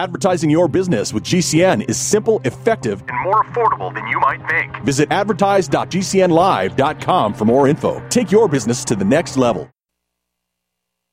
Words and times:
Advertising 0.00 0.48
your 0.48 0.66
business 0.66 1.12
with 1.12 1.24
GCN 1.24 1.86
is 1.86 1.98
simple, 1.98 2.40
effective, 2.46 3.04
and 3.06 3.22
more 3.22 3.44
affordable 3.44 3.92
than 3.92 4.06
you 4.06 4.18
might 4.18 4.40
think. 4.48 4.82
Visit 4.82 5.12
advertise.gcnlive.com 5.12 7.34
for 7.34 7.44
more 7.44 7.68
info. 7.68 8.02
Take 8.08 8.32
your 8.32 8.48
business 8.48 8.82
to 8.86 8.96
the 8.96 9.04
next 9.04 9.36
level. 9.36 9.68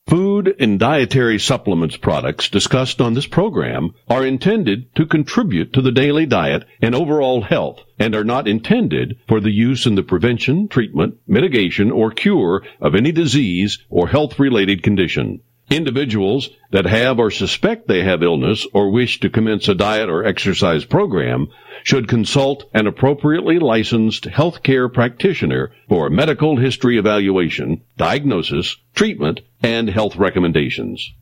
Food 0.08 0.55
and 0.58 0.79
dietary 0.79 1.38
supplements 1.38 1.97
products 1.97 2.47
discussed 2.47 3.02
on 3.02 3.13
this 3.13 3.28
program 3.28 3.94
are 4.08 4.26
intended 4.26 4.96
to 4.96 5.06
contribute 5.06 5.74
to 5.74 5.82
the 5.82 5.92
daily 5.92 6.26
diet 6.26 6.64
and 6.82 6.96
overall 6.96 7.42
health 7.42 7.82
and 8.00 8.16
are 8.16 8.24
not 8.24 8.48
intended 8.48 9.18
for 9.28 9.42
the 9.42 9.52
use 9.52 9.86
in 9.86 9.96
the 9.96 10.04
prevention, 10.04 10.70
treatment, 10.70 11.16
mitigation, 11.28 11.92
or 11.92 12.10
cure 12.10 12.64
of 12.80 12.96
any 12.96 13.12
disease 13.12 13.80
or 13.90 14.08
health 14.08 14.40
related 14.40 14.82
condition. 14.82 15.42
Individuals 15.70 16.49
that 16.71 16.86
have 16.86 17.20
or 17.20 17.29
suspect 17.29 17.88
they 17.88 18.02
have 18.04 18.23
illness 18.23 18.66
or 18.73 18.89
wish 18.89 19.20
to 19.20 19.29
commence 19.29 19.67
a 19.67 19.75
diet 19.75 20.09
or 20.09 20.23
exercise 20.23 20.85
program 20.85 21.48
should 21.84 22.08
consult 22.08 22.70
an 22.73 22.88
appropriately 22.88 23.59
licensed 23.59 24.23
healthcare 24.25 24.91
practitioner 24.91 25.72
for 25.89 26.09
medical 26.09 26.55
history 26.55 26.98
evaluation, 26.98 27.81
diagnosis, 27.98 28.77
treatment, 28.95 29.41
and 29.61 29.89
health 29.89 30.16
recommendations. 30.16 31.13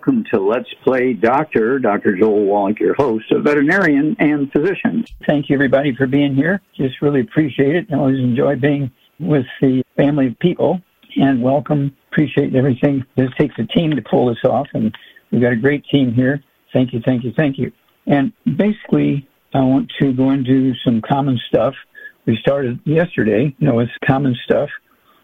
Welcome 0.00 0.24
to 0.32 0.40
Let's 0.40 0.72
Play 0.82 1.12
Doctor. 1.12 1.78
Dr. 1.78 2.16
Joel 2.16 2.46
Wallach, 2.46 2.80
your 2.80 2.94
host, 2.94 3.30
a 3.32 3.38
veterinarian 3.38 4.16
and 4.18 4.50
physician. 4.50 5.04
Thank 5.26 5.50
you, 5.50 5.54
everybody, 5.54 5.94
for 5.94 6.06
being 6.06 6.34
here. 6.34 6.62
Just 6.74 7.02
really 7.02 7.20
appreciate 7.20 7.76
it. 7.76 7.86
I 7.92 7.96
always 7.96 8.18
enjoy 8.18 8.56
being 8.56 8.90
with 9.18 9.44
the 9.60 9.82
family 9.98 10.28
of 10.28 10.38
people 10.38 10.80
and 11.16 11.42
welcome. 11.42 11.94
Appreciate 12.10 12.54
everything. 12.54 13.04
This 13.14 13.28
takes 13.38 13.54
a 13.58 13.66
team 13.66 13.90
to 13.90 14.00
pull 14.00 14.28
this 14.28 14.42
off, 14.42 14.68
and 14.72 14.96
we've 15.30 15.42
got 15.42 15.52
a 15.52 15.56
great 15.56 15.84
team 15.92 16.14
here. 16.14 16.42
Thank 16.72 16.94
you, 16.94 17.02
thank 17.04 17.22
you, 17.22 17.34
thank 17.36 17.58
you. 17.58 17.70
And 18.06 18.32
basically, 18.56 19.28
I 19.52 19.60
want 19.60 19.92
to 20.00 20.14
go 20.14 20.30
into 20.30 20.72
some 20.82 21.02
common 21.02 21.38
stuff. 21.46 21.74
We 22.24 22.38
started 22.40 22.80
yesterday, 22.86 23.54
you 23.58 23.66
know, 23.68 23.74
with 23.74 23.90
common 24.06 24.34
stuff. 24.46 24.70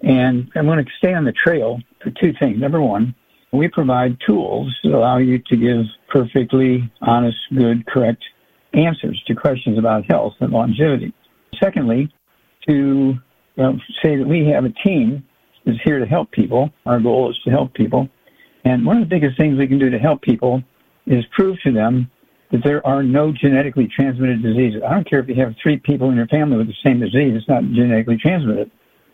And 0.03 0.51
I'm 0.55 0.67
going 0.67 0.85
to 0.85 0.91
stay 0.99 1.15
on 1.15 1.25
the 1.25 1.33
trail 1.33 1.81
for 2.03 2.11
two 2.11 2.35
things. 2.39 2.61
Number 2.61 2.83
one, 2.83 3.15
we 3.53 3.69
provide 3.69 4.19
tools 4.27 4.77
that 4.83 4.93
allow 4.93 5.19
you 5.19 5.39
to 5.39 5.57
give 5.57 5.87
perfectly 6.09 6.91
honest, 7.01 7.39
good, 7.55 7.87
correct 7.87 8.25
answers 8.75 9.23
to 9.27 9.35
questions 9.35 9.79
about 9.79 10.05
health 10.07 10.35
and 10.41 10.53
longevity. 10.53 11.13
Secondly, 11.59 12.13
to 12.69 12.75
you 12.75 13.19
know, 13.57 13.79
say 14.03 14.17
that 14.17 14.27
we 14.27 14.47
have 14.47 14.65
a 14.65 14.71
team 14.71 15.25
that's 15.65 15.81
here 15.83 15.99
to 15.99 16.07
help 16.07 16.31
people. 16.31 16.71
Our 16.85 17.01
goal 17.01 17.31
is 17.31 17.39
to 17.45 17.51
help 17.51 17.75
people. 17.75 18.09
And 18.65 18.85
one 18.85 18.97
of 18.97 19.09
the 19.09 19.15
biggest 19.15 19.39
things 19.39 19.59
we 19.59 19.67
can 19.67 19.79
do 19.79 19.91
to 19.91 19.99
help 19.99 20.23
people 20.23 20.63
is 21.07 21.25
prove 21.27 21.61
to 21.63 21.73
them 21.73 22.11
that 22.51 22.63
there 22.63 22.87
are 22.87 23.03
no 23.03 23.33
genetically 23.33 23.89
transmitted 23.89 24.43
diseases. 24.43 24.83
I 24.87 24.95
don't 24.95 25.09
care 25.09 25.21
if 25.21 25.29
you 25.29 25.35
have 25.37 25.55
three 25.63 25.79
people 25.79 26.11
in 26.11 26.17
your 26.17 26.27
family 26.27 26.57
with 26.57 26.69
the 26.69 26.75
same 26.85 27.01
disease, 27.01 27.35
it's 27.37 27.49
not 27.49 27.65
genetically 27.73 28.19
transmitted. 28.19 28.71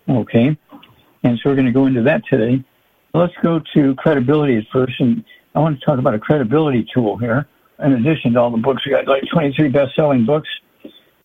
Okay? 0.08 0.56
And 1.22 1.39
so 1.39 1.50
we're 1.50 1.56
going 1.56 1.67
to 1.67 1.72
go 1.72 1.86
into 1.86 2.02
that 2.02 2.22
today. 2.28 2.64
Let's 3.14 3.34
go 3.42 3.60
to 3.74 3.94
credibility 3.96 4.66
first. 4.72 4.94
And 4.98 5.24
I 5.55 5.60
want 5.60 5.78
to 5.78 5.84
talk 5.84 5.98
about 5.98 6.14
a 6.14 6.18
credibility 6.18 6.86
tool 6.94 7.18
here. 7.18 7.46
In 7.78 7.92
addition 7.92 8.32
to 8.32 8.41
all 8.41 8.50
the 8.50 8.56
books, 8.56 8.86
we 8.86 8.92
got 8.92 9.06
like 9.06 9.24
23 9.32 9.68
best 9.68 9.94
selling 9.94 10.24
books. 10.24 10.48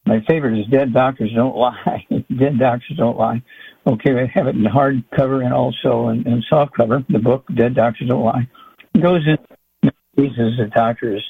My 0.06 0.22
favorite 0.28 0.60
is 0.60 0.66
Dead 0.68 0.94
Doctors 0.94 1.32
Don't 1.34 1.56
Lie. 1.56 2.06
Dead 2.38 2.60
Doctors 2.60 2.98
Don't 2.98 3.18
Lie. 3.18 3.42
Okay, 3.86 4.20
I 4.20 4.26
have 4.34 4.48
it 4.48 4.56
in 4.56 4.64
hardcover 4.64 5.44
and 5.44 5.54
also 5.54 6.10
in, 6.10 6.28
in 6.28 6.44
soft 6.50 6.74
cover. 6.76 7.06
The 7.10 7.20
book, 7.20 7.46
Dead 7.54 7.76
Doctors 7.76 8.10
Don't 8.10 8.24
Lie. 8.24 8.50
It 8.94 9.02
goes 9.02 9.26
in 9.26 9.92
cases 10.18 10.58
that 10.58 10.72
doctors 10.74 11.24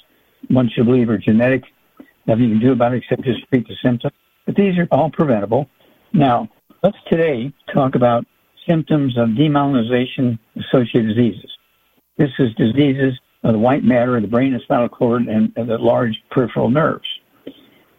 once 0.49 0.71
you 0.77 0.83
believe 0.83 1.09
are 1.09 1.17
genetic. 1.17 1.63
Nothing 2.25 2.45
you 2.45 2.49
can 2.51 2.59
do 2.59 2.71
about 2.71 2.93
it 2.93 3.03
except 3.03 3.23
just 3.23 3.47
treat 3.49 3.67
the 3.67 3.75
symptoms. 3.83 4.13
But 4.45 4.55
these 4.55 4.77
are 4.77 4.87
all 4.91 5.11
preventable. 5.11 5.69
Now, 6.13 6.49
let's 6.81 6.97
today 7.09 7.53
talk 7.73 7.95
about 7.95 8.25
symptoms 8.67 9.17
of 9.17 9.29
demyelinization 9.29 10.37
associated 10.57 11.15
diseases. 11.15 11.51
This 12.17 12.31
is 12.39 12.53
diseases 12.55 13.13
of 13.43 13.53
the 13.53 13.59
white 13.59 13.83
matter 13.83 14.15
of 14.15 14.23
the 14.23 14.27
brain 14.27 14.53
and 14.53 14.61
spinal 14.63 14.89
cord 14.89 15.23
and, 15.27 15.53
the 15.55 15.77
large 15.77 16.21
peripheral 16.31 16.69
nerves. 16.69 17.07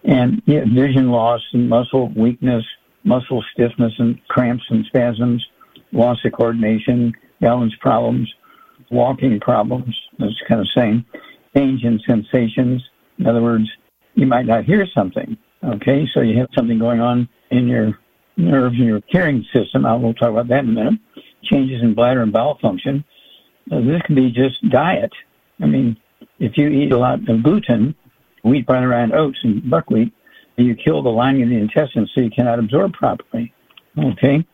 And 0.05 0.43
vision 0.45 1.11
loss 1.11 1.41
and 1.53 1.69
muscle 1.69 2.13
weakness, 2.17 2.65
muscle 3.05 3.45
stiffness 3.53 3.93
and 3.99 4.21
cramps 4.29 4.65
and 4.71 4.85
spasms, 4.87 5.47
loss 5.93 6.19
of 6.25 6.33
coordination, 6.33 7.15
balance 7.41 7.75
problems, 7.81 8.33
walking 8.91 9.39
problems, 9.41 9.97
that's 10.19 10.41
kind 10.49 10.61
of 10.61 10.69
same, 10.77 11.05
change 11.57 11.85
in 11.85 12.01
sensations. 12.07 12.83
In 13.19 13.27
other 13.27 13.43
words, 13.43 13.69
you 14.15 14.27
might 14.27 14.47
not 14.47 14.65
hear 14.65 14.87
something. 14.95 15.37
Okay, 15.63 16.07
so 16.13 16.21
you 16.21 16.39
have 16.39 16.49
something 16.57 16.79
going 16.79 17.01
on 17.01 17.29
in 17.51 17.69
your 17.69 17.99
nerves 18.39 18.77
in 18.79 18.85
your 18.85 19.01
carrying 19.03 19.45
system. 19.53 19.85
I 19.85 19.95
will 19.97 20.15
talk 20.15 20.31
about 20.31 20.49
that 20.49 20.65
in 20.65 20.71
a 20.71 20.73
minute. 20.73 21.01
Changes 21.43 21.83
in 21.83 21.95
bladder 21.95 22.23
and 22.23 22.33
bowel 22.33 22.59
function. 22.61 23.05
Uh, 23.71 23.81
this 23.81 24.01
can 24.03 24.15
be 24.15 24.31
just 24.31 24.67
diet. 24.71 25.13
I 25.61 25.67
mean, 25.67 25.97
if 26.39 26.57
you 26.57 26.69
eat 26.69 26.93
a 26.93 26.99
lot 26.99 27.29
of 27.29 27.43
gluten, 27.43 27.95
wheat, 28.43 28.67
bran, 28.67 28.85
around 28.85 29.13
oats, 29.13 29.39
and 29.43 29.69
buckwheat, 29.69 30.13
you 30.57 30.75
kill 30.75 31.03
the 31.03 31.11
lining 31.11 31.43
of 31.45 31.49
the 31.51 31.57
intestines 31.57 32.11
so 32.15 32.21
you 32.21 32.31
cannot 32.31 32.59
absorb 32.59 32.93
properly. 32.93 33.53
Okay? 33.97 34.47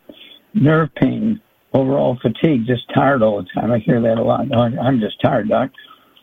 Nerve 0.54 0.94
pain, 0.94 1.40
overall 1.72 2.18
fatigue, 2.20 2.66
just 2.66 2.88
tired 2.92 3.22
all 3.22 3.42
the 3.42 3.48
time. 3.54 3.72
I 3.72 3.78
hear 3.78 4.00
that 4.00 4.18
a 4.18 4.22
lot. 4.22 4.54
I'm 4.54 5.00
just 5.00 5.20
tired, 5.20 5.48
doc. 5.48 5.70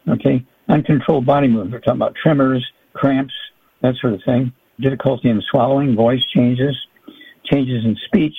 Okay? 0.08 0.46
Uncontrolled 0.70 1.26
body 1.26 1.48
movement. 1.48 1.72
We're 1.72 1.80
talking 1.80 2.02
about 2.02 2.16
tremors, 2.16 2.66
cramps, 2.94 3.34
that 3.82 3.96
sort 3.96 4.14
of 4.14 4.22
thing. 4.24 4.54
Difficulty 4.80 5.30
in 5.30 5.42
swallowing, 5.42 5.96
voice 5.96 6.24
changes, 6.34 6.76
changes 7.52 7.84
in 7.86 7.98
speech, 8.06 8.36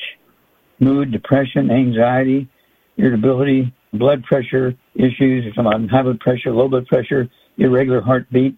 mood, 0.79 1.13
depression, 1.13 1.71
anxiety, 1.71 2.49
irritability, 2.97 3.73
blood 3.93 4.23
pressure 4.25 4.75
issues. 4.95 5.53
About 5.57 5.89
high 5.89 6.03
blood 6.03 6.21
pressure, 6.21 6.51
low 6.51 6.69
blood 6.69 6.87
pressure, 6.87 7.29
irregular 7.59 8.01
heartbeat, 8.01 8.57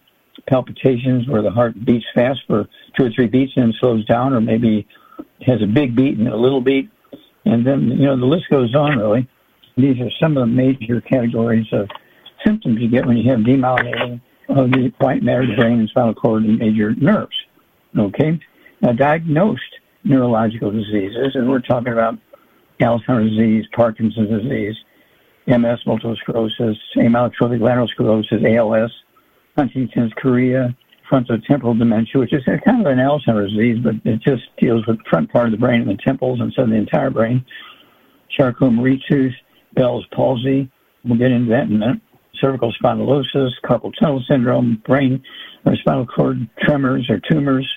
palpitations 0.49 1.29
where 1.29 1.43
the 1.43 1.51
heart 1.51 1.85
beats 1.85 2.07
fast 2.15 2.41
for 2.47 2.69
two 2.97 3.07
or 3.07 3.11
three 3.11 3.27
beats 3.27 3.53
and 3.57 3.67
then 3.67 3.75
slows 3.81 4.05
down, 4.07 4.33
or 4.33 4.41
maybe 4.41 4.87
has 5.47 5.63
a 5.63 5.67
big 5.67 5.95
beat 5.95 6.19
and 6.19 6.29
a 6.29 6.37
little 6.37 6.61
beat. 6.61 6.91
And 7.45 7.67
then, 7.67 7.89
you 7.89 8.07
know, 8.07 8.17
the 8.17 8.27
list 8.27 8.49
goes 8.51 8.75
on 8.75 8.99
really. 8.99 9.29
These 9.77 10.01
are 10.01 10.11
some 10.21 10.37
of 10.37 10.43
the 10.43 10.47
major 10.47 11.01
categories 11.01 11.67
of 11.73 11.89
symptoms 12.45 12.81
you 12.81 12.89
get 12.89 13.07
when 13.07 13.17
you 13.17 13.31
have 13.31 13.41
demyelinating 13.41 14.21
of 14.49 14.71
the 14.71 14.93
white 14.99 15.23
matter, 15.23 15.47
the 15.47 15.57
brain, 15.57 15.81
and 15.81 15.89
spinal 15.89 16.15
cord 16.15 16.45
and 16.45 16.59
major 16.59 16.95
nerves. 16.95 17.37
Okay? 17.99 18.39
Now, 18.81 18.93
diagnosed 18.93 19.81
neurological 20.05 20.71
diseases, 20.71 21.35
and 21.35 21.49
we're 21.49 21.61
talking 21.61 21.93
about 21.93 22.19
Alzheimer's 22.81 23.31
disease, 23.31 23.65
Parkinson's 23.75 24.43
disease, 24.43 24.77
MS, 25.47 25.81
multiple 25.87 26.17
sclerosis, 26.17 26.77
amyotrophic 26.97 27.61
lateral 27.61 27.89
sclerosis, 27.89 28.43
ALS, 28.45 28.93
Huntington's 29.57 30.13
chorea, 30.15 30.77
frontotemporal 31.11 31.79
dementia, 31.79 32.21
which 32.21 32.33
is 32.33 32.45
kind 32.45 32.81
of 32.81 32.87
an 32.87 32.99
Alzheimer's 32.99 33.53
disease, 33.53 33.79
but 33.83 33.95
it 34.05 34.21
just 34.21 34.45
deals 34.59 34.87
with 34.87 34.99
the 34.99 35.05
front 35.09 35.31
part 35.31 35.47
of 35.47 35.53
the 35.53 35.59
brain 35.59 35.83
and 35.83 35.91
the 35.91 36.03
temples 36.03 36.41
instead 36.41 36.65
of 36.65 36.71
the 36.71 36.77
entire 36.77 37.11
brain. 37.11 37.45
Charcot-Marie-Tooth, 38.31 39.35
Bell's 39.75 40.07
palsy. 40.13 40.71
We'll 41.05 41.19
get 41.19 41.31
into 41.31 41.51
that 41.51 41.65
in 41.65 41.77
a 41.77 41.79
minute. 41.79 42.01
Cervical 42.41 42.73
spondylosis, 42.73 43.51
carpal 43.63 43.93
tunnel 43.99 44.25
syndrome, 44.27 44.83
brain 44.85 45.23
or 45.65 45.77
spinal 45.77 46.07
cord 46.07 46.49
tremors 46.61 47.09
or 47.09 47.21
tumors, 47.21 47.73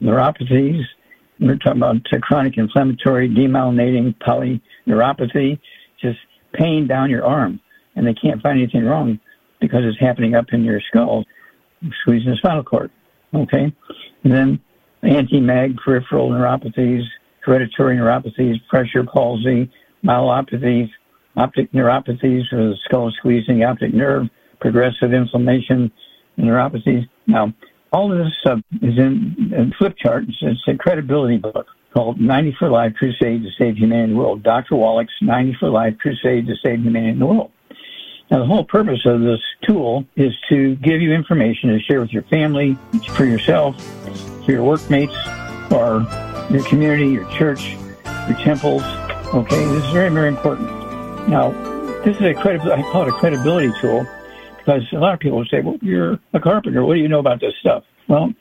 neuropathies, 0.00 0.84
we're 1.38 1.56
talking 1.56 1.82
about 1.82 1.96
chronic 2.22 2.56
inflammatory 2.56 3.28
demyelinating 3.28 4.14
polyneuropathy, 4.16 5.58
just 6.00 6.18
pain 6.52 6.86
down 6.86 7.10
your 7.10 7.24
arm, 7.24 7.60
and 7.94 8.06
they 8.06 8.14
can't 8.14 8.42
find 8.42 8.58
anything 8.58 8.84
wrong 8.84 9.20
because 9.60 9.84
it's 9.84 9.98
happening 10.00 10.34
up 10.34 10.46
in 10.52 10.64
your 10.64 10.80
skull, 10.80 11.24
squeezing 12.00 12.30
the 12.30 12.36
spinal 12.36 12.62
cord. 12.62 12.90
Okay, 13.34 13.72
and 14.24 14.32
then 14.32 14.60
anti-MAG 15.02 15.76
peripheral 15.76 16.30
neuropathies, 16.30 17.02
hereditary 17.40 17.96
neuropathies, 17.96 18.56
pressure 18.68 19.04
palsy, 19.04 19.70
myelopathies, 20.04 20.88
optic 21.36 21.70
neuropathies, 21.72 22.50
or 22.52 22.70
the 22.70 22.76
skull 22.84 23.10
squeezing 23.10 23.62
optic 23.62 23.92
nerve, 23.92 24.28
progressive 24.60 25.12
inflammation, 25.12 25.92
neuropathies. 26.38 27.08
Now, 27.26 27.52
all 27.92 28.12
of 28.12 28.18
this 28.18 28.34
uh, 28.44 28.56
is 28.82 28.98
in, 28.98 29.52
in 29.56 29.72
flip 29.78 29.96
chart. 29.96 30.24
It's, 30.28 30.38
it's 30.40 30.68
a 30.68 30.76
credibility 30.76 31.38
book 31.38 31.66
called 31.94 32.20
90 32.20 32.56
for 32.58 32.68
Life 32.68 32.94
Crusade 32.94 33.42
to 33.42 33.50
Save 33.58 33.78
Humanity 33.78 34.10
in 34.10 34.16
the 34.16 34.16
World. 34.16 34.42
Dr. 34.42 34.76
Wallach's 34.76 35.14
90 35.22 35.56
for 35.58 35.70
Life 35.70 35.96
Crusade 35.98 36.46
to 36.46 36.54
Save 36.62 36.82
Humanity 36.82 37.12
in 37.12 37.18
the 37.18 37.26
World. 37.26 37.50
Now, 38.30 38.40
the 38.40 38.46
whole 38.46 38.64
purpose 38.64 39.06
of 39.06 39.20
this 39.20 39.40
tool 39.62 40.04
is 40.16 40.34
to 40.48 40.74
give 40.76 41.00
you 41.00 41.12
information 41.12 41.70
to 41.70 41.78
share 41.78 42.00
with 42.00 42.12
your 42.12 42.24
family, 42.24 42.76
for 43.14 43.24
yourself, 43.24 43.80
for 44.44 44.50
your 44.50 44.64
workmates, 44.64 45.14
or 45.70 46.04
your 46.50 46.64
community, 46.64 47.12
your 47.12 47.30
church, 47.30 47.76
your 48.28 48.36
temples. 48.38 48.82
Okay, 49.32 49.64
this 49.66 49.84
is 49.84 49.92
very, 49.92 50.10
very 50.10 50.28
important. 50.28 50.68
Now, 51.28 51.50
this 52.04 52.16
is 52.16 52.22
a 52.22 52.34
credibility, 52.34 52.82
I 52.82 52.90
call 52.90 53.02
it 53.02 53.08
a 53.08 53.12
credibility 53.12 53.72
tool 53.80 54.06
because 54.66 54.82
a 54.92 54.96
lot 54.96 55.14
of 55.14 55.20
people 55.20 55.44
say, 55.44 55.60
well, 55.60 55.76
you're 55.80 56.18
a 56.32 56.40
carpenter. 56.40 56.84
What 56.84 56.94
do 56.94 57.00
you 57.00 57.08
know 57.08 57.20
about 57.20 57.40
this 57.40 57.54
stuff? 57.60 57.84
Well, 58.08 58.32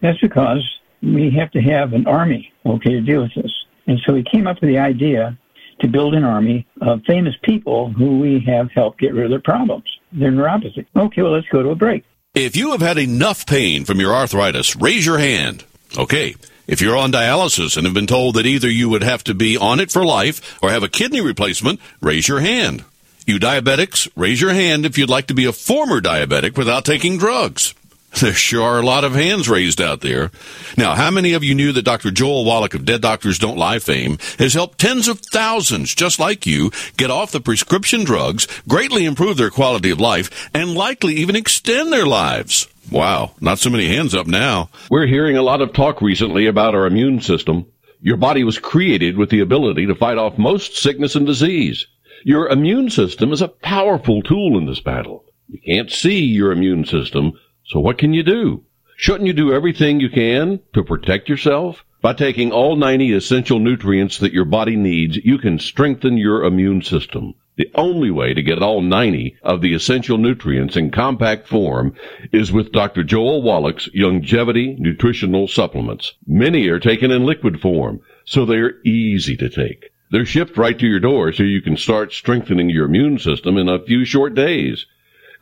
that's 0.00 0.20
because 0.20 0.62
we 1.02 1.30
have 1.30 1.50
to 1.52 1.60
have 1.60 1.92
an 1.92 2.06
army, 2.06 2.52
okay, 2.64 2.90
to 2.90 3.00
deal 3.00 3.22
with 3.22 3.34
this. 3.34 3.52
And 3.86 3.98
so 4.06 4.12
we 4.12 4.22
came 4.22 4.46
up 4.46 4.60
with 4.60 4.70
the 4.70 4.78
idea 4.78 5.36
to 5.80 5.88
build 5.88 6.14
an 6.14 6.22
army 6.22 6.66
of 6.80 7.02
famous 7.06 7.34
people 7.42 7.90
who 7.90 8.20
we 8.20 8.40
have 8.46 8.70
helped 8.70 9.00
get 9.00 9.12
rid 9.12 9.24
of 9.24 9.30
their 9.30 9.40
problems, 9.40 9.84
their 10.12 10.30
neuropathy. 10.30 10.86
Okay, 10.94 11.22
well, 11.22 11.32
let's 11.32 11.48
go 11.48 11.62
to 11.62 11.70
a 11.70 11.74
break. 11.74 12.04
If 12.34 12.56
you 12.56 12.70
have 12.70 12.80
had 12.80 12.98
enough 12.98 13.44
pain 13.44 13.84
from 13.84 13.98
your 13.98 14.14
arthritis, 14.14 14.76
raise 14.76 15.04
your 15.04 15.18
hand. 15.18 15.64
Okay. 15.98 16.36
If 16.68 16.80
you're 16.80 16.96
on 16.96 17.10
dialysis 17.10 17.76
and 17.76 17.84
have 17.84 17.94
been 17.94 18.06
told 18.06 18.36
that 18.36 18.46
either 18.46 18.70
you 18.70 18.88
would 18.88 19.02
have 19.02 19.24
to 19.24 19.34
be 19.34 19.56
on 19.56 19.80
it 19.80 19.90
for 19.90 20.04
life 20.04 20.62
or 20.62 20.70
have 20.70 20.84
a 20.84 20.88
kidney 20.88 21.20
replacement, 21.20 21.80
raise 22.00 22.28
your 22.28 22.40
hand. 22.40 22.84
You 23.24 23.38
diabetics, 23.38 24.08
raise 24.16 24.40
your 24.40 24.52
hand 24.52 24.84
if 24.84 24.98
you'd 24.98 25.08
like 25.08 25.28
to 25.28 25.34
be 25.34 25.44
a 25.44 25.52
former 25.52 26.00
diabetic 26.00 26.56
without 26.56 26.84
taking 26.84 27.18
drugs. 27.18 27.74
There 28.20 28.34
sure 28.34 28.62
are 28.62 28.78
a 28.78 28.84
lot 28.84 29.04
of 29.04 29.14
hands 29.14 29.48
raised 29.48 29.80
out 29.80 30.02
there. 30.02 30.30
Now, 30.76 30.94
how 30.94 31.10
many 31.10 31.32
of 31.32 31.42
you 31.42 31.54
knew 31.54 31.72
that 31.72 31.86
Dr. 31.86 32.10
Joel 32.10 32.44
Wallach 32.44 32.74
of 32.74 32.84
Dead 32.84 33.00
Doctors 33.00 33.38
Don't 33.38 33.56
Lie 33.56 33.78
fame 33.78 34.18
has 34.38 34.52
helped 34.52 34.78
tens 34.78 35.08
of 35.08 35.20
thousands 35.20 35.94
just 35.94 36.18
like 36.18 36.44
you 36.46 36.72
get 36.98 37.10
off 37.10 37.32
the 37.32 37.40
prescription 37.40 38.04
drugs, 38.04 38.46
greatly 38.68 39.06
improve 39.06 39.38
their 39.38 39.48
quality 39.48 39.90
of 39.90 39.98
life, 39.98 40.50
and 40.52 40.74
likely 40.74 41.14
even 41.14 41.36
extend 41.36 41.90
their 41.90 42.04
lives? 42.04 42.68
Wow, 42.90 43.32
not 43.40 43.58
so 43.58 43.70
many 43.70 43.86
hands 43.86 44.14
up 44.14 44.26
now. 44.26 44.68
We're 44.90 45.06
hearing 45.06 45.38
a 45.38 45.42
lot 45.42 45.62
of 45.62 45.72
talk 45.72 46.02
recently 46.02 46.46
about 46.46 46.74
our 46.74 46.84
immune 46.84 47.22
system. 47.22 47.64
Your 48.02 48.18
body 48.18 48.44
was 48.44 48.58
created 48.58 49.16
with 49.16 49.30
the 49.30 49.40
ability 49.40 49.86
to 49.86 49.94
fight 49.94 50.18
off 50.18 50.36
most 50.36 50.76
sickness 50.76 51.16
and 51.16 51.26
disease. 51.26 51.86
Your 52.24 52.48
immune 52.48 52.88
system 52.88 53.32
is 53.32 53.42
a 53.42 53.48
powerful 53.48 54.22
tool 54.22 54.56
in 54.56 54.66
this 54.66 54.78
battle. 54.78 55.24
You 55.48 55.58
can't 55.66 55.90
see 55.90 56.24
your 56.24 56.52
immune 56.52 56.84
system, 56.84 57.32
so 57.64 57.80
what 57.80 57.98
can 57.98 58.14
you 58.14 58.22
do? 58.22 58.62
Shouldn't 58.96 59.26
you 59.26 59.32
do 59.32 59.52
everything 59.52 59.98
you 59.98 60.08
can 60.08 60.60
to 60.72 60.84
protect 60.84 61.28
yourself? 61.28 61.84
By 62.00 62.12
taking 62.12 62.52
all 62.52 62.76
90 62.76 63.12
essential 63.12 63.58
nutrients 63.58 64.18
that 64.18 64.32
your 64.32 64.44
body 64.44 64.76
needs, 64.76 65.16
you 65.16 65.38
can 65.38 65.58
strengthen 65.58 66.16
your 66.16 66.44
immune 66.44 66.82
system. 66.82 67.34
The 67.56 67.70
only 67.74 68.10
way 68.10 68.34
to 68.34 68.42
get 68.42 68.62
all 68.62 68.80
90 68.80 69.36
of 69.42 69.60
the 69.60 69.74
essential 69.74 70.16
nutrients 70.16 70.76
in 70.76 70.90
compact 70.90 71.48
form 71.48 71.94
is 72.32 72.52
with 72.52 72.72
Dr. 72.72 73.02
Joel 73.02 73.42
Wallach's 73.42 73.90
Longevity 73.94 74.76
Nutritional 74.78 75.48
Supplements. 75.48 76.14
Many 76.26 76.68
are 76.68 76.80
taken 76.80 77.10
in 77.10 77.26
liquid 77.26 77.60
form, 77.60 78.00
so 78.24 78.46
they're 78.46 78.80
easy 78.84 79.36
to 79.36 79.48
take. 79.48 79.91
They're 80.12 80.26
shipped 80.26 80.58
right 80.58 80.78
to 80.78 80.86
your 80.86 81.00
door 81.00 81.32
so 81.32 81.42
you 81.42 81.62
can 81.62 81.78
start 81.78 82.12
strengthening 82.12 82.68
your 82.68 82.84
immune 82.84 83.18
system 83.18 83.56
in 83.56 83.70
a 83.70 83.82
few 83.82 84.04
short 84.04 84.34
days. 84.34 84.84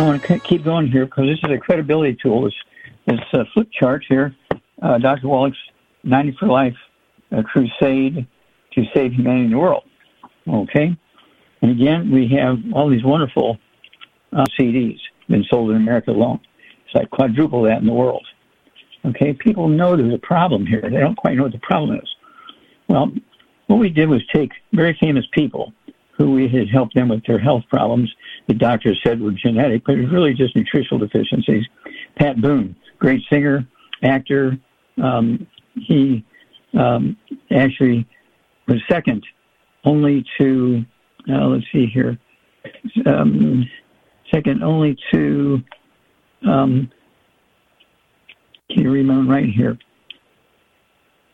I 0.00 0.02
want 0.02 0.22
to 0.22 0.38
keep 0.38 0.64
going 0.64 0.90
here 0.90 1.04
because 1.04 1.26
this 1.26 1.38
is 1.44 1.50
a 1.50 1.58
credibility 1.58 2.16
tool. 2.22 2.44
This, 2.44 2.54
this 3.06 3.20
uh, 3.34 3.44
flip 3.52 3.68
chart 3.70 4.02
here, 4.08 4.34
uh, 4.80 4.96
Dr. 4.96 5.28
Wallach's 5.28 5.58
90 6.04 6.36
for 6.40 6.46
Life 6.46 6.76
crusade 7.44 8.26
to 8.72 8.84
save 8.94 9.12
humanity 9.12 9.44
in 9.44 9.50
the 9.50 9.58
world. 9.58 9.84
Okay? 10.48 10.96
And 11.60 11.70
again, 11.70 12.10
we 12.10 12.28
have 12.28 12.58
all 12.72 12.88
these 12.88 13.04
wonderful 13.04 13.58
uh, 14.32 14.46
CDs 14.58 14.98
been 15.28 15.44
sold 15.50 15.70
in 15.70 15.76
America 15.76 16.12
alone. 16.12 16.40
It's 16.86 16.94
like 16.94 17.10
quadruple 17.10 17.62
that 17.64 17.80
in 17.80 17.86
the 17.86 17.92
world. 17.92 18.26
Okay? 19.04 19.34
People 19.34 19.68
know 19.68 19.98
there's 19.98 20.14
a 20.14 20.18
problem 20.18 20.64
here. 20.64 20.80
They 20.80 20.96
don't 20.96 21.16
quite 21.16 21.36
know 21.36 21.42
what 21.42 21.52
the 21.52 21.58
problem 21.58 21.98
is. 21.98 22.08
Well, 22.88 23.12
what 23.66 23.78
we 23.78 23.90
did 23.90 24.08
was 24.08 24.22
take 24.32 24.52
very 24.72 24.96
famous 24.98 25.26
people 25.32 25.74
who 26.16 26.32
we 26.32 26.48
had 26.48 26.68
helped 26.68 26.94
them 26.94 27.08
with 27.08 27.24
their 27.26 27.38
health 27.38 27.64
problems. 27.68 28.10
The 28.50 28.54
doctors 28.54 29.00
said 29.06 29.20
were 29.20 29.30
genetic, 29.30 29.84
but 29.86 29.94
it 29.94 30.00
was 30.02 30.10
really 30.10 30.34
just 30.34 30.56
nutritional 30.56 30.98
deficiencies. 30.98 31.64
Pat 32.16 32.40
Boone, 32.40 32.74
great 32.98 33.22
singer, 33.30 33.64
actor. 34.02 34.58
Um, 35.00 35.46
he 35.74 36.24
um, 36.76 37.16
actually 37.52 38.08
was 38.66 38.82
second 38.90 39.24
only 39.84 40.24
to, 40.38 40.84
uh, 41.32 41.46
let's 41.46 41.64
see 41.70 41.86
here, 41.86 42.18
um, 43.06 43.70
second 44.34 44.64
only 44.64 44.96
to, 45.12 45.62
um, 46.42 46.90
can 48.68 48.82
you 48.82 48.90
remember 48.90 49.32
right 49.32 49.48
here? 49.48 49.78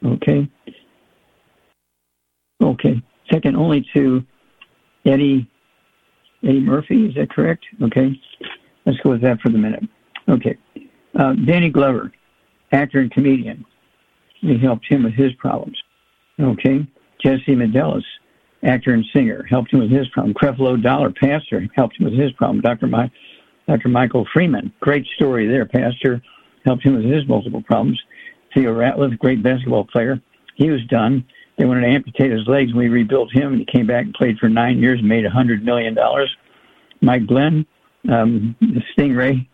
Okay. 0.05 0.47
Okay. 2.63 3.03
Second 3.33 3.57
only 3.57 3.87
to 3.95 4.23
Eddie 5.07 5.49
Eddie 6.43 6.61
Murphy. 6.61 7.07
Is 7.07 7.15
that 7.15 7.31
correct? 7.31 7.65
Okay. 7.83 8.21
Let's 8.85 8.99
go 9.01 9.11
with 9.11 9.23
that 9.23 9.41
for 9.41 9.51
the 9.51 9.59
minute. 9.59 9.85
Okay. 10.29 10.57
Uh, 11.19 11.33
Danny 11.33 11.71
Glover, 11.71 12.13
actor 12.73 13.01
and 13.01 13.11
comedian. 13.11 13.65
We 14.43 14.59
helped 14.59 14.87
him 14.87 15.05
with 15.05 15.15
his 15.15 15.33
problems. 15.35 15.77
Okay. 16.41 16.87
Jesse 17.23 17.55
Medelis, 17.55 18.05
actor 18.63 18.93
and 18.93 19.05
singer, 19.15 19.45
helped 19.49 19.73
him 19.73 19.81
with 19.81 19.91
his 19.91 20.09
problem. 20.09 20.35
Creflo 20.35 20.81
Dollar, 20.81 21.11
pastor, 21.11 21.67
helped 21.75 21.99
him 21.99 22.05
with 22.05 22.19
his 22.19 22.33
problem. 22.33 22.61
Dr. 22.61 22.87
My, 22.87 23.11
Dr. 23.67 23.89
Michael 23.89 24.27
Freeman, 24.33 24.73
great 24.81 25.07
story 25.17 25.47
there. 25.49 25.65
Pastor 25.65 26.23
helped 26.65 26.85
him 26.85 26.95
with 26.95 27.05
his 27.05 27.27
multiple 27.27 27.63
problems. 27.63 28.01
Theo 28.55 28.75
Ratliff, 28.75 29.19
great 29.19 29.43
basketball 29.43 29.85
player. 29.85 30.21
He 30.57 30.71
was 30.71 30.85
done. 30.87 31.25
They 31.57 31.65
wanted 31.65 31.83
to 31.83 31.89
amputate 31.89 32.33
his 32.33 32.47
legs. 32.47 32.71
and 32.71 32.79
We 32.79 32.89
rebuilt 32.89 33.33
him, 33.33 33.53
and 33.53 33.61
he 33.61 33.65
came 33.65 33.87
back 33.87 34.05
and 34.05 34.15
played 34.15 34.39
for 34.39 34.49
nine 34.49 34.79
years 34.79 35.01
and 35.01 35.09
made 35.09 35.25
a 35.25 35.31
$100 35.31 35.63
million. 35.63 35.97
Mike 37.01 37.27
Glenn, 37.27 37.67
um, 38.11 38.55
Stingray, 38.97 39.47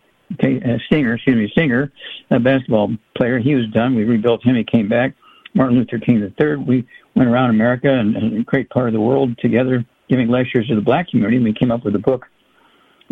uh, 0.42 0.78
Stinger, 0.86 1.14
excuse 1.14 1.36
me, 1.36 1.48
Stinger, 1.52 1.92
a 2.30 2.40
basketball 2.40 2.90
player. 3.16 3.38
He 3.38 3.54
was 3.54 3.66
done. 3.68 3.94
We 3.94 4.04
rebuilt 4.04 4.44
him. 4.44 4.56
He 4.56 4.64
came 4.64 4.88
back. 4.88 5.14
Martin 5.54 5.76
Luther 5.76 5.98
King 5.98 6.22
III. 6.22 6.56
We 6.56 6.86
went 7.14 7.28
around 7.28 7.50
America 7.50 7.90
and, 7.92 8.16
and 8.16 8.40
a 8.40 8.42
great 8.42 8.70
part 8.70 8.88
of 8.88 8.94
the 8.94 9.00
world 9.00 9.36
together, 9.38 9.84
giving 10.08 10.28
lectures 10.28 10.66
to 10.68 10.74
the 10.74 10.80
black 10.80 11.08
community. 11.08 11.36
And 11.36 11.44
we 11.44 11.52
came 11.52 11.70
up 11.70 11.84
with 11.84 11.94
a 11.94 11.98
book, 11.98 12.26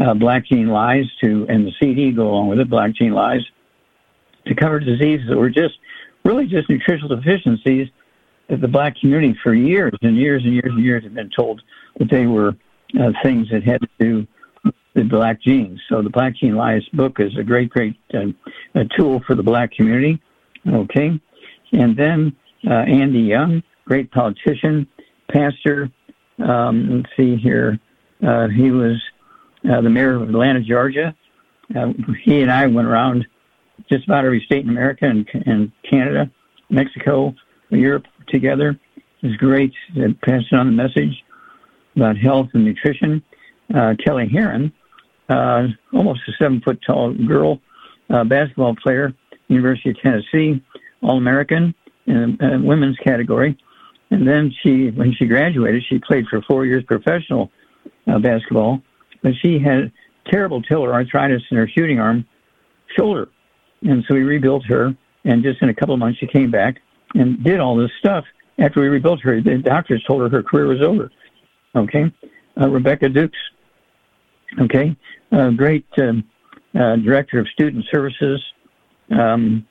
uh, 0.03 0.15
Black 0.15 0.47
Gene 0.47 0.69
Lies, 0.69 1.05
to 1.23 1.47
and 1.49 1.67
the 1.67 1.73
CD 1.81 2.13
go 2.13 2.29
along 2.29 2.49
with 2.49 2.61
it, 2.61 2.71
Black 2.71 2.95
Gene 2.95 3.13
Lies, 3.13 3.43
to 4.47 4.55
cover 4.55 4.81
diseases 4.81 5.29
that 5.29 5.37
were 5.37 5.51
just 5.51 5.75
really 6.25 6.47
just 6.47 6.69
nutritional 6.71 7.15
deficiencies 7.15 7.89
the 8.57 8.69
black 8.69 8.97
community 9.01 9.39
for 9.43 9.55
years 9.55 9.93
and 10.03 10.17
years 10.17 10.43
and 10.45 10.55
years 10.55 10.73
and 10.73 10.85
years 10.85 11.05
have 11.05 11.15
been 11.15 11.31
told 11.31 11.63
that 11.99 12.11
they 12.11 12.27
were 12.27 12.57
uh, 13.01 13.13
things 13.23 13.49
that 13.51 13.63
had 13.63 13.81
to 13.81 13.89
do 13.99 14.27
with 14.65 14.75
the 14.95 15.05
black 15.05 15.41
genes. 15.41 15.81
So 15.89 16.03
the 16.03 16.11
Black 16.11 16.37
Gene 16.37 16.57
Lies 16.57 16.85
book 16.93 17.21
is 17.21 17.37
a 17.39 17.45
great, 17.45 17.71
great 17.71 17.97
uh, 18.13 18.27
a 18.75 18.85
tool 18.97 19.23
for 19.27 19.35
the 19.35 19.43
black 19.43 19.73
community. 19.73 20.21
Okay. 20.67 21.21
And 21.73 21.97
then 21.97 22.37
uh, 22.69 22.75
Andy 22.75 23.21
Young, 23.21 23.63
great 23.85 24.11
politician, 24.11 24.87
pastor. 25.31 25.91
Um, 26.39 26.97
let's 26.97 27.17
see 27.17 27.37
here. 27.37 27.79
Uh, 28.27 28.49
he 28.49 28.71
was 28.71 29.01
uh, 29.71 29.81
the 29.81 29.91
mayor 29.91 30.17
of 30.17 30.29
Atlanta, 30.29 30.61
Georgia. 30.61 31.15
Uh, 31.75 31.93
he 32.25 32.41
and 32.43 32.51
I 32.51 32.67
went 32.67 32.89
around 32.89 33.27
just 33.89 34.05
about 34.05 34.25
every 34.25 34.43
state 34.45 34.65
in 34.65 34.71
America 34.71 35.07
and, 35.07 35.27
and 35.47 35.73
Canada, 35.89 36.31
Mexico, 36.69 37.35
Europe 37.71 38.07
together. 38.31 38.79
It 39.23 39.27
was 39.27 39.37
great 39.37 39.73
passing 40.23 40.59
on 40.59 40.67
the 40.67 40.73
message 40.73 41.25
about 41.97 42.17
health 42.17 42.49
and 42.55 42.65
nutrition. 42.65 43.23
Uh, 43.75 43.95
Kelly 44.05 44.29
Herron, 44.29 44.73
uh, 45.29 45.69
almost 45.93 46.21
a 46.29 46.33
seven 46.39 46.61
foot 46.61 46.81
tall 46.87 47.13
girl, 47.13 47.61
uh, 48.09 48.25
basketball 48.25 48.75
player, 48.77 49.13
University 49.49 49.91
of 49.91 50.01
Tennessee, 50.01 50.63
All 51.03 51.19
American 51.19 51.75
in 52.07 52.37
the 52.41 52.61
women's 52.63 52.97
category. 52.99 53.57
And 54.11 54.27
then 54.27 54.53
she, 54.63 54.91
when 54.91 55.13
she 55.13 55.27
graduated, 55.27 55.85
she 55.89 55.99
played 55.99 56.27
for 56.29 56.43
four 56.43 56.67
years 56.67 56.83
professional 56.85 57.51
uh, 58.09 58.19
basketball, 58.19 58.81
but 59.23 59.33
she 59.41 59.59
had 59.59 59.93
terrible 60.31 60.63
tiller 60.63 60.93
arthritis 60.93 61.43
in 61.51 61.57
her 61.57 61.69
shooting 61.69 62.01
arm, 62.01 62.27
shoulder. 62.99 63.29
And 63.83 64.05
so 64.09 64.15
we 64.15 64.23
rebuilt 64.23 64.65
her. 64.67 64.95
And 65.25 65.43
just 65.43 65.63
in 65.63 65.69
a 65.69 65.75
couple 65.75 65.95
of 65.95 66.01
months, 66.01 66.19
she 66.19 66.27
came 66.27 66.51
back 66.51 66.81
and 67.15 67.43
did 67.43 67.61
all 67.61 67.77
this 67.77 67.91
stuff. 67.99 68.25
After 68.59 68.81
we 68.81 68.89
rebuilt 68.89 69.21
her, 69.23 69.41
the 69.41 69.59
doctors 69.59 70.05
told 70.07 70.23
her 70.23 70.29
her 70.29 70.43
career 70.43 70.67
was 70.67 70.83
over. 70.83 71.11
Okay, 71.75 72.13
uh, 72.61 72.69
Rebecca 72.69 73.09
Dukes. 73.09 73.39
Okay, 74.61 74.97
uh, 75.33 75.51
great 75.51 75.87
um, 75.99 76.25
uh, 76.79 76.97
director 76.97 77.39
of 77.39 77.49
student 77.49 77.85
services 77.93 78.43
um, 79.11 79.67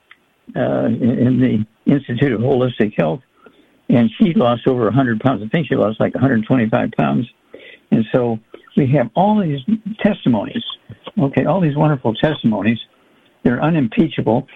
uh, 0.55 0.85
in 0.85 1.39
the 1.85 1.91
Institute 1.91 2.31
of 2.33 2.41
Holistic 2.41 2.93
Health, 2.97 3.21
and 3.89 4.09
she 4.17 4.33
lost 4.33 4.67
over 4.67 4.83
100 4.85 5.19
pounds. 5.19 5.43
I 5.43 5.49
think 5.49 5.67
she 5.67 5.75
lost 5.75 5.99
like 5.99 6.13
125 6.13 6.91
pounds. 6.97 7.27
And 7.91 8.05
so 8.13 8.39
we 8.77 8.87
have 8.91 9.09
all 9.15 9.41
these 9.41 9.59
testimonies. 10.01 10.63
Okay, 11.19 11.45
all 11.45 11.59
these 11.59 11.75
wonderful 11.75 12.13
testimonies. 12.13 12.79
They're 13.43 13.61
unimpeachable. 13.61 14.47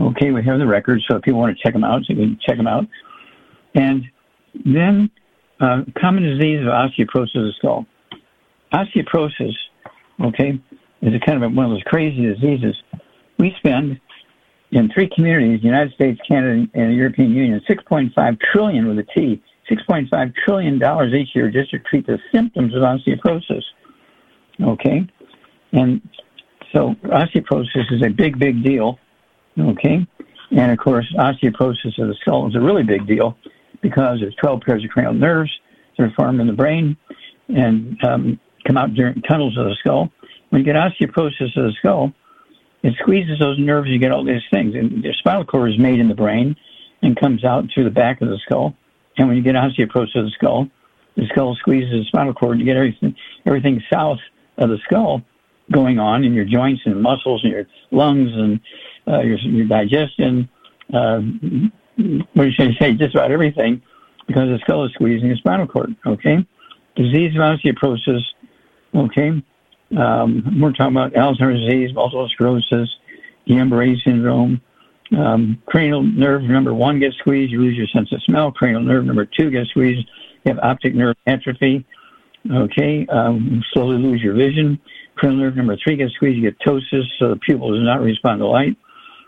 Okay, 0.00 0.30
we 0.30 0.42
have 0.44 0.58
the 0.58 0.66
records, 0.66 1.04
so 1.08 1.16
if 1.16 1.26
you 1.26 1.34
want 1.34 1.56
to 1.56 1.62
check 1.62 1.74
them 1.74 1.84
out, 1.84 2.08
you 2.08 2.16
can 2.16 2.38
check 2.46 2.56
them 2.56 2.66
out. 2.66 2.86
And 3.74 4.04
then, 4.64 5.10
uh, 5.60 5.82
common 6.00 6.22
disease 6.22 6.60
of 6.60 6.68
osteoporosis 6.68 7.36
of 7.36 7.44
the 7.44 7.52
skull. 7.58 7.86
Osteoporosis, 8.72 9.52
okay, 10.24 10.58
is 11.02 11.14
a 11.14 11.20
kind 11.20 11.42
of 11.42 11.52
one 11.52 11.66
of 11.66 11.72
those 11.72 11.82
crazy 11.82 12.22
diseases. 12.22 12.74
We 13.38 13.54
spend 13.58 14.00
in 14.70 14.90
three 14.90 15.10
communities, 15.14 15.60
the 15.60 15.66
United 15.66 15.92
States, 15.92 16.18
Canada, 16.26 16.66
and 16.72 16.90
the 16.90 16.94
European 16.94 17.32
Union, 17.32 17.60
6.5 17.68 18.38
trillion 18.52 18.88
with 18.88 18.98
a 18.98 19.06
T, 19.14 19.42
6.5 19.70 20.34
trillion 20.44 20.78
dollars 20.78 21.12
each 21.12 21.34
year 21.34 21.50
just 21.50 21.70
to 21.72 21.78
treat 21.78 22.06
the 22.06 22.18
symptoms 22.32 22.74
of 22.74 22.82
osteoporosis. 22.82 23.62
Okay, 24.62 25.06
and 25.72 26.00
so 26.72 26.94
osteoporosis 27.04 27.92
is 27.92 28.02
a 28.04 28.10
big, 28.10 28.38
big 28.38 28.64
deal. 28.64 28.98
Okay. 29.58 30.06
And 30.50 30.72
of 30.72 30.78
course, 30.78 31.06
osteoporosis 31.16 31.98
of 31.98 32.08
the 32.08 32.16
skull 32.20 32.48
is 32.48 32.54
a 32.54 32.60
really 32.60 32.82
big 32.82 33.06
deal 33.06 33.36
because 33.80 34.20
there's 34.20 34.34
12 34.36 34.60
pairs 34.62 34.84
of 34.84 34.90
cranial 34.90 35.14
nerves 35.14 35.50
that 35.96 36.04
are 36.04 36.12
formed 36.16 36.40
in 36.40 36.46
the 36.46 36.52
brain 36.52 36.96
and 37.48 38.02
um, 38.04 38.40
come 38.66 38.76
out 38.76 38.94
during 38.94 39.22
tunnels 39.22 39.56
of 39.56 39.66
the 39.66 39.76
skull. 39.80 40.10
When 40.50 40.64
you 40.64 40.64
get 40.64 40.76
osteoporosis 40.76 41.56
of 41.56 41.64
the 41.64 41.72
skull, 41.78 42.12
it 42.82 42.94
squeezes 43.00 43.38
those 43.38 43.58
nerves. 43.58 43.88
You 43.88 43.98
get 43.98 44.10
all 44.10 44.24
these 44.24 44.42
things, 44.50 44.74
and 44.74 45.02
the 45.02 45.12
spinal 45.18 45.44
cord 45.44 45.70
is 45.70 45.78
made 45.78 46.00
in 46.00 46.08
the 46.08 46.14
brain 46.14 46.56
and 47.02 47.18
comes 47.18 47.44
out 47.44 47.66
through 47.72 47.84
the 47.84 47.90
back 47.90 48.20
of 48.20 48.28
the 48.28 48.38
skull. 48.44 48.74
And 49.16 49.28
when 49.28 49.36
you 49.36 49.42
get 49.42 49.54
osteoporosis 49.54 50.16
of 50.16 50.24
the 50.24 50.32
skull, 50.34 50.68
the 51.16 51.26
skull 51.28 51.54
squeezes 51.56 51.90
the 51.90 52.04
spinal 52.06 52.34
cord. 52.34 52.58
You 52.58 52.64
get 52.64 52.76
everything, 52.76 53.14
everything 53.46 53.82
south 53.92 54.18
of 54.58 54.70
the 54.70 54.78
skull 54.84 55.22
going 55.72 55.98
on 55.98 56.24
in 56.24 56.34
your 56.34 56.44
joints 56.44 56.82
and 56.84 57.00
muscles 57.02 57.42
and 57.44 57.52
your 57.52 57.66
lungs 57.90 58.30
and 58.32 58.60
uh, 59.06 59.20
your, 59.20 59.38
your 59.38 59.66
digestion, 59.66 60.48
uh, 60.92 61.20
what 62.34 62.48
should 62.52 62.68
I 62.68 62.78
say, 62.78 62.92
just 62.94 63.14
about 63.14 63.30
everything, 63.30 63.82
because 64.26 64.48
the 64.48 64.58
skull 64.62 64.84
is 64.84 64.92
squeezing 64.94 65.28
the 65.28 65.36
spinal 65.36 65.66
cord. 65.66 65.94
Okay, 66.06 66.46
disease 66.96 67.34
of 67.34 67.40
osteoporosis. 67.40 68.22
Okay, 68.94 69.42
um, 69.96 70.60
we're 70.60 70.72
talking 70.72 70.96
about 70.96 71.12
Alzheimer's 71.12 71.64
disease, 71.66 71.94
multiple 71.94 72.28
sclerosis, 72.28 72.88
Guillain-Barré 73.48 73.96
syndrome. 74.04 74.60
Um, 75.16 75.60
cranial 75.66 76.02
nerve 76.02 76.42
number 76.42 76.72
one 76.72 77.00
gets 77.00 77.16
squeezed, 77.18 77.50
you 77.50 77.60
lose 77.60 77.76
your 77.76 77.88
sense 77.88 78.12
of 78.12 78.22
smell. 78.22 78.52
Cranial 78.52 78.82
nerve 78.82 79.04
number 79.04 79.24
two 79.24 79.50
gets 79.50 79.70
squeezed, 79.70 80.06
you 80.44 80.52
have 80.52 80.58
optic 80.62 80.94
nerve 80.94 81.16
atrophy. 81.26 81.84
Okay, 82.50 83.06
um, 83.08 83.62
slowly 83.72 83.98
lose 83.98 84.22
your 84.22 84.34
vision. 84.34 84.80
Cranial 85.20 85.38
nerve 85.38 85.56
number 85.56 85.76
three 85.76 85.96
gets 85.96 86.14
squeezed, 86.14 86.38
you 86.38 86.50
get 86.50 86.58
ptosis, 86.60 87.04
so 87.18 87.28
the 87.28 87.36
pupil 87.36 87.74
does 87.74 87.84
not 87.84 88.00
respond 88.00 88.38
to 88.40 88.46
light. 88.46 88.74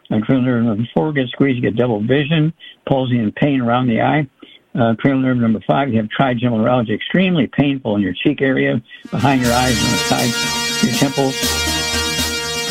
And 0.09 0.25
cranial 0.25 0.47
nerve 0.47 0.65
number 0.65 0.89
four 0.95 1.13
gets 1.13 1.33
squeezed, 1.33 1.57
you 1.57 1.61
get 1.61 1.77
double 1.77 2.01
vision, 2.01 2.55
palsy 2.89 3.19
and 3.19 3.35
pain 3.35 3.61
around 3.61 3.89
the 3.89 4.01
eye. 4.01 4.27
Uh, 4.75 4.95
cranial 4.99 5.21
nerve 5.21 5.37
number 5.37 5.61
five, 5.67 5.91
you 5.91 5.99
have 5.99 6.09
trigeminal 6.09 6.61
neuralgia, 6.61 6.95
extremely 6.95 7.47
painful 7.47 7.97
in 7.97 8.01
your 8.01 8.15
cheek 8.15 8.41
area, 8.41 8.83
behind 9.11 9.43
your 9.43 9.53
eyes, 9.53 9.77
on 9.85 9.91
the 9.91 9.99
sides, 9.99 10.83
your 10.83 10.95
temples. 10.95 11.37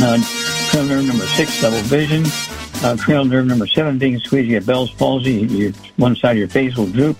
Uh, 0.01 0.17
cranial 0.71 0.95
nerve 0.95 1.05
number 1.05 1.25
six, 1.27 1.61
double 1.61 1.77
vision. 1.81 2.23
Uh, 2.83 2.97
cranial 2.99 3.25
nerve 3.25 3.45
number 3.45 3.67
seven 3.67 3.99
being 3.99 4.17
squeezed, 4.17 4.49
you 4.49 4.59
get 4.59 4.65
Bell's 4.65 4.91
palsy, 4.93 5.45
your, 5.45 5.71
one 5.97 6.15
side 6.15 6.31
of 6.31 6.37
your 6.37 6.47
face 6.47 6.75
will 6.75 6.87
droop. 6.87 7.17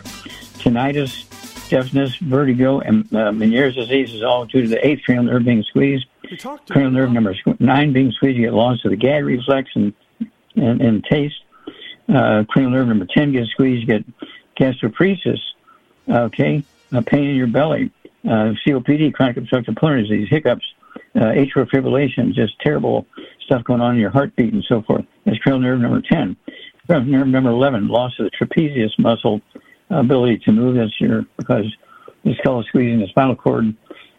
Tinnitus, 0.58 1.31
deafness, 1.72 2.18
vertigo, 2.18 2.82
and 2.82 3.06
uh, 3.14 3.32
Meniere's 3.32 3.76
disease 3.76 4.14
is 4.14 4.22
all 4.22 4.46
due 4.46 4.64
to 4.64 4.68
the 4.68 4.86
eighth 4.86 5.04
cranial 5.06 5.24
nerve 5.24 5.46
being 5.46 5.64
squeezed. 5.64 6.06
Cranial 6.70 6.92
nerve 6.92 7.12
number 7.12 7.34
nine 7.60 7.94
being 7.94 8.12
squeezed, 8.12 8.38
you 8.38 8.44
get 8.44 8.54
loss 8.54 8.84
of 8.84 8.92
the 8.92 8.98
gag 8.98 9.24
reflex 9.24 9.70
and 9.74 9.94
and, 10.56 10.82
and 10.82 11.04
taste. 11.06 11.42
Uh, 12.14 12.44
cranial 12.50 12.72
nerve 12.72 12.88
number 12.88 13.06
10 13.06 13.32
gets 13.32 13.52
squeezed, 13.52 13.88
you 13.88 14.00
get 14.00 14.06
gastroparesis, 14.60 15.40
okay, 16.10 16.62
uh, 16.92 17.02
pain 17.02 17.30
in 17.30 17.36
your 17.38 17.48
belly, 17.48 17.90
uh, 18.26 18.52
COPD, 18.66 19.14
chronic 19.14 19.38
obstructive 19.38 19.76
pulmonary 19.76 20.06
disease, 20.06 20.28
hiccups, 20.30 20.66
uh, 21.16 21.20
atrial 21.20 21.70
fibrillation, 21.70 22.34
just 22.34 22.60
terrible 22.60 23.08
stuff 23.46 23.64
going 23.64 23.80
on 23.80 23.94
in 23.94 24.02
your 24.02 24.10
heartbeat 24.10 24.52
and 24.52 24.64
so 24.68 24.82
forth. 24.82 25.06
is 25.26 25.38
cranial 25.38 25.62
nerve 25.62 25.80
number 25.80 26.02
10. 26.02 26.36
Cranial 26.86 27.20
nerve 27.20 27.28
number 27.28 27.50
11, 27.50 27.88
loss 27.88 28.12
of 28.20 28.26
the 28.26 28.32
trapezius 28.32 28.92
muscle 29.00 29.42
ability 29.92 30.40
to 30.40 30.52
move. 30.52 30.76
That's 30.76 31.00
your, 31.00 31.26
because 31.38 31.66
the 32.24 32.36
skull 32.40 32.62
is 32.62 32.68
squeezing 32.68 33.00
the 33.00 33.08
spinal 33.08 33.36
cord, 33.36 33.76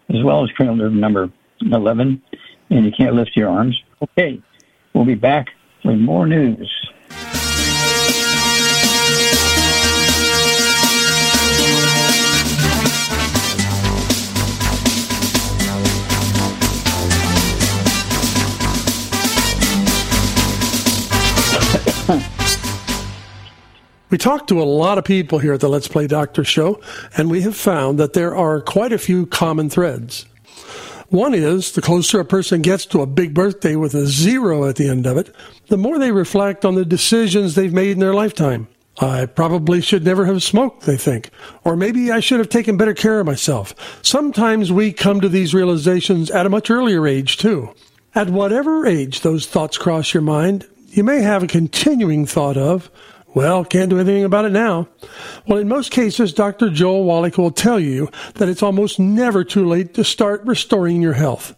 as 0.08 0.22
well 0.22 0.44
as 0.44 0.50
cranial 0.50 0.76
nerve 0.76 0.92
number 0.92 1.30
11, 1.60 2.22
and 2.70 2.84
you 2.84 2.92
can't 2.92 3.14
lift 3.14 3.36
your 3.36 3.48
arms. 3.48 3.80
Okay, 4.02 4.40
we'll 4.92 5.04
be 5.04 5.14
back 5.14 5.48
with 5.84 5.98
more 5.98 6.26
news. 6.26 6.70
We 24.12 24.18
talked 24.18 24.48
to 24.50 24.60
a 24.60 24.64
lot 24.64 24.98
of 24.98 25.04
people 25.04 25.38
here 25.38 25.54
at 25.54 25.60
the 25.60 25.70
Let's 25.70 25.88
Play 25.88 26.06
Doctor 26.06 26.44
show, 26.44 26.82
and 27.16 27.30
we 27.30 27.40
have 27.40 27.56
found 27.56 27.98
that 27.98 28.12
there 28.12 28.36
are 28.36 28.60
quite 28.60 28.92
a 28.92 28.98
few 28.98 29.24
common 29.24 29.70
threads. 29.70 30.26
One 31.08 31.32
is 31.32 31.72
the 31.72 31.80
closer 31.80 32.20
a 32.20 32.24
person 32.26 32.60
gets 32.60 32.84
to 32.86 33.00
a 33.00 33.06
big 33.06 33.32
birthday 33.32 33.74
with 33.74 33.94
a 33.94 34.06
zero 34.06 34.68
at 34.68 34.76
the 34.76 34.86
end 34.86 35.06
of 35.06 35.16
it, 35.16 35.34
the 35.68 35.78
more 35.78 35.98
they 35.98 36.12
reflect 36.12 36.66
on 36.66 36.74
the 36.74 36.84
decisions 36.84 37.54
they've 37.54 37.72
made 37.72 37.92
in 37.92 38.00
their 38.00 38.12
lifetime. 38.12 38.68
I 39.00 39.24
probably 39.24 39.80
should 39.80 40.04
never 40.04 40.26
have 40.26 40.42
smoked, 40.42 40.82
they 40.82 40.98
think. 40.98 41.30
Or 41.64 41.74
maybe 41.74 42.12
I 42.12 42.20
should 42.20 42.38
have 42.38 42.50
taken 42.50 42.76
better 42.76 42.92
care 42.92 43.18
of 43.18 43.24
myself. 43.24 43.74
Sometimes 44.02 44.70
we 44.70 44.92
come 44.92 45.22
to 45.22 45.28
these 45.30 45.54
realizations 45.54 46.30
at 46.30 46.44
a 46.44 46.50
much 46.50 46.70
earlier 46.70 47.06
age, 47.06 47.38
too. 47.38 47.74
At 48.14 48.28
whatever 48.28 48.86
age 48.86 49.22
those 49.22 49.46
thoughts 49.46 49.78
cross 49.78 50.12
your 50.12 50.22
mind, 50.22 50.66
you 50.88 51.02
may 51.02 51.22
have 51.22 51.42
a 51.42 51.46
continuing 51.46 52.26
thought 52.26 52.58
of, 52.58 52.90
well, 53.34 53.64
can't 53.64 53.90
do 53.90 53.98
anything 53.98 54.24
about 54.24 54.44
it 54.44 54.52
now. 54.52 54.88
Well, 55.46 55.58
in 55.58 55.68
most 55.68 55.90
cases, 55.90 56.32
Dr. 56.32 56.70
Joel 56.70 57.04
Wallach 57.04 57.38
will 57.38 57.50
tell 57.50 57.80
you 57.80 58.08
that 58.34 58.48
it's 58.48 58.62
almost 58.62 58.98
never 58.98 59.44
too 59.44 59.66
late 59.66 59.94
to 59.94 60.04
start 60.04 60.44
restoring 60.44 61.00
your 61.00 61.14
health. 61.14 61.54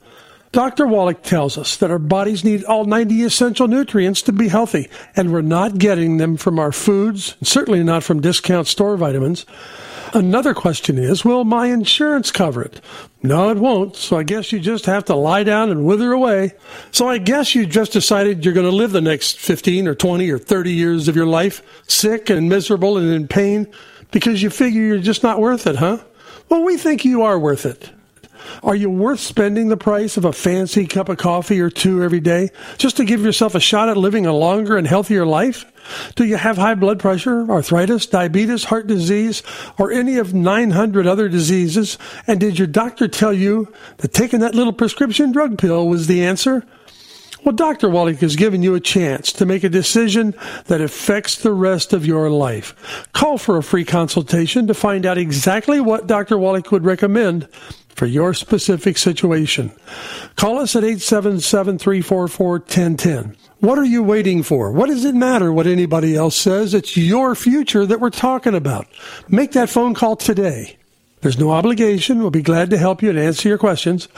Dr. 0.52 0.86
Wallach 0.86 1.22
tells 1.22 1.58
us 1.58 1.76
that 1.78 1.90
our 1.90 1.98
bodies 1.98 2.44
need 2.44 2.62
all 2.62 2.84
90 2.84 3.24
essential 3.24 3.66
nutrients 3.66 4.22
to 4.22 4.32
be 4.32 4.46
healthy, 4.46 4.88
and 5.16 5.32
we're 5.32 5.42
not 5.42 5.78
getting 5.78 6.18
them 6.18 6.36
from 6.36 6.60
our 6.60 6.70
foods, 6.70 7.34
certainly 7.42 7.82
not 7.82 8.04
from 8.04 8.20
discount 8.20 8.68
store 8.68 8.96
vitamins. 8.96 9.46
Another 10.14 10.54
question 10.54 10.96
is, 10.96 11.24
will 11.24 11.44
my 11.44 11.66
insurance 11.66 12.30
cover 12.30 12.62
it? 12.62 12.80
No, 13.24 13.50
it 13.50 13.58
won't. 13.58 13.96
So 13.96 14.16
I 14.16 14.22
guess 14.22 14.52
you 14.52 14.60
just 14.60 14.86
have 14.86 15.04
to 15.06 15.16
lie 15.16 15.42
down 15.42 15.70
and 15.70 15.84
wither 15.84 16.12
away. 16.12 16.52
So 16.92 17.08
I 17.08 17.18
guess 17.18 17.56
you 17.56 17.66
just 17.66 17.90
decided 17.90 18.44
you're 18.44 18.54
going 18.54 18.70
to 18.70 18.76
live 18.76 18.92
the 18.92 19.00
next 19.00 19.40
15 19.40 19.88
or 19.88 19.96
20 19.96 20.30
or 20.30 20.38
30 20.38 20.72
years 20.72 21.08
of 21.08 21.16
your 21.16 21.26
life 21.26 21.62
sick 21.88 22.30
and 22.30 22.48
miserable 22.48 22.96
and 22.96 23.12
in 23.12 23.26
pain 23.26 23.66
because 24.12 24.40
you 24.40 24.50
figure 24.50 24.80
you're 24.80 24.98
just 24.98 25.24
not 25.24 25.40
worth 25.40 25.66
it, 25.66 25.74
huh? 25.74 25.98
Well, 26.48 26.62
we 26.62 26.76
think 26.76 27.04
you 27.04 27.22
are 27.22 27.38
worth 27.38 27.66
it. 27.66 27.90
Are 28.62 28.74
you 28.74 28.90
worth 28.90 29.20
spending 29.20 29.68
the 29.68 29.76
price 29.76 30.16
of 30.16 30.24
a 30.24 30.32
fancy 30.32 30.86
cup 30.86 31.08
of 31.08 31.18
coffee 31.18 31.60
or 31.60 31.70
two 31.70 32.02
every 32.02 32.20
day 32.20 32.50
just 32.78 32.96
to 32.96 33.04
give 33.04 33.22
yourself 33.22 33.54
a 33.54 33.60
shot 33.60 33.88
at 33.88 33.96
living 33.96 34.26
a 34.26 34.32
longer 34.32 34.76
and 34.76 34.86
healthier 34.86 35.26
life? 35.26 35.64
Do 36.14 36.24
you 36.24 36.36
have 36.36 36.56
high 36.56 36.74
blood 36.74 36.98
pressure, 36.98 37.50
arthritis, 37.50 38.06
diabetes, 38.06 38.64
heart 38.64 38.86
disease, 38.86 39.42
or 39.78 39.92
any 39.92 40.16
of 40.16 40.32
900 40.32 41.06
other 41.06 41.28
diseases? 41.28 41.98
And 42.26 42.40
did 42.40 42.58
your 42.58 42.68
doctor 42.68 43.08
tell 43.08 43.32
you 43.32 43.72
that 43.98 44.12
taking 44.12 44.40
that 44.40 44.54
little 44.54 44.72
prescription 44.72 45.32
drug 45.32 45.58
pill 45.58 45.88
was 45.88 46.06
the 46.06 46.24
answer? 46.24 46.64
Well, 47.44 47.54
Dr. 47.54 47.90
Wallach 47.90 48.20
has 48.20 48.36
given 48.36 48.62
you 48.62 48.74
a 48.74 48.80
chance 48.80 49.30
to 49.34 49.44
make 49.44 49.64
a 49.64 49.68
decision 49.68 50.34
that 50.64 50.80
affects 50.80 51.36
the 51.36 51.52
rest 51.52 51.92
of 51.92 52.06
your 52.06 52.30
life. 52.30 53.06
Call 53.12 53.36
for 53.36 53.58
a 53.58 53.62
free 53.62 53.84
consultation 53.84 54.66
to 54.66 54.72
find 54.72 55.04
out 55.04 55.18
exactly 55.18 55.78
what 55.78 56.06
Dr. 56.06 56.38
Wallach 56.38 56.72
would 56.72 56.86
recommend 56.86 57.46
for 57.94 58.06
your 58.06 58.34
specific 58.34 58.98
situation. 58.98 59.72
Call 60.36 60.58
us 60.58 60.76
at 60.76 60.84
877 60.84 61.78
344 61.78 62.50
1010. 62.52 63.36
What 63.60 63.78
are 63.78 63.84
you 63.84 64.02
waiting 64.02 64.42
for? 64.42 64.70
What 64.72 64.88
does 64.88 65.04
it 65.04 65.14
matter 65.14 65.52
what 65.52 65.66
anybody 65.66 66.16
else 66.16 66.36
says? 66.36 66.74
It's 66.74 66.96
your 66.96 67.34
future 67.34 67.86
that 67.86 68.00
we're 68.00 68.10
talking 68.10 68.54
about. 68.54 68.86
Make 69.28 69.52
that 69.52 69.70
phone 69.70 69.94
call 69.94 70.16
today. 70.16 70.76
There's 71.22 71.38
no 71.38 71.52
obligation. 71.52 72.18
We'll 72.18 72.30
be 72.30 72.42
glad 72.42 72.68
to 72.68 72.76
help 72.76 73.02
you 73.02 73.08
and 73.08 73.18
answer 73.18 73.48
your 73.48 73.56
questions. 73.56 74.08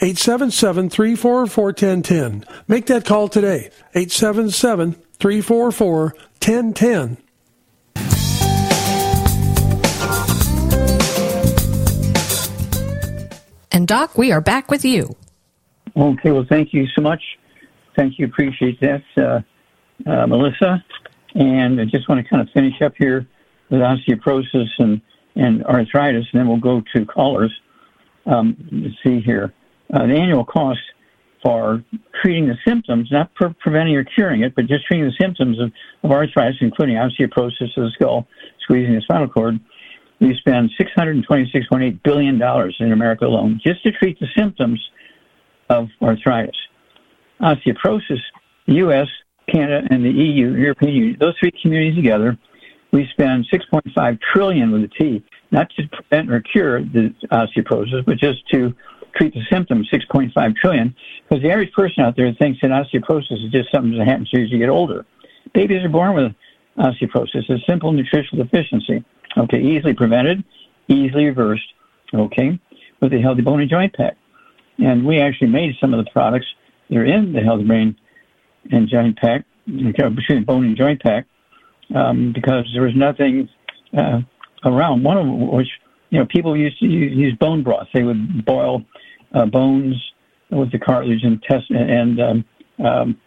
877 0.00 0.88
344 0.88 1.40
1010. 1.40 2.46
Make 2.66 2.86
that 2.86 3.04
call 3.04 3.28
today. 3.28 3.68
877 3.94 4.92
344 5.18 6.02
1010. 6.40 7.23
And 13.74 13.88
Doc, 13.88 14.16
we 14.16 14.30
are 14.30 14.40
back 14.40 14.70
with 14.70 14.84
you. 14.84 15.16
Okay, 15.96 16.30
well, 16.30 16.46
thank 16.48 16.72
you 16.72 16.86
so 16.94 17.02
much. 17.02 17.20
Thank 17.96 18.20
you. 18.20 18.26
Appreciate 18.26 18.80
that, 18.80 19.02
uh, 19.16 19.40
uh, 20.08 20.28
Melissa. 20.28 20.84
And 21.34 21.80
I 21.80 21.84
just 21.84 22.08
want 22.08 22.24
to 22.24 22.30
kind 22.30 22.40
of 22.40 22.48
finish 22.54 22.80
up 22.82 22.92
here 22.96 23.26
with 23.70 23.80
osteoporosis 23.80 24.68
and, 24.78 25.00
and 25.34 25.64
arthritis, 25.64 26.24
and 26.32 26.40
then 26.40 26.46
we'll 26.46 26.58
go 26.58 26.84
to 26.94 27.04
callers. 27.04 27.52
Um, 28.26 28.56
let's 28.70 28.94
see 29.02 29.20
here. 29.20 29.52
Uh, 29.92 30.06
the 30.06 30.14
annual 30.14 30.44
cost 30.44 30.78
for 31.42 31.82
treating 32.22 32.46
the 32.46 32.56
symptoms, 32.64 33.08
not 33.10 33.32
for 33.36 33.52
preventing 33.58 33.96
or 33.96 34.04
curing 34.04 34.44
it, 34.44 34.54
but 34.54 34.68
just 34.68 34.86
treating 34.86 35.06
the 35.06 35.16
symptoms 35.20 35.58
of, 35.58 35.72
of 36.04 36.12
arthritis, 36.12 36.58
including 36.60 36.94
osteoporosis 36.94 37.76
of 37.76 37.82
the 37.82 37.90
skull, 37.94 38.28
squeezing 38.60 38.94
the 38.94 39.00
spinal 39.00 39.26
cord, 39.26 39.58
we 40.20 40.34
spend 40.38 40.70
$626.8 40.80 42.02
billion 42.02 42.40
in 42.80 42.92
America 42.92 43.26
alone 43.26 43.60
just 43.64 43.82
to 43.82 43.92
treat 43.92 44.18
the 44.20 44.26
symptoms 44.36 44.80
of 45.68 45.88
arthritis. 46.02 46.56
Osteoporosis, 47.40 48.20
the 48.66 48.74
U.S., 48.74 49.08
Canada, 49.52 49.86
and 49.90 50.04
the 50.04 50.10
EU, 50.10 50.54
European 50.54 50.94
Union, 50.94 51.16
those 51.20 51.34
three 51.38 51.52
communities 51.62 51.96
together, 51.96 52.38
we 52.92 53.08
spend 53.12 53.46
6.5 53.52 54.18
trillion 54.32 54.70
with 54.70 54.84
a 54.84 54.88
T, 54.88 55.24
not 55.50 55.68
to 55.76 55.88
prevent 55.88 56.30
or 56.30 56.40
cure 56.40 56.80
the 56.80 57.12
osteoporosis, 57.32 58.04
but 58.06 58.18
just 58.18 58.48
to 58.52 58.72
treat 59.16 59.34
the 59.34 59.42
symptoms, 59.50 59.88
6.5 59.92 60.56
trillion. 60.56 60.94
Because 61.28 61.42
the 61.42 61.50
average 61.50 61.72
person 61.72 62.04
out 62.04 62.16
there 62.16 62.32
thinks 62.38 62.60
that 62.62 62.70
osteoporosis 62.70 63.44
is 63.44 63.50
just 63.50 63.70
something 63.72 63.98
that 63.98 64.06
happens 64.06 64.30
as 64.34 64.50
you 64.50 64.58
get 64.58 64.68
older. 64.68 65.04
Babies 65.52 65.84
are 65.84 65.88
born 65.88 66.14
with 66.14 66.32
osteoporosis. 66.78 67.44
It's 67.48 67.66
simple 67.66 67.92
nutritional 67.92 68.44
deficiency. 68.44 69.04
Okay, 69.36 69.60
easily 69.60 69.94
prevented, 69.94 70.44
easily 70.88 71.26
reversed. 71.26 71.64
Okay, 72.12 72.58
with 73.00 73.10
the 73.10 73.20
Healthy 73.20 73.42
Bone 73.42 73.60
and 73.60 73.70
Joint 73.70 73.92
Pack. 73.94 74.16
And 74.78 75.04
we 75.04 75.20
actually 75.20 75.48
made 75.48 75.74
some 75.80 75.92
of 75.94 76.04
the 76.04 76.10
products 76.10 76.46
that 76.88 76.96
are 76.96 77.04
in 77.04 77.32
the 77.32 77.40
Healthy 77.40 77.64
Brain 77.64 77.96
and 78.70 78.88
Joint 78.88 79.16
Pack, 79.16 79.44
between 79.66 80.44
Bone 80.44 80.64
and 80.64 80.76
Joint 80.76 81.02
Pack, 81.02 81.26
um, 81.94 82.32
because 82.32 82.66
there 82.72 82.82
was 82.82 82.94
nothing 82.94 83.48
uh, 83.96 84.20
around. 84.64 85.02
One 85.02 85.18
of 85.18 85.26
which, 85.26 85.68
you 86.10 86.18
know, 86.18 86.26
people 86.26 86.56
used 86.56 86.78
to 86.80 86.86
use, 86.86 87.12
use 87.16 87.34
bone 87.38 87.62
broth. 87.62 87.88
They 87.92 88.02
would 88.02 88.44
boil 88.44 88.82
uh, 89.34 89.46
bones 89.46 89.96
with 90.50 90.72
the 90.72 90.78
cartilage 90.78 91.24
and 91.24 91.42
test 91.42 91.70
and, 91.70 92.20
um, 92.20 92.44
um, 92.84 93.20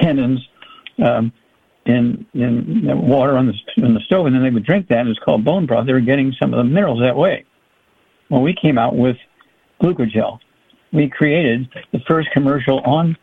tendons. 0.00 0.40
Um, 1.02 1.32
in, 1.90 2.26
in 2.34 3.08
water 3.08 3.36
on 3.36 3.46
the, 3.46 3.84
on 3.84 3.94
the 3.94 4.00
stove, 4.00 4.26
and 4.26 4.34
then 4.34 4.42
they 4.42 4.50
would 4.50 4.64
drink 4.64 4.88
that. 4.88 5.00
And 5.00 5.08
it's 5.08 5.18
called 5.20 5.44
bone 5.44 5.66
broth. 5.66 5.86
They 5.86 5.92
were 5.92 6.00
getting 6.00 6.32
some 6.40 6.52
of 6.54 6.58
the 6.58 6.64
minerals 6.64 7.00
that 7.00 7.16
way. 7.16 7.44
Well, 8.30 8.42
we 8.42 8.54
came 8.54 8.78
out 8.78 8.96
with 8.96 9.16
glucogel. 9.82 10.38
We 10.92 11.08
created 11.08 11.68
the 11.92 12.00
first 12.08 12.28
commercial 12.32 12.80
on 12.80 13.16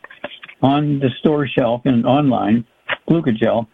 on 0.60 0.98
the 0.98 1.10
store 1.20 1.46
shelf 1.46 1.82
and 1.84 2.04
online 2.04 2.66
glucogel 3.08 3.68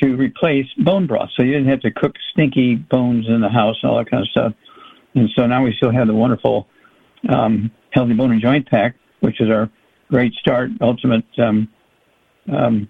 to 0.00 0.16
replace 0.16 0.66
bone 0.78 1.06
broth. 1.06 1.28
So 1.36 1.42
you 1.42 1.52
didn't 1.52 1.68
have 1.68 1.80
to 1.80 1.90
cook 1.90 2.14
stinky 2.32 2.76
bones 2.76 3.26
in 3.28 3.40
the 3.40 3.48
house 3.48 3.76
and 3.82 3.90
all 3.90 3.98
that 3.98 4.10
kind 4.10 4.22
of 4.22 4.28
stuff. 4.28 4.52
And 5.14 5.28
so 5.36 5.46
now 5.46 5.64
we 5.64 5.74
still 5.76 5.92
have 5.92 6.06
the 6.06 6.14
wonderful 6.14 6.68
um, 7.28 7.70
healthy 7.92 8.14
bone 8.14 8.32
and 8.32 8.40
joint 8.40 8.68
pack, 8.68 8.96
which 9.20 9.40
is 9.40 9.48
our 9.48 9.70
great 10.08 10.32
start, 10.34 10.70
ultimate 10.80 11.24
um, 11.38 11.68
um, 12.52 12.88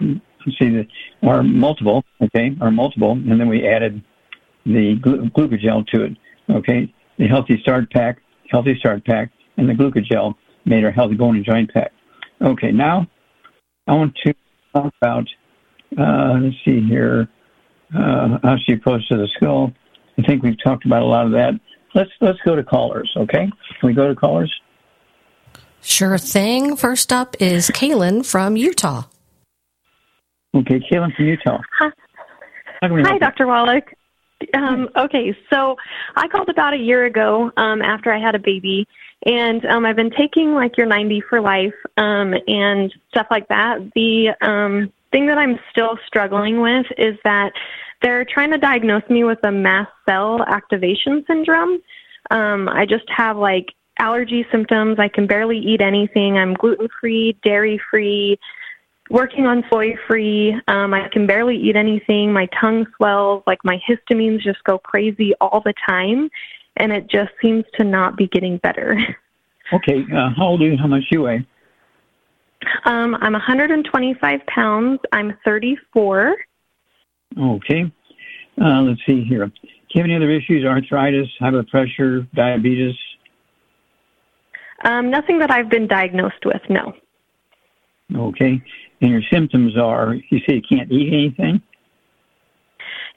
see 0.00 0.70
the 0.70 0.86
our 1.22 1.42
multiple, 1.42 2.04
okay, 2.20 2.56
our 2.60 2.70
multiple, 2.70 3.12
and 3.12 3.40
then 3.40 3.48
we 3.48 3.66
added 3.66 4.02
the 4.64 4.96
glu- 4.96 5.28
glucogel 5.30 5.86
to 5.88 6.04
it, 6.04 6.16
okay. 6.50 6.92
The 7.18 7.26
healthy 7.26 7.58
start 7.62 7.90
pack, 7.90 8.18
healthy 8.50 8.76
start 8.78 9.04
pack, 9.04 9.30
and 9.56 9.68
the 9.68 9.72
glucogel 9.72 10.34
made 10.64 10.84
our 10.84 10.90
healthy 10.90 11.14
bone 11.14 11.36
and 11.36 11.44
joint 11.44 11.72
pack. 11.72 11.92
Okay, 12.42 12.72
now 12.72 13.06
I 13.86 13.94
want 13.94 14.14
to 14.24 14.34
talk 14.74 14.92
about. 15.00 15.26
Uh, 15.96 16.38
let's 16.42 16.56
see 16.64 16.80
here, 16.86 17.28
uh, 17.94 18.38
osteoporosis 18.44 19.10
of 19.12 19.18
the 19.18 19.28
skull. 19.36 19.72
I 20.18 20.22
think 20.22 20.42
we've 20.42 20.62
talked 20.62 20.84
about 20.84 21.02
a 21.02 21.06
lot 21.06 21.26
of 21.26 21.32
that. 21.32 21.54
Let's 21.94 22.10
let's 22.20 22.38
go 22.44 22.56
to 22.56 22.62
callers. 22.62 23.10
Okay, 23.16 23.46
can 23.46 23.86
we 23.86 23.94
go 23.94 24.08
to 24.08 24.14
callers? 24.14 24.52
Sure 25.80 26.18
thing. 26.18 26.76
First 26.76 27.12
up 27.12 27.36
is 27.40 27.70
Kaylin 27.70 28.26
from 28.26 28.56
Utah. 28.56 29.04
Okay, 30.54 30.80
Kaylin 30.90 31.14
from 31.14 31.26
Utah. 31.26 31.60
Hi, 31.78 31.90
Hi 32.82 33.18
Dr. 33.18 33.46
Wallach. 33.46 33.92
Um, 34.54 34.88
okay, 34.96 35.34
so 35.50 35.76
I 36.14 36.28
called 36.28 36.48
about 36.48 36.74
a 36.74 36.78
year 36.78 37.06
ago 37.06 37.50
um, 37.56 37.80
after 37.80 38.12
I 38.12 38.20
had 38.20 38.34
a 38.34 38.38
baby, 38.38 38.86
and 39.24 39.64
um, 39.66 39.86
I've 39.86 39.96
been 39.96 40.10
taking 40.10 40.52
like 40.52 40.76
your 40.76 40.86
90 40.86 41.22
for 41.28 41.40
life 41.40 41.74
um, 41.96 42.34
and 42.46 42.92
stuff 43.08 43.26
like 43.30 43.48
that. 43.48 43.78
The 43.94 44.34
um, 44.46 44.92
thing 45.10 45.26
that 45.26 45.38
I'm 45.38 45.58
still 45.70 45.98
struggling 46.06 46.60
with 46.60 46.86
is 46.98 47.16
that 47.24 47.52
they're 48.02 48.26
trying 48.26 48.50
to 48.50 48.58
diagnose 48.58 49.08
me 49.08 49.24
with 49.24 49.38
a 49.44 49.50
mast 49.50 49.90
cell 50.08 50.42
activation 50.46 51.24
syndrome. 51.26 51.80
Um, 52.30 52.68
I 52.68 52.84
just 52.84 53.08
have 53.08 53.38
like 53.38 53.66
allergy 53.98 54.44
symptoms. 54.52 54.98
I 54.98 55.08
can 55.08 55.26
barely 55.26 55.58
eat 55.58 55.80
anything. 55.80 56.36
I'm 56.36 56.54
gluten 56.54 56.88
free, 57.00 57.38
dairy 57.42 57.80
free, 57.90 58.38
working 59.10 59.46
on 59.46 59.64
soy 59.70 59.94
free. 60.06 60.54
Um, 60.68 60.94
I 60.94 61.08
can 61.08 61.26
barely 61.26 61.56
eat 61.56 61.76
anything. 61.76 62.32
My 62.32 62.46
tongue 62.60 62.86
swells. 62.96 63.42
Like 63.46 63.58
my 63.64 63.80
histamines 63.88 64.40
just 64.40 64.62
go 64.64 64.78
crazy 64.78 65.34
all 65.40 65.60
the 65.64 65.74
time. 65.88 66.30
And 66.76 66.92
it 66.92 67.08
just 67.08 67.30
seems 67.40 67.64
to 67.74 67.84
not 67.84 68.16
be 68.16 68.28
getting 68.28 68.58
better. 68.58 68.96
Okay. 69.72 70.04
Uh, 70.14 70.30
how 70.36 70.46
old 70.46 70.62
are 70.62 70.64
you? 70.64 70.76
How 70.76 70.86
much 70.86 71.02
do 71.10 71.18
you 71.18 71.22
weigh? 71.22 71.44
Um, 72.84 73.16
I'm 73.16 73.32
125 73.32 74.46
pounds. 74.46 75.00
I'm 75.12 75.36
34. 75.44 76.36
Okay. 77.36 77.92
Uh, 78.62 78.82
let's 78.82 79.00
see 79.06 79.24
here. 79.24 79.46
Do 79.46 79.52
you 79.90 80.02
have 80.02 80.04
any 80.04 80.14
other 80.14 80.30
issues? 80.30 80.64
Arthritis, 80.64 81.28
high 81.38 81.50
blood 81.50 81.68
pressure, 81.68 82.26
diabetes? 82.34 82.94
Um, 84.84 85.10
nothing 85.10 85.38
that 85.40 85.50
I've 85.50 85.68
been 85.68 85.86
diagnosed 85.86 86.44
with, 86.44 86.62
no. 86.68 86.92
Okay. 88.14 88.62
And 89.00 89.10
your 89.10 89.22
symptoms 89.30 89.76
are, 89.76 90.14
you 90.14 90.38
say 90.48 90.56
you 90.56 90.62
can't 90.62 90.90
eat 90.90 91.12
anything? 91.12 91.62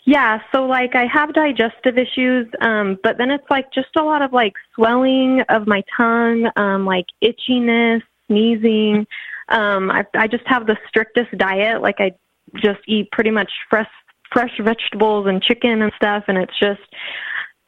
Yeah, 0.06 0.40
so 0.52 0.66
like 0.66 0.96
I 0.96 1.06
have 1.06 1.34
digestive 1.34 1.98
issues, 1.98 2.48
um, 2.62 2.98
but 3.04 3.18
then 3.18 3.30
it's 3.30 3.46
like 3.50 3.72
just 3.72 3.90
a 3.96 4.04
lot 4.04 4.22
of 4.22 4.34
like 4.34 4.54
swelling 4.74 5.42
of 5.50 5.68
my 5.68 5.84
tongue, 5.96 6.50
um, 6.56 6.86
like 6.86 7.06
itchiness, 7.24 8.02
sneezing. 8.28 9.06
Um, 9.50 9.92
I, 9.92 10.06
I 10.16 10.28
just 10.28 10.48
have 10.48 10.66
the 10.66 10.78
strictest 10.88 11.38
diet. 11.38 11.82
Like 11.82 11.98
I 12.00 12.12
just 12.56 12.80
eat 12.88 13.12
pretty 13.12 13.32
much 13.32 13.52
fresh 13.70 13.90
fresh 14.32 14.52
vegetables 14.62 15.28
and 15.28 15.42
chicken 15.42 15.82
and 15.82 15.92
stuff, 15.96 16.24
and 16.28 16.38
it's 16.38 16.58
just 16.60 16.82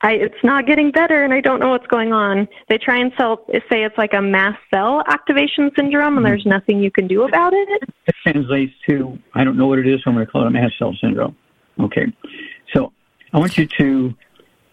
I, 0.03 0.13
it's 0.13 0.43
not 0.43 0.65
getting 0.65 0.91
better, 0.91 1.23
and 1.23 1.33
I 1.33 1.41
don't 1.41 1.59
know 1.59 1.69
what's 1.69 1.85
going 1.87 2.11
on. 2.11 2.47
They 2.69 2.77
try 2.77 2.97
and 2.97 3.11
sell, 3.17 3.45
say 3.69 3.83
it's 3.83 3.97
like 3.97 4.13
a 4.13 4.21
mast 4.21 4.57
cell 4.73 5.03
activation 5.07 5.69
syndrome, 5.75 6.17
and 6.17 6.25
mm-hmm. 6.25 6.25
there's 6.25 6.45
nothing 6.45 6.81
you 6.81 6.89
can 6.89 7.07
do 7.07 7.23
about 7.23 7.53
it. 7.53 7.89
It 8.07 8.15
translates 8.23 8.73
to 8.89 9.17
I 9.35 9.43
don't 9.43 9.57
know 9.57 9.67
what 9.67 9.79
it 9.79 9.87
is, 9.87 10.01
so 10.03 10.09
I'm 10.09 10.15
going 10.15 10.25
to 10.25 10.31
call 10.31 10.43
it 10.43 10.47
a 10.47 10.51
mast 10.51 10.73
cell 10.79 10.95
syndrome. 10.99 11.35
Okay, 11.79 12.07
so 12.73 12.91
I 13.31 13.37
want 13.37 13.57
you 13.57 13.67
to 13.77 14.13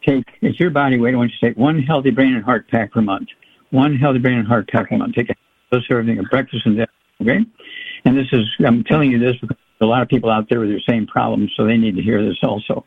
take 0.06 0.24
it's 0.40 0.58
your 0.58 0.70
body 0.70 0.98
weight. 0.98 1.14
I 1.14 1.18
want 1.18 1.30
you 1.32 1.38
to 1.40 1.46
take 1.48 1.58
one 1.58 1.82
healthy 1.82 2.10
brain 2.10 2.34
and 2.34 2.44
heart 2.44 2.68
pack 2.68 2.92
per 2.92 3.02
month. 3.02 3.28
One 3.70 3.96
healthy 3.96 4.20
brain 4.20 4.38
and 4.38 4.48
heart 4.48 4.68
pack 4.68 4.88
per 4.88 4.96
month. 4.96 5.14
Take 5.14 5.30
a 5.30 5.34
dose 5.70 5.84
of 5.90 5.98
everything 5.98 6.18
at 6.18 6.30
breakfast 6.30 6.64
and 6.64 6.76
dinner. 6.76 6.88
Okay, 7.20 7.44
and 8.06 8.16
this 8.16 8.28
is 8.32 8.46
I'm 8.64 8.82
telling 8.84 9.10
you 9.10 9.18
this 9.18 9.36
because 9.40 9.58
a 9.82 9.84
lot 9.84 10.00
of 10.00 10.08
people 10.08 10.30
out 10.30 10.48
there 10.48 10.60
with 10.60 10.70
the 10.70 10.80
same 10.88 11.06
problems, 11.06 11.52
so 11.54 11.66
they 11.66 11.76
need 11.76 11.96
to 11.96 12.02
hear 12.02 12.26
this 12.26 12.38
also. 12.42 12.84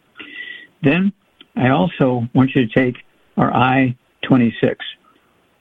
Then 0.81 1.13
I 1.61 1.69
also 1.69 2.27
want 2.33 2.55
you 2.55 2.67
to 2.67 2.73
take 2.73 2.95
our 3.37 3.53
I-26. 3.53 4.75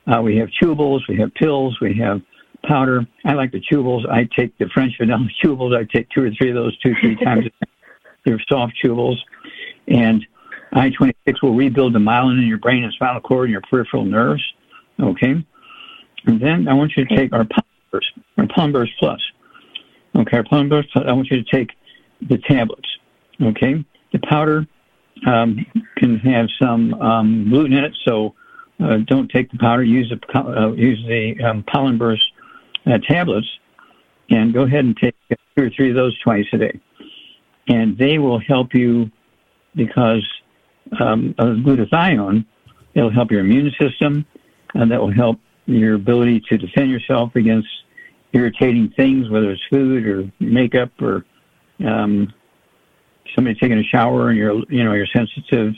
Uh, 0.06 0.22
we 0.22 0.38
have 0.38 0.48
chewables, 0.60 1.00
we 1.08 1.18
have 1.18 1.32
pills, 1.34 1.78
we 1.80 1.94
have 1.98 2.22
powder. 2.64 3.06
I 3.24 3.34
like 3.34 3.52
the 3.52 3.60
chewables. 3.60 4.08
I 4.08 4.28
take 4.36 4.56
the 4.58 4.66
French 4.72 4.94
vanilla 4.98 5.28
chewables. 5.44 5.76
I 5.76 5.84
take 5.84 6.08
two 6.10 6.24
or 6.24 6.30
three 6.30 6.48
of 6.48 6.54
those 6.54 6.76
two, 6.78 6.94
three 7.00 7.16
times. 7.24 7.46
A 7.46 7.50
day. 7.50 7.72
They're 8.24 8.42
soft 8.48 8.74
chewables. 8.82 9.16
And 9.88 10.26
I-26 10.72 11.42
will 11.42 11.54
rebuild 11.54 11.94
the 11.94 11.98
myelin 11.98 12.40
in 12.40 12.48
your 12.48 12.58
brain 12.58 12.82
and 12.84 12.92
spinal 12.94 13.20
cord 13.20 13.44
and 13.44 13.52
your 13.52 13.62
peripheral 13.70 14.04
nerves. 14.04 14.42
Okay? 15.00 15.44
And 16.26 16.40
then 16.40 16.66
I 16.66 16.74
want 16.74 16.92
you 16.96 17.04
to 17.04 17.16
take 17.16 17.32
our 17.32 17.46
Burst, 17.90 18.12
our 18.38 18.68
Burst 18.68 18.92
Plus. 18.98 19.20
Okay, 20.16 20.38
our 20.38 20.64
Burst 20.64 20.88
Plus, 20.92 21.04
I 21.06 21.12
want 21.12 21.30
you 21.30 21.42
to 21.42 21.50
take 21.50 21.70
the 22.26 22.38
tablets. 22.38 22.88
Okay? 23.42 23.84
The 24.12 24.18
powder 24.20 24.66
um, 25.26 25.64
can 25.96 26.18
have 26.18 26.48
some 26.60 26.94
um, 26.94 27.48
gluten 27.48 27.74
in 27.74 27.84
it, 27.84 27.92
so 28.06 28.34
uh, 28.82 28.98
don't 29.06 29.30
take 29.30 29.50
the 29.50 29.58
powder. 29.58 29.82
Use 29.82 30.10
the 30.10 30.38
uh, 30.38 30.72
use 30.72 31.02
the 31.06 31.42
um, 31.44 31.64
pollen 31.64 31.98
burst 31.98 32.24
uh, 32.86 32.98
tablets, 33.08 33.48
and 34.30 34.52
go 34.54 34.62
ahead 34.62 34.84
and 34.84 34.96
take 34.96 35.14
two 35.28 35.64
or 35.64 35.70
three 35.70 35.90
of 35.90 35.96
those 35.96 36.18
twice 36.20 36.46
a 36.52 36.58
day, 36.58 36.80
and 37.68 37.96
they 37.98 38.18
will 38.18 38.40
help 38.40 38.74
you 38.74 39.10
because 39.74 40.26
um, 40.98 41.34
of 41.38 41.58
glutathione. 41.58 42.44
It'll 42.94 43.12
help 43.12 43.30
your 43.30 43.40
immune 43.40 43.70
system, 43.80 44.26
and 44.74 44.90
that 44.90 45.00
will 45.00 45.12
help 45.12 45.38
your 45.66 45.94
ability 45.94 46.42
to 46.48 46.58
defend 46.58 46.90
yourself 46.90 47.36
against 47.36 47.68
irritating 48.32 48.92
things, 48.96 49.28
whether 49.28 49.50
it's 49.50 49.62
food 49.70 50.06
or 50.06 50.30
makeup 50.40 50.90
or 51.00 51.24
um, 51.86 52.32
somebody 53.34 53.58
taking 53.58 53.78
a 53.78 53.84
shower 53.84 54.30
and 54.30 54.38
you're 54.38 54.54
you 54.68 54.84
know 54.84 54.92
you're 54.92 55.06
sensitive 55.06 55.74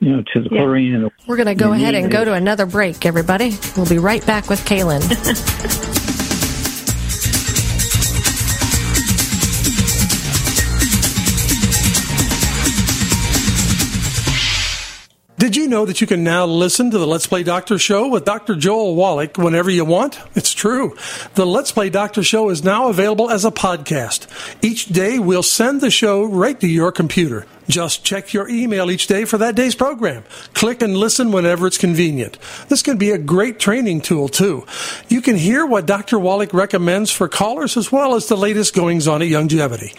you 0.00 0.10
know 0.10 0.22
to 0.32 0.40
the 0.40 0.48
yeah. 0.50 0.58
chlorine 0.58 0.94
and 0.94 1.04
the 1.04 1.10
we're 1.26 1.36
going 1.36 1.46
to 1.46 1.54
go 1.54 1.72
ahead 1.72 1.94
and 1.94 2.10
go 2.10 2.24
to 2.24 2.32
another 2.32 2.66
break 2.66 3.04
everybody. 3.04 3.56
We'll 3.76 3.88
be 3.88 3.98
right 3.98 4.24
back 4.24 4.48
with 4.48 4.64
kaylin 4.64 5.02
Did 15.48 15.56
you 15.56 15.66
know 15.66 15.86
that 15.86 16.02
you 16.02 16.06
can 16.06 16.22
now 16.24 16.44
listen 16.44 16.90
to 16.90 16.98
the 16.98 17.06
Let's 17.06 17.26
Play 17.26 17.42
Doctor 17.42 17.78
Show 17.78 18.06
with 18.08 18.26
Dr. 18.26 18.54
Joel 18.54 18.94
Wallach 18.94 19.38
whenever 19.38 19.70
you 19.70 19.82
want? 19.82 20.20
It's 20.34 20.52
true. 20.52 20.94
The 21.36 21.46
Let's 21.46 21.72
Play 21.72 21.88
Doctor 21.88 22.22
Show 22.22 22.50
is 22.50 22.62
now 22.62 22.90
available 22.90 23.30
as 23.30 23.46
a 23.46 23.50
podcast. 23.50 24.26
Each 24.62 24.84
day 24.84 25.18
we'll 25.18 25.42
send 25.42 25.80
the 25.80 25.90
show 25.90 26.26
right 26.26 26.60
to 26.60 26.68
your 26.68 26.92
computer. 26.92 27.46
Just 27.68 28.02
check 28.04 28.32
your 28.32 28.48
email 28.48 28.90
each 28.90 29.06
day 29.06 29.24
for 29.24 29.36
that 29.38 29.54
day's 29.54 29.74
program. 29.74 30.24
Click 30.54 30.80
and 30.80 30.96
listen 30.96 31.32
whenever 31.32 31.66
it's 31.66 31.76
convenient. 31.76 32.38
This 32.68 32.82
can 32.82 32.96
be 32.96 33.10
a 33.10 33.18
great 33.18 33.58
training 33.58 34.00
tool, 34.00 34.28
too. 34.28 34.66
You 35.08 35.20
can 35.20 35.36
hear 35.36 35.66
what 35.66 35.84
Dr. 35.84 36.18
Wallach 36.18 36.54
recommends 36.54 37.10
for 37.10 37.28
callers 37.28 37.76
as 37.76 37.92
well 37.92 38.14
as 38.14 38.26
the 38.28 38.36
latest 38.36 38.74
goings 38.74 39.06
on 39.06 39.20
at 39.20 39.28
Youngevity. 39.28 39.94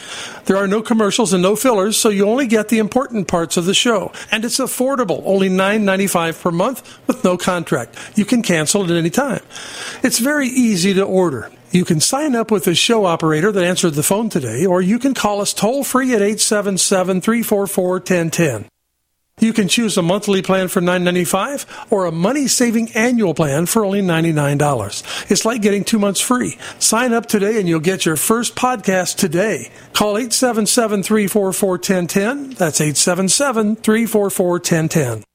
There 0.45 0.57
are 0.57 0.67
no 0.67 0.81
commercials 0.81 1.31
and 1.31 1.43
no 1.43 1.55
fillers, 1.55 1.95
so 1.95 2.09
you 2.09 2.27
only 2.27 2.47
get 2.47 2.69
the 2.69 2.79
important 2.79 3.27
parts 3.27 3.55
of 3.55 3.65
the 3.65 3.75
show. 3.75 4.11
And 4.31 4.43
it's 4.43 4.57
affordable, 4.57 5.21
only 5.25 5.49
$9.95 5.49 6.41
per 6.41 6.51
month 6.51 7.07
with 7.07 7.23
no 7.23 7.37
contract. 7.37 7.95
You 8.15 8.25
can 8.25 8.41
cancel 8.41 8.83
at 8.83 8.89
any 8.89 9.11
time. 9.11 9.41
It's 10.01 10.19
very 10.19 10.47
easy 10.47 10.95
to 10.95 11.03
order. 11.03 11.51
You 11.71 11.85
can 11.85 11.99
sign 11.99 12.35
up 12.35 12.49
with 12.49 12.63
the 12.63 12.73
show 12.73 13.05
operator 13.05 13.51
that 13.51 13.63
answered 13.63 13.93
the 13.93 14.03
phone 14.03 14.29
today, 14.29 14.65
or 14.65 14.81
you 14.81 14.97
can 14.97 15.13
call 15.13 15.41
us 15.41 15.53
toll 15.53 15.83
free 15.83 16.15
at 16.15 16.21
877 16.21 17.21
344 17.21 17.91
1010. 17.93 18.65
You 19.39 19.53
can 19.53 19.67
choose 19.67 19.97
a 19.97 20.01
monthly 20.01 20.41
plan 20.41 20.67
for 20.67 20.81
$9.95 20.81 21.65
or 21.91 22.05
a 22.05 22.11
money 22.11 22.47
saving 22.47 22.91
annual 22.91 23.33
plan 23.33 23.67
for 23.67 23.85
only 23.85 24.01
$99. 24.01 25.31
It's 25.31 25.45
like 25.45 25.61
getting 25.61 25.85
two 25.85 25.99
months 25.99 26.19
free. 26.19 26.57
Sign 26.79 27.13
up 27.13 27.25
today 27.25 27.59
and 27.59 27.69
you'll 27.69 27.79
get 27.79 28.05
your 28.05 28.17
first 28.17 28.55
podcast 28.55 29.15
today. 29.15 29.71
Call 29.93 30.17
877 30.17 31.03
344 31.03 31.69
1010. 31.69 32.49
That's 32.51 32.81
877 32.81 33.77
344 33.77 34.49
1010. 34.49 35.28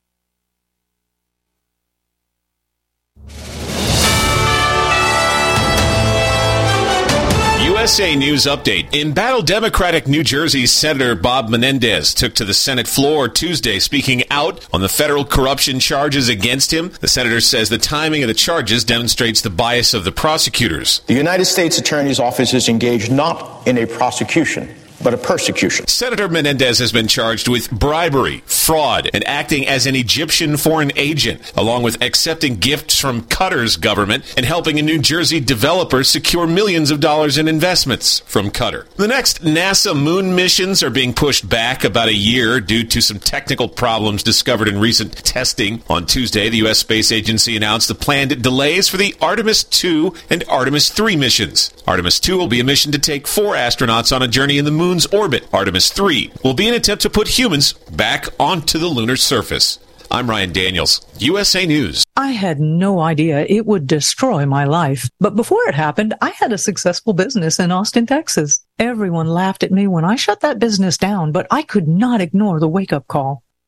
USA 7.84 8.16
News 8.16 8.46
Update. 8.46 8.94
In 8.94 9.12
battle, 9.12 9.42
Democratic 9.42 10.08
New 10.08 10.24
Jersey 10.24 10.64
Senator 10.64 11.14
Bob 11.14 11.50
Menendez 11.50 12.14
took 12.14 12.34
to 12.36 12.44
the 12.46 12.54
Senate 12.54 12.88
floor 12.88 13.28
Tuesday 13.28 13.78
speaking 13.78 14.22
out 14.30 14.66
on 14.72 14.80
the 14.80 14.88
federal 14.88 15.22
corruption 15.22 15.78
charges 15.78 16.30
against 16.30 16.72
him. 16.72 16.92
The 17.00 17.08
senator 17.08 17.42
says 17.42 17.68
the 17.68 17.76
timing 17.76 18.22
of 18.22 18.28
the 18.28 18.32
charges 18.32 18.84
demonstrates 18.84 19.42
the 19.42 19.50
bias 19.50 19.92
of 19.92 20.04
the 20.04 20.12
prosecutors. 20.12 21.02
The 21.08 21.12
United 21.12 21.44
States 21.44 21.76
Attorney's 21.76 22.18
Office 22.18 22.54
is 22.54 22.70
engaged 22.70 23.12
not 23.12 23.68
in 23.68 23.76
a 23.76 23.86
prosecution 23.86 24.74
but 25.04 25.14
a 25.14 25.18
persecution. 25.18 25.86
Senator 25.86 26.28
Menendez 26.28 26.78
has 26.78 26.90
been 26.90 27.06
charged 27.06 27.46
with 27.46 27.70
bribery, 27.70 28.42
fraud, 28.46 29.10
and 29.12 29.24
acting 29.28 29.68
as 29.68 29.86
an 29.86 29.94
Egyptian 29.94 30.56
foreign 30.56 30.90
agent, 30.96 31.52
along 31.56 31.82
with 31.82 32.02
accepting 32.02 32.56
gifts 32.56 32.98
from 32.98 33.22
Qatar's 33.22 33.76
government 33.76 34.24
and 34.36 34.46
helping 34.46 34.78
a 34.78 34.82
New 34.82 34.98
Jersey 34.98 35.38
developer 35.38 36.02
secure 36.02 36.46
millions 36.46 36.90
of 36.90 37.00
dollars 37.00 37.36
in 37.36 37.46
investments 37.46 38.20
from 38.20 38.50
Qatar. 38.50 38.86
The 38.96 39.06
next 39.06 39.44
NASA 39.44 39.94
moon 39.94 40.34
missions 40.34 40.82
are 40.82 40.90
being 40.90 41.12
pushed 41.12 41.48
back 41.48 41.84
about 41.84 42.08
a 42.08 42.14
year 42.14 42.60
due 42.60 42.84
to 42.84 43.02
some 43.02 43.18
technical 43.18 43.68
problems 43.68 44.22
discovered 44.22 44.68
in 44.68 44.80
recent 44.80 45.12
testing. 45.24 45.82
On 45.90 46.06
Tuesday, 46.06 46.48
the 46.48 46.58
U.S. 46.58 46.78
Space 46.78 47.12
Agency 47.12 47.56
announced 47.56 47.88
the 47.88 47.94
planned 47.94 48.42
delays 48.42 48.88
for 48.88 48.96
the 48.96 49.14
Artemis 49.20 49.64
2 49.64 50.14
and 50.30 50.44
Artemis 50.48 50.88
3 50.88 51.16
missions. 51.16 51.70
Artemis 51.86 52.18
2 52.20 52.38
will 52.38 52.48
be 52.48 52.60
a 52.60 52.64
mission 52.64 52.92
to 52.92 52.98
take 52.98 53.26
four 53.26 53.54
astronauts 53.54 54.14
on 54.14 54.22
a 54.22 54.28
journey 54.28 54.56
in 54.56 54.64
the 54.64 54.70
moon's 54.94 55.06
orbit. 55.06 55.44
Artemis 55.52 55.90
3 55.90 56.30
will 56.44 56.54
be 56.54 56.68
an 56.68 56.74
attempt 56.74 57.02
to 57.02 57.10
put 57.10 57.26
humans 57.26 57.72
back 57.72 58.28
onto 58.38 58.78
the 58.78 58.86
lunar 58.86 59.16
surface. 59.16 59.80
I'm 60.08 60.30
Ryan 60.30 60.52
Daniels, 60.52 61.04
USA 61.18 61.66
News. 61.66 62.04
I 62.16 62.28
had 62.30 62.60
no 62.60 63.00
idea 63.00 63.44
it 63.48 63.66
would 63.66 63.88
destroy 63.88 64.46
my 64.46 64.64
life. 64.64 65.10
But 65.18 65.34
before 65.34 65.68
it 65.68 65.74
happened, 65.74 66.14
I 66.20 66.30
had 66.30 66.52
a 66.52 66.58
successful 66.58 67.12
business 67.12 67.58
in 67.58 67.72
Austin, 67.72 68.06
Texas. 68.06 68.64
Everyone 68.78 69.26
laughed 69.26 69.64
at 69.64 69.72
me 69.72 69.88
when 69.88 70.04
I 70.04 70.14
shut 70.14 70.40
that 70.42 70.60
business 70.60 70.96
down, 70.96 71.32
but 71.32 71.48
I 71.50 71.62
could 71.62 71.88
not 71.88 72.20
ignore 72.20 72.60
the 72.60 72.68
wake 72.68 72.92
up 72.92 73.08
call. 73.08 73.43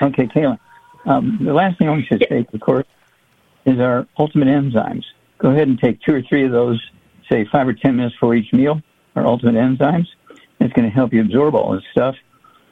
Okay, 0.00 0.26
Kayla. 0.26 0.58
Um, 1.04 1.38
the 1.42 1.52
last 1.52 1.78
thing 1.78 1.88
I 1.88 1.90
want 1.92 2.04
you 2.10 2.18
to 2.18 2.26
take, 2.26 2.52
of 2.52 2.60
course, 2.60 2.86
is 3.64 3.80
our 3.80 4.06
ultimate 4.18 4.48
enzymes. 4.48 5.04
Go 5.38 5.50
ahead 5.50 5.68
and 5.68 5.78
take 5.78 6.00
two 6.02 6.14
or 6.14 6.22
three 6.22 6.44
of 6.44 6.52
those, 6.52 6.80
say 7.30 7.46
five 7.50 7.68
or 7.68 7.72
ten 7.72 7.96
minutes 7.96 8.16
for 8.18 8.34
each 8.34 8.52
meal, 8.52 8.80
our 9.16 9.26
ultimate 9.26 9.54
enzymes. 9.54 10.06
It's 10.60 10.72
going 10.72 10.88
to 10.88 10.94
help 10.94 11.12
you 11.12 11.20
absorb 11.20 11.54
all 11.54 11.72
this 11.72 11.84
stuff. 11.92 12.16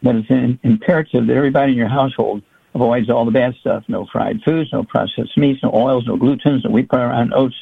But 0.02 0.16
it's 0.16 0.30
an 0.30 0.58
imperative 0.62 1.26
that 1.26 1.36
everybody 1.36 1.72
in 1.72 1.78
your 1.78 1.88
household 1.88 2.42
avoids 2.74 3.10
all 3.10 3.24
the 3.24 3.30
bad 3.30 3.54
stuff. 3.60 3.84
No 3.88 4.06
fried 4.12 4.42
foods, 4.44 4.70
no 4.72 4.84
processed 4.84 5.36
meats, 5.36 5.62
no 5.62 5.70
oils, 5.72 6.06
no 6.06 6.16
glutens, 6.16 6.64
no 6.64 6.70
wheat 6.70 6.88
flour, 6.90 7.12
and 7.12 7.32
oats, 7.32 7.56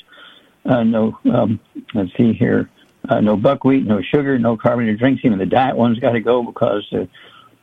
uh, 0.64 0.83
no, 0.83 1.18
um, 1.33 1.61
let's 1.94 2.11
see 2.16 2.33
here, 2.33 2.70
uh, 3.09 3.20
no 3.20 3.37
buckwheat, 3.37 3.85
no 3.87 4.00
sugar, 4.03 4.38
no 4.38 4.57
carbonated 4.57 4.98
drinks. 4.98 5.22
Even 5.24 5.38
the 5.38 5.46
diet 5.46 5.77
ones 5.77 5.98
got 6.00 6.12
to 6.12 6.20
go 6.20 6.42
because 6.42 6.87
uh, 6.92 7.05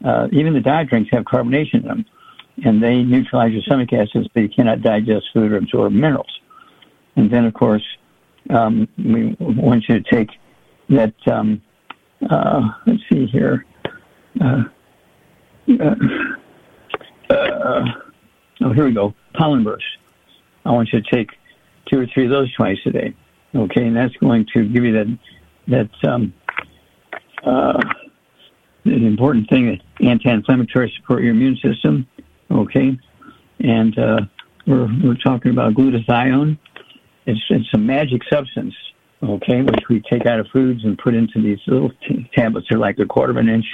uh, 0.04 0.28
even 0.32 0.54
the 0.54 0.62
diet 0.62 0.90
drinks 0.90 1.10
have 1.14 1.24
carbonation 1.24 1.76
in 1.76 1.84
them, 1.84 2.06
and 2.64 2.82
they 2.82 3.04
neutralize 3.04 3.52
your 3.52 3.62
stomach 3.62 3.94
acids, 3.94 4.28
but 4.34 4.42
you 4.42 4.50
cannot 4.50 4.82
digest 4.82 5.26
food 5.34 5.52
or 5.52 5.58
absorb 5.58 5.94
minerals. 5.94 6.40
And 7.16 7.30
then, 7.30 7.46
of 7.46 7.54
course, 7.54 7.84
um, 8.50 8.88
we 8.98 9.36
want 9.40 9.88
you 9.88 10.00
to 10.00 10.10
take 10.10 10.30
that. 10.90 11.14
Um, 11.28 11.62
uh, 12.30 12.70
let's 12.86 13.02
see 13.12 13.26
here. 13.26 13.66
Uh, 14.40 14.64
uh, 15.80 15.96
uh, 17.30 17.86
oh, 18.62 18.74
here 18.74 18.86
we 18.86 18.94
go. 18.94 19.14
Pollen 19.34 19.64
burst. 19.64 19.86
I 20.66 20.72
want 20.72 20.90
you 20.94 21.02
to 21.02 21.16
take 21.16 21.32
two 21.92 22.00
or 22.00 22.08
three 22.08 22.26
of 22.26 22.32
those 22.32 22.54
twice 22.54 22.78
a 22.86 22.92
day. 22.92 23.16
Okay, 23.54 23.86
and 23.86 23.96
that's 23.96 24.16
going 24.18 24.46
to 24.54 24.68
give 24.68 24.84
you 24.84 24.94
that 24.94 25.18
that 25.68 26.10
um, 26.10 26.34
uh, 27.44 27.80
an 28.86 29.06
important 29.06 29.50
thing, 29.50 29.80
anti-inflammatory 30.02 30.94
support 30.98 31.22
your 31.22 31.32
immune 31.32 31.58
system. 31.58 32.08
Okay, 32.50 32.98
and 33.60 33.98
uh, 33.98 34.22
we're 34.66 34.90
we're 35.04 35.16
talking 35.16 35.52
about 35.52 35.74
glutathione. 35.74 36.58
It's 37.26 37.42
it's 37.50 37.74
a 37.74 37.78
magic 37.78 38.22
substance. 38.32 38.74
Okay, 39.24 39.62
which 39.62 39.84
we 39.88 40.02
take 40.02 40.26
out 40.26 40.40
of 40.40 40.48
foods 40.52 40.84
and 40.84 40.98
put 40.98 41.14
into 41.14 41.42
these 41.42 41.60
little 41.68 41.92
t- 42.08 42.28
tablets. 42.36 42.66
They're 42.70 42.80
like 42.80 42.98
a 42.98 43.06
quarter 43.06 43.32
of 43.32 43.38
an 43.38 43.50
inch 43.50 43.66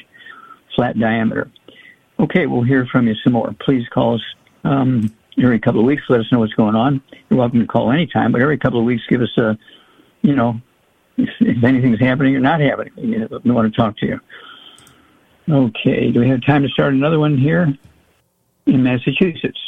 flat 0.76 1.00
diameter. 1.00 1.50
Okay, 2.20 2.48
we'll 2.48 2.64
hear 2.64 2.86
from 2.92 3.08
you 3.08 3.16
some 3.24 3.34
more. 3.34 3.56
Please 3.62 3.88
call 3.94 4.16
us 4.16 4.22
um, 4.66 5.10
every 5.42 5.60
couple 5.60 5.80
of 5.80 5.86
weeks. 5.86 6.04
Let 6.10 6.20
us 6.20 6.26
know 6.32 6.40
what's 6.40 6.54
going 6.54 6.76
on. 6.76 7.02
You're 7.30 7.40
welcome 7.40 7.60
to 7.62 7.66
call 7.66 7.92
anytime, 7.92 8.32
but 8.32 8.42
every 8.42 8.58
couple 8.58 8.80
of 8.80 8.86
weeks, 8.86 9.04
give 9.10 9.22
us 9.22 9.38
a, 9.38 9.58
you 10.22 10.36
know, 10.36 10.60
if, 11.18 11.30
if 11.40 11.64
anything's 11.64 12.00
happening 12.00 12.36
or 12.36 12.40
not 12.40 12.60
happening. 12.60 12.94
We 13.44 13.52
want 13.52 13.74
to 13.74 13.80
talk 13.80 13.98
to 14.00 14.06
you. 14.06 14.20
Okay, 15.50 16.12
do 16.12 16.20
we 16.20 16.30
have 16.30 16.46
time 16.46 16.64
to 16.64 16.70
start 16.70 16.94
another 16.94 17.20
one 17.20 17.38
here 17.38 17.74
in 18.66 18.84
Massachusetts? 18.84 19.60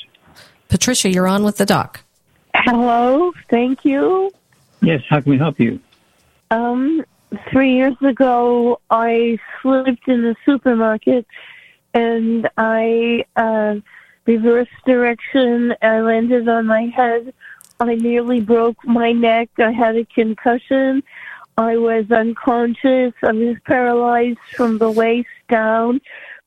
Patricia, 0.68 1.10
you're 1.10 1.28
on 1.28 1.44
with 1.44 1.58
the 1.58 1.66
doc. 1.66 2.04
Hello, 2.54 3.32
thank 3.50 3.86
you. 3.86 4.32
Yes, 4.82 5.02
how 5.10 5.22
can 5.22 5.32
we 5.32 5.38
help 5.38 5.60
you? 5.60 5.80
Um, 6.52 7.04
three 7.50 7.76
years 7.76 7.96
ago, 8.02 8.80
I 8.90 9.38
slipped 9.62 10.08
in 10.08 10.24
the 10.24 10.36
supermarket 10.46 11.26
and 11.94 12.50
I 12.58 13.26
uh, 13.36 13.76
reversed 14.26 14.72
direction. 14.86 15.74
I 15.82 16.02
landed 16.02 16.48
on 16.50 16.68
my 16.68 16.84
head. 16.88 17.34
I 17.80 17.96
nearly 17.96 18.42
broke 18.42 18.84
my 18.86 19.14
neck. 19.14 19.50
I 19.58 19.72
had 19.72 19.96
a 19.96 20.06
concussion. 20.06 21.04
I 21.58 21.78
was 21.78 22.12
unconscious. 22.12 23.14
I 23.24 23.32
was 23.32 23.58
paralyzed 23.66 24.40
from 24.56 24.78
the 24.78 24.92
waist 24.92 25.30
down. 25.50 26.02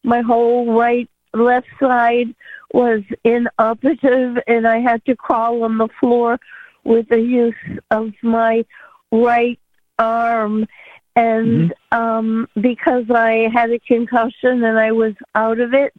My 0.05 0.21
whole 0.21 0.73
right, 0.73 1.09
left 1.35 1.69
side 1.79 2.35
was 2.73 3.03
inoperative, 3.25 4.39
and 4.47 4.67
I 4.67 4.79
had 4.79 5.05
to 5.05 5.17
crawl 5.17 5.65
on 5.65 5.79
the 5.79 5.89
floor 6.01 6.39
with 6.85 7.09
the 7.09 7.21
use 7.21 7.55
of 7.91 8.13
my 8.23 8.65
right 9.11 9.59
arm. 9.99 10.67
And 11.15 11.71
mm-hmm. 11.71 11.99
um, 11.99 12.49
because 12.61 13.05
I 13.11 13.51
had 13.53 13.71
a 13.71 13.79
concussion 13.81 14.65
and 14.65 14.79
I 14.79 14.93
was 14.93 15.13
out 15.35 15.61
of 15.61 15.75
it, 15.75 15.93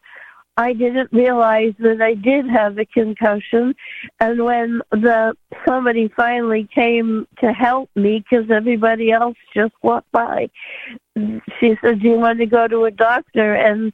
I 0.58 0.74
didn't 0.74 1.12
realize 1.12 1.74
that 1.80 2.02
I 2.02 2.14
did 2.14 2.48
have 2.48 2.78
a 2.78 2.86
concussion. 2.86 3.76
And 4.20 4.46
when 4.46 4.82
the 4.92 5.36
somebody 5.68 6.10
finally 6.10 6.70
came 6.74 7.28
to 7.40 7.52
help 7.52 7.90
me 7.96 8.24
because 8.30 8.52
everybody 8.52 9.12
else 9.12 9.38
just 9.54 9.74
walked 9.82 10.12
by. 10.12 10.50
She 11.60 11.76
said, 11.82 12.02
"Do 12.02 12.10
you 12.10 12.20
want 12.20 12.40
to 12.40 12.46
go 12.46 12.68
to 12.68 12.86
a 12.86 12.92
doctor?" 12.92 13.56
And 13.56 13.94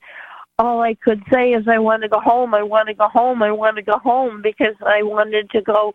all 0.57 0.81
I 0.81 0.95
could 0.95 1.23
say 1.31 1.53
is, 1.53 1.67
"I 1.67 1.79
want 1.79 2.03
to 2.03 2.09
go 2.09 2.19
home. 2.19 2.53
I 2.53 2.63
want 2.63 2.87
to 2.89 2.93
go 2.93 3.07
home. 3.07 3.41
I 3.41 3.51
want 3.51 3.77
to 3.77 3.81
go 3.81 3.97
home," 3.97 4.41
because 4.41 4.75
I 4.85 5.03
wanted 5.03 5.49
to 5.51 5.61
go 5.61 5.93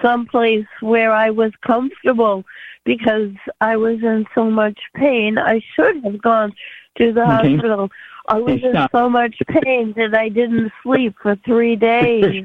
someplace 0.00 0.66
where 0.80 1.12
I 1.12 1.30
was 1.30 1.52
comfortable 1.66 2.44
because 2.84 3.32
I 3.60 3.76
was 3.76 4.02
in 4.02 4.26
so 4.34 4.50
much 4.50 4.78
pain. 4.94 5.38
I 5.38 5.60
should 5.74 6.02
have 6.04 6.22
gone 6.22 6.52
to 6.98 7.12
the 7.12 7.22
Okay. 7.22 7.56
hospital. 7.56 7.90
I 8.28 8.38
was 8.38 8.62
in 8.62 8.74
so 8.92 9.08
much 9.08 9.36
pain 9.48 9.94
that 9.96 10.14
I 10.14 10.28
didn't 10.28 10.72
sleep 10.82 11.14
for 11.22 11.36
three 11.44 11.76
days. 11.76 12.44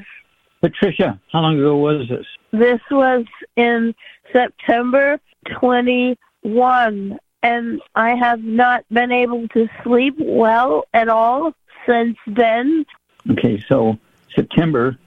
Patricia, 0.62 1.20
how 1.32 1.42
long 1.42 1.58
ago 1.58 1.78
was 1.78 2.08
this? 2.08 2.26
This 2.52 2.80
was 2.92 3.26
in 3.56 3.96
September 4.32 5.20
21, 5.60 7.20
and 7.42 7.82
I 7.96 8.16
have 8.16 8.44
not 8.44 8.86
been 8.92 9.12
able 9.12 9.48
to 9.50 9.68
sleep 9.84 10.16
well 10.20 10.86
at 10.94 11.10
all 11.10 11.54
since 11.88 12.18
then. 12.28 12.86
Okay, 13.32 13.64
so 13.68 13.98
September. 14.36 14.98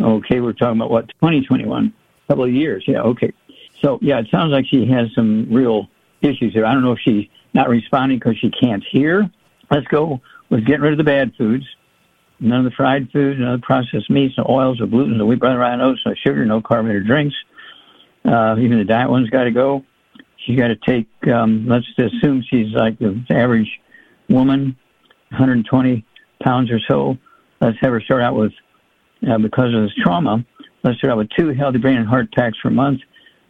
Okay, 0.00 0.40
we're 0.40 0.52
talking 0.52 0.78
about 0.78 0.90
what 0.90 1.08
2021, 1.08 1.86
A 1.86 2.28
couple 2.28 2.44
of 2.44 2.52
years. 2.52 2.84
Yeah, 2.86 3.02
okay. 3.02 3.32
So 3.82 3.98
yeah, 4.00 4.20
it 4.20 4.28
sounds 4.30 4.52
like 4.52 4.66
she 4.66 4.86
has 4.86 5.12
some 5.14 5.48
real 5.50 5.88
issues 6.22 6.52
here. 6.52 6.64
I 6.64 6.72
don't 6.72 6.82
know 6.82 6.92
if 6.92 7.00
she's 7.00 7.26
not 7.52 7.68
responding 7.68 8.18
because 8.18 8.38
she 8.38 8.50
can't 8.50 8.84
hear. 8.90 9.28
Let's 9.70 9.86
go 9.86 10.20
with 10.50 10.66
getting 10.66 10.82
rid 10.82 10.92
of 10.92 10.98
the 10.98 11.04
bad 11.04 11.32
foods. 11.38 11.64
None 12.40 12.64
of 12.64 12.64
the 12.64 12.76
fried 12.76 13.10
foods, 13.12 13.38
none 13.38 13.54
of 13.54 13.60
the 13.60 13.64
processed 13.66 14.10
meats, 14.10 14.34
no 14.38 14.46
oils, 14.48 14.78
no 14.80 14.86
gluten, 14.86 15.18
no 15.18 15.26
wheat, 15.26 15.42
rye, 15.42 15.76
no 15.76 15.90
oats, 15.90 16.00
no 16.06 16.14
sugar, 16.26 16.44
no 16.44 16.60
carbonated 16.60 17.06
drinks. 17.06 17.34
Uh, 18.24 18.56
even 18.58 18.78
the 18.78 18.84
diet 18.84 19.10
one's 19.10 19.30
got 19.30 19.44
to 19.44 19.50
go. 19.50 19.84
She's 20.38 20.58
got 20.58 20.68
to 20.68 20.76
take. 20.76 21.06
Um, 21.28 21.66
let's 21.68 21.86
assume 21.98 22.42
she's 22.48 22.72
like 22.72 22.98
the 22.98 23.22
average 23.30 23.68
woman, 24.28 24.76
120 25.28 26.04
pounds 26.42 26.70
or 26.70 26.80
so. 26.88 27.18
Let's 27.60 27.76
have 27.82 27.92
her 27.92 28.00
start 28.00 28.22
out 28.22 28.34
with, 28.34 28.52
uh, 29.28 29.38
because 29.38 29.74
of 29.74 29.82
this 29.82 29.92
trauma, 30.02 30.44
let's 30.82 30.98
start 30.98 31.12
out 31.12 31.18
with 31.18 31.28
two 31.38 31.50
healthy 31.50 31.78
brain 31.78 31.98
and 31.98 32.08
heart 32.08 32.32
packs 32.32 32.56
per 32.62 32.70
month, 32.70 33.00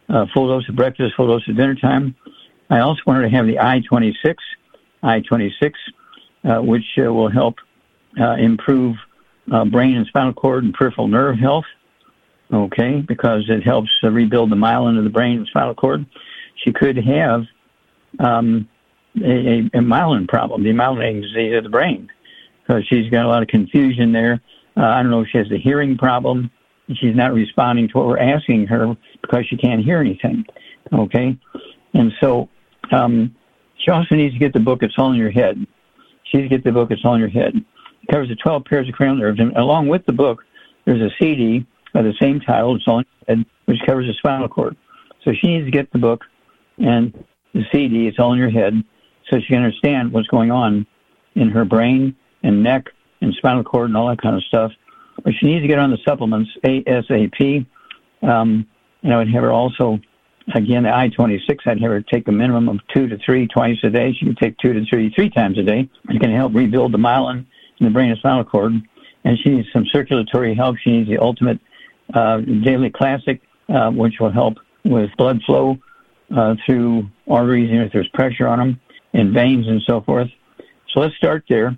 uh, 0.09 0.25
full 0.33 0.49
dose 0.49 0.67
of 0.67 0.75
breakfast, 0.75 1.15
full 1.15 1.27
dose 1.27 1.47
of 1.47 1.55
dinner 1.55 1.75
time. 1.75 2.15
I 2.69 2.79
also 2.79 2.99
want 3.05 3.23
her 3.23 3.29
to 3.29 3.35
have 3.35 3.47
the 3.47 3.59
I-26, 3.59 4.35
I-26, 5.03 5.51
uh, 5.61 6.00
which 6.43 6.85
uh, 6.97 7.11
will 7.13 7.29
help 7.29 7.55
uh, 8.19 8.33
improve 8.33 8.95
uh, 9.51 9.65
brain 9.65 9.97
and 9.97 10.07
spinal 10.07 10.33
cord 10.33 10.63
and 10.63 10.73
peripheral 10.73 11.07
nerve 11.07 11.37
health. 11.37 11.65
Okay, 12.53 13.01
because 13.01 13.45
it 13.49 13.63
helps 13.63 13.89
uh, 14.03 14.09
rebuild 14.09 14.51
the 14.51 14.57
myelin 14.57 14.97
of 14.97 15.05
the 15.05 15.09
brain 15.09 15.37
and 15.37 15.47
spinal 15.47 15.73
cord. 15.73 16.05
She 16.63 16.73
could 16.73 16.97
have 16.97 17.45
um, 18.19 18.67
a, 19.17 19.23
a, 19.23 19.57
a 19.59 19.81
myelin 19.81 20.27
problem, 20.27 20.63
the 20.63 20.71
myelinating 20.71 21.21
disease 21.21 21.55
of 21.55 21.63
the 21.63 21.69
brain, 21.69 22.09
because 22.61 22.85
she's 22.87 23.09
got 23.09 23.25
a 23.25 23.29
lot 23.29 23.41
of 23.41 23.47
confusion 23.47 24.11
there. 24.11 24.41
Uh, 24.75 24.81
I 24.81 25.01
don't 25.01 25.11
know 25.11 25.21
if 25.21 25.29
she 25.29 25.37
has 25.37 25.51
a 25.51 25.57
hearing 25.57 25.97
problem. 25.97 26.51
She's 26.95 27.15
not 27.15 27.33
responding 27.33 27.87
to 27.87 27.97
what 27.97 28.07
we're 28.07 28.19
asking 28.19 28.67
her 28.67 28.97
because 29.21 29.45
she 29.47 29.55
can't 29.55 29.81
hear 29.81 29.99
anything. 29.99 30.45
Okay, 30.91 31.37
and 31.93 32.11
so 32.19 32.49
um, 32.91 33.33
she 33.77 33.91
also 33.91 34.15
needs 34.15 34.33
to 34.33 34.39
get 34.39 34.51
the 34.51 34.59
book 34.59 34.83
"It's 34.83 34.95
All 34.97 35.11
in 35.11 35.17
Your 35.17 35.31
Head." 35.31 35.65
She 36.31 36.37
needs 36.37 36.49
to 36.49 36.55
get 36.57 36.63
the 36.63 36.71
book 36.71 36.91
"It's 36.91 37.03
All 37.03 37.15
in 37.15 37.19
Your 37.19 37.29
Head." 37.29 37.55
It 37.55 38.11
covers 38.11 38.29
the 38.29 38.35
12 38.35 38.65
pairs 38.65 38.87
of 38.87 38.95
cranial 38.95 39.17
nerves, 39.17 39.39
and 39.39 39.55
along 39.57 39.87
with 39.87 40.05
the 40.05 40.13
book, 40.13 40.43
there's 40.85 41.01
a 41.01 41.13
CD 41.19 41.65
by 41.93 42.01
the 42.01 42.13
same 42.21 42.39
title, 42.39 42.75
"It's 42.75 42.87
in 42.87 42.93
Your 42.93 43.03
Head," 43.27 43.45
which 43.65 43.79
covers 43.85 44.07
the 44.07 44.13
spinal 44.13 44.47
cord. 44.47 44.75
So 45.23 45.33
she 45.33 45.47
needs 45.47 45.65
to 45.65 45.71
get 45.71 45.91
the 45.91 45.99
book 45.99 46.25
and 46.77 47.13
the 47.53 47.65
CD. 47.71 48.07
It's 48.07 48.17
all 48.17 48.33
in 48.33 48.39
your 48.39 48.49
head, 48.49 48.81
so 49.29 49.39
she 49.39 49.47
can 49.47 49.57
understand 49.57 50.11
what's 50.11 50.27
going 50.27 50.51
on 50.51 50.85
in 51.35 51.49
her 51.49 51.65
brain 51.65 52.15
and 52.43 52.63
neck 52.63 52.89
and 53.21 53.33
spinal 53.35 53.63
cord 53.63 53.89
and 53.89 53.97
all 53.97 54.07
that 54.07 54.21
kind 54.21 54.35
of 54.35 54.43
stuff. 54.43 54.71
But 55.23 55.33
she 55.35 55.45
needs 55.45 55.63
to 55.63 55.67
get 55.67 55.79
on 55.79 55.91
the 55.91 55.99
supplements 56.05 56.49
ASAP. 56.63 57.65
Um, 58.23 58.65
and 59.03 59.13
I 59.13 59.17
would 59.17 59.29
have 59.29 59.43
her 59.43 59.51
also, 59.51 59.99
again, 60.55 60.83
the 60.83 60.93
I-26, 60.93 61.59
I'd 61.65 61.81
have 61.81 61.91
her 61.91 62.01
take 62.01 62.27
a 62.27 62.31
minimum 62.31 62.69
of 62.69 62.79
two 62.93 63.07
to 63.07 63.17
three 63.25 63.47
twice 63.47 63.77
a 63.83 63.89
day. 63.89 64.13
She 64.13 64.25
can 64.25 64.35
take 64.35 64.57
two 64.57 64.73
to 64.73 64.85
three 64.85 65.11
three 65.13 65.29
times 65.29 65.57
a 65.57 65.63
day. 65.63 65.89
It 66.09 66.21
can 66.21 66.33
help 66.33 66.53
rebuild 66.53 66.93
the 66.93 66.97
myelin 66.97 67.45
in 67.79 67.85
the 67.85 67.89
brain 67.91 68.09
and 68.09 68.19
spinal 68.19 68.43
cord. 68.43 68.73
And 69.23 69.37
she 69.39 69.49
needs 69.49 69.67
some 69.71 69.85
circulatory 69.91 70.55
help. 70.55 70.77
She 70.77 70.91
needs 70.91 71.09
the 71.09 71.17
ultimate 71.19 71.59
uh, 72.13 72.39
daily 72.39 72.89
classic, 72.89 73.41
uh, 73.69 73.91
which 73.91 74.15
will 74.19 74.31
help 74.31 74.55
with 74.83 75.09
blood 75.17 75.41
flow 75.45 75.77
uh, 76.35 76.55
through 76.65 77.09
arteries, 77.29 77.69
if 77.71 77.93
there's 77.93 78.09
pressure 78.09 78.47
on 78.47 78.59
them, 78.59 78.81
and 79.13 79.33
veins 79.33 79.67
and 79.67 79.81
so 79.85 80.01
forth. 80.01 80.29
So 80.93 80.99
let's 80.99 81.15
start 81.15 81.45
there. 81.47 81.77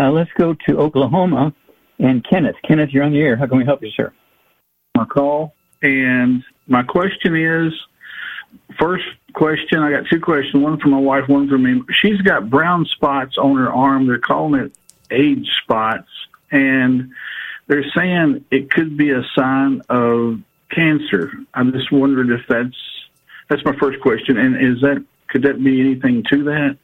Uh, 0.00 0.10
let's 0.10 0.30
go 0.38 0.54
to 0.66 0.78
Oklahoma 0.78 1.52
and 1.98 2.26
Kenneth. 2.26 2.56
Kenneth, 2.66 2.88
you're 2.90 3.04
on 3.04 3.12
the 3.12 3.20
air. 3.20 3.36
How 3.36 3.46
can 3.46 3.58
we 3.58 3.64
help 3.66 3.82
you, 3.82 3.90
sir? 3.90 4.12
my 4.96 5.04
call. 5.04 5.54
And 5.82 6.44
my 6.66 6.82
question 6.82 7.36
is 7.36 7.72
first 8.78 9.04
question, 9.32 9.78
I 9.78 9.90
got 9.90 10.04
two 10.10 10.20
questions, 10.20 10.62
one 10.62 10.78
for 10.78 10.88
my 10.88 10.98
wife, 10.98 11.28
one 11.28 11.48
for 11.48 11.58
me. 11.58 11.82
She's 11.90 12.20
got 12.20 12.50
brown 12.50 12.84
spots 12.84 13.38
on 13.38 13.56
her 13.56 13.72
arm. 13.72 14.06
They're 14.06 14.18
calling 14.18 14.60
it 14.60 14.72
age 15.10 15.48
spots, 15.62 16.08
and 16.50 17.12
they're 17.66 17.90
saying 17.96 18.44
it 18.50 18.70
could 18.70 18.96
be 18.96 19.10
a 19.10 19.22
sign 19.34 19.82
of 19.88 20.40
cancer. 20.70 21.32
I'm 21.54 21.72
just 21.72 21.90
wondered 21.90 22.30
if 22.30 22.46
that's 22.48 22.76
that's 23.48 23.64
my 23.64 23.76
first 23.76 24.00
question. 24.00 24.36
And 24.36 24.56
is 24.56 24.82
that 24.82 25.04
could 25.28 25.42
that 25.42 25.62
be 25.62 25.80
anything 25.80 26.24
to 26.30 26.44
that? 26.44 26.76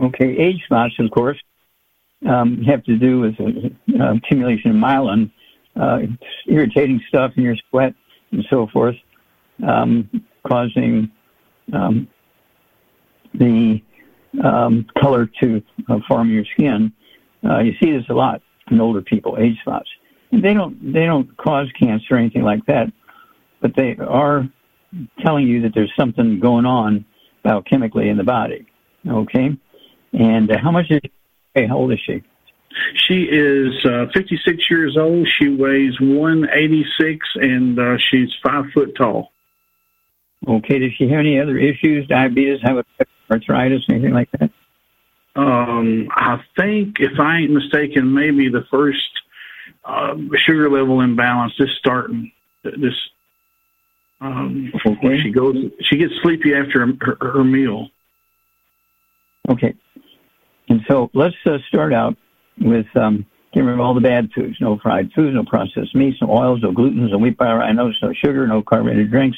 Okay, 0.00 0.36
age 0.36 0.62
spots, 0.64 0.94
of 0.98 1.10
course, 1.10 1.38
um, 2.28 2.62
have 2.64 2.84
to 2.84 2.96
do 2.96 3.20
with 3.20 3.34
uh, 3.40 4.12
accumulation 4.14 4.70
of 4.70 4.76
myelin, 4.76 5.30
uh, 5.80 6.00
irritating 6.46 7.00
stuff 7.08 7.32
in 7.36 7.42
your 7.42 7.56
sweat 7.68 7.94
and 8.32 8.44
so 8.50 8.66
forth, 8.72 8.96
um, 9.66 10.08
causing 10.46 11.10
um, 11.72 12.08
the 13.34 13.82
um, 14.44 14.86
color 14.98 15.28
to 15.40 15.62
uh, 15.88 15.98
form 16.08 16.30
your 16.30 16.44
skin. 16.52 16.92
Uh, 17.44 17.60
you 17.60 17.72
see 17.80 17.92
this 17.92 18.04
a 18.10 18.14
lot 18.14 18.42
in 18.70 18.80
older 18.80 19.02
people, 19.02 19.36
age 19.38 19.58
spots. 19.60 19.88
And 20.32 20.44
they 20.44 20.54
don't 20.54 20.92
they 20.92 21.06
don't 21.06 21.36
cause 21.36 21.68
cancer 21.78 22.14
or 22.14 22.18
anything 22.18 22.42
like 22.42 22.64
that, 22.66 22.92
but 23.60 23.74
they 23.74 23.96
are 23.96 24.48
telling 25.20 25.48
you 25.48 25.62
that 25.62 25.74
there's 25.74 25.92
something 25.98 26.38
going 26.38 26.66
on 26.66 27.04
biochemically 27.44 28.08
in 28.08 28.16
the 28.16 28.22
body. 28.22 28.66
Okay, 29.08 29.56
and 30.12 30.50
uh, 30.50 30.58
how 30.62 30.70
much 30.70 30.86
is? 30.90 31.00
Hey, 31.54 31.66
how 31.66 31.76
old 31.76 31.92
is 31.92 32.00
she? 32.04 32.22
She 32.94 33.24
is 33.24 33.84
uh, 33.84 34.06
56 34.14 34.70
years 34.70 34.96
old. 34.96 35.28
She 35.38 35.48
weighs 35.48 36.00
186, 36.00 37.26
and 37.36 37.78
uh, 37.78 37.98
she's 37.98 38.30
five 38.42 38.66
foot 38.72 38.94
tall. 38.94 39.32
Okay. 40.46 40.78
Does 40.78 40.92
she 40.96 41.08
have 41.08 41.20
any 41.20 41.40
other 41.40 41.58
issues? 41.58 42.06
Diabetes, 42.06 42.60
have 42.62 42.84
arthritis, 43.30 43.82
anything 43.88 44.12
like 44.12 44.30
that? 44.32 44.50
Um, 45.36 46.08
I 46.12 46.42
think, 46.56 46.96
if 47.00 47.18
I 47.18 47.38
ain't 47.38 47.52
mistaken, 47.52 48.14
maybe 48.14 48.48
the 48.48 48.64
first 48.70 49.10
uh, 49.84 50.14
sugar 50.36 50.70
level 50.70 51.00
imbalance 51.00 51.54
is 51.58 51.70
starting. 51.78 52.32
This 52.62 52.94
um, 54.20 54.72
okay. 54.84 55.18
she 55.22 55.30
goes, 55.30 55.56
she 55.80 55.96
gets 55.96 56.12
sleepy 56.22 56.54
after 56.54 56.86
her, 56.86 57.16
her 57.20 57.44
meal. 57.44 57.88
Okay. 59.48 59.74
And 60.70 60.82
so 60.88 61.10
let's 61.14 61.34
uh, 61.44 61.58
start 61.68 61.92
out 61.92 62.16
with 62.60 62.86
um, 62.94 63.26
getting 63.52 63.66
rid 63.66 63.74
of 63.74 63.80
all 63.80 63.92
the 63.92 64.00
bad 64.00 64.30
foods. 64.32 64.56
No 64.60 64.78
fried 64.78 65.12
foods, 65.12 65.34
no 65.34 65.44
processed 65.44 65.96
meats, 65.96 66.22
no 66.22 66.30
oils, 66.30 66.62
no 66.62 66.70
gluten, 66.70 67.10
no 67.10 67.18
wheat 67.18 67.36
rhinos, 67.40 67.98
no 68.00 68.12
sugar, 68.12 68.46
no 68.46 68.62
carbonated 68.62 69.10
drinks, 69.10 69.36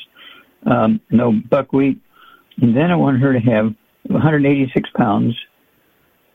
um, 0.66 1.00
no 1.10 1.32
buckwheat. 1.32 1.98
And 2.60 2.76
then 2.76 2.90
I 2.90 2.96
want 2.96 3.18
her 3.20 3.32
to 3.32 3.40
have 3.40 3.74
186 4.02 4.90
pounds. 4.94 5.34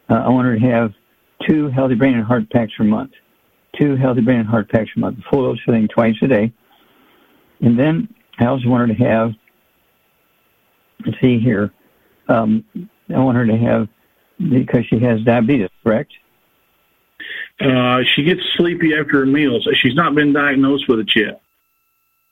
Uh, 0.10 0.16
I 0.16 0.30
want 0.30 0.48
her 0.48 0.56
to 0.58 0.66
have 0.66 0.94
two 1.48 1.70
healthy 1.70 1.94
brain 1.94 2.16
and 2.16 2.26
heart 2.26 2.50
packs 2.50 2.74
per 2.76 2.84
month. 2.84 3.12
Two 3.78 3.96
healthy 3.96 4.22
brain 4.22 4.40
and 4.40 4.50
heart 4.50 4.68
packs 4.70 4.90
per 4.96 5.02
month. 5.02 5.20
Full 5.30 5.44
dose 5.44 5.64
thing 5.68 5.88
twice 5.88 6.16
a 6.24 6.28
day. 6.28 6.52
And 7.62 7.78
then 7.78 8.12
I 8.40 8.48
also 8.48 8.68
want 8.68 8.90
her 8.90 8.96
to 8.96 9.04
have, 9.04 9.34
let's 11.06 11.22
see 11.22 11.40
here, 11.40 11.72
um, 12.28 12.66
I 13.14 13.20
want 13.20 13.38
her 13.38 13.46
to 13.46 13.58
have, 13.58 13.88
because 14.38 14.86
she 14.90 15.00
has 15.00 15.22
diabetes, 15.24 15.70
correct? 15.84 16.12
Uh, 17.60 18.02
she 18.16 18.24
gets 18.24 18.42
sleepy 18.56 18.94
after 18.94 19.20
her 19.20 19.26
meals. 19.26 19.68
She's 19.82 19.96
not 19.96 20.14
been 20.14 20.34
diagnosed 20.34 20.88
with 20.88 21.00
it 21.00 21.12
yet. 21.16 21.42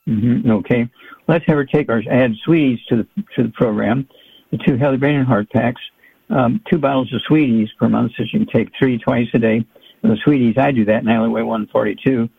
Mm-hmm. 0.08 0.52
Okay. 0.52 0.90
Let's 1.28 1.46
have 1.48 1.58
her 1.58 1.66
take 1.66 1.90
our 1.90 2.02
add 2.10 2.34
sweeties 2.44 2.80
to 2.90 2.98
the 2.98 3.08
to 3.36 3.44
the 3.44 3.50
program. 3.50 4.08
The 4.52 4.58
two 4.60 4.78
healthy 4.78 4.98
brain 4.98 5.16
and 5.16 5.28
heart 5.28 5.50
packs, 5.50 5.82
um, 6.30 6.62
two 6.70 6.78
bottles 6.78 7.12
of 7.14 7.22
sweeties 7.24 7.70
per 7.80 7.90
month, 7.90 8.12
so 8.16 8.24
she 8.26 8.38
can 8.38 8.46
take 8.46 8.70
three 8.78 9.00
twice 9.00 9.28
a 9.34 9.40
day. 9.40 9.66
And 10.04 10.12
the 10.12 10.18
sweeties, 10.24 10.56
I 10.58 10.72
do 10.72 10.86
that, 10.86 11.00
and 11.00 11.10
I 11.10 11.16
only 11.16 11.30
weigh 11.30 11.42
142. 11.42 12.30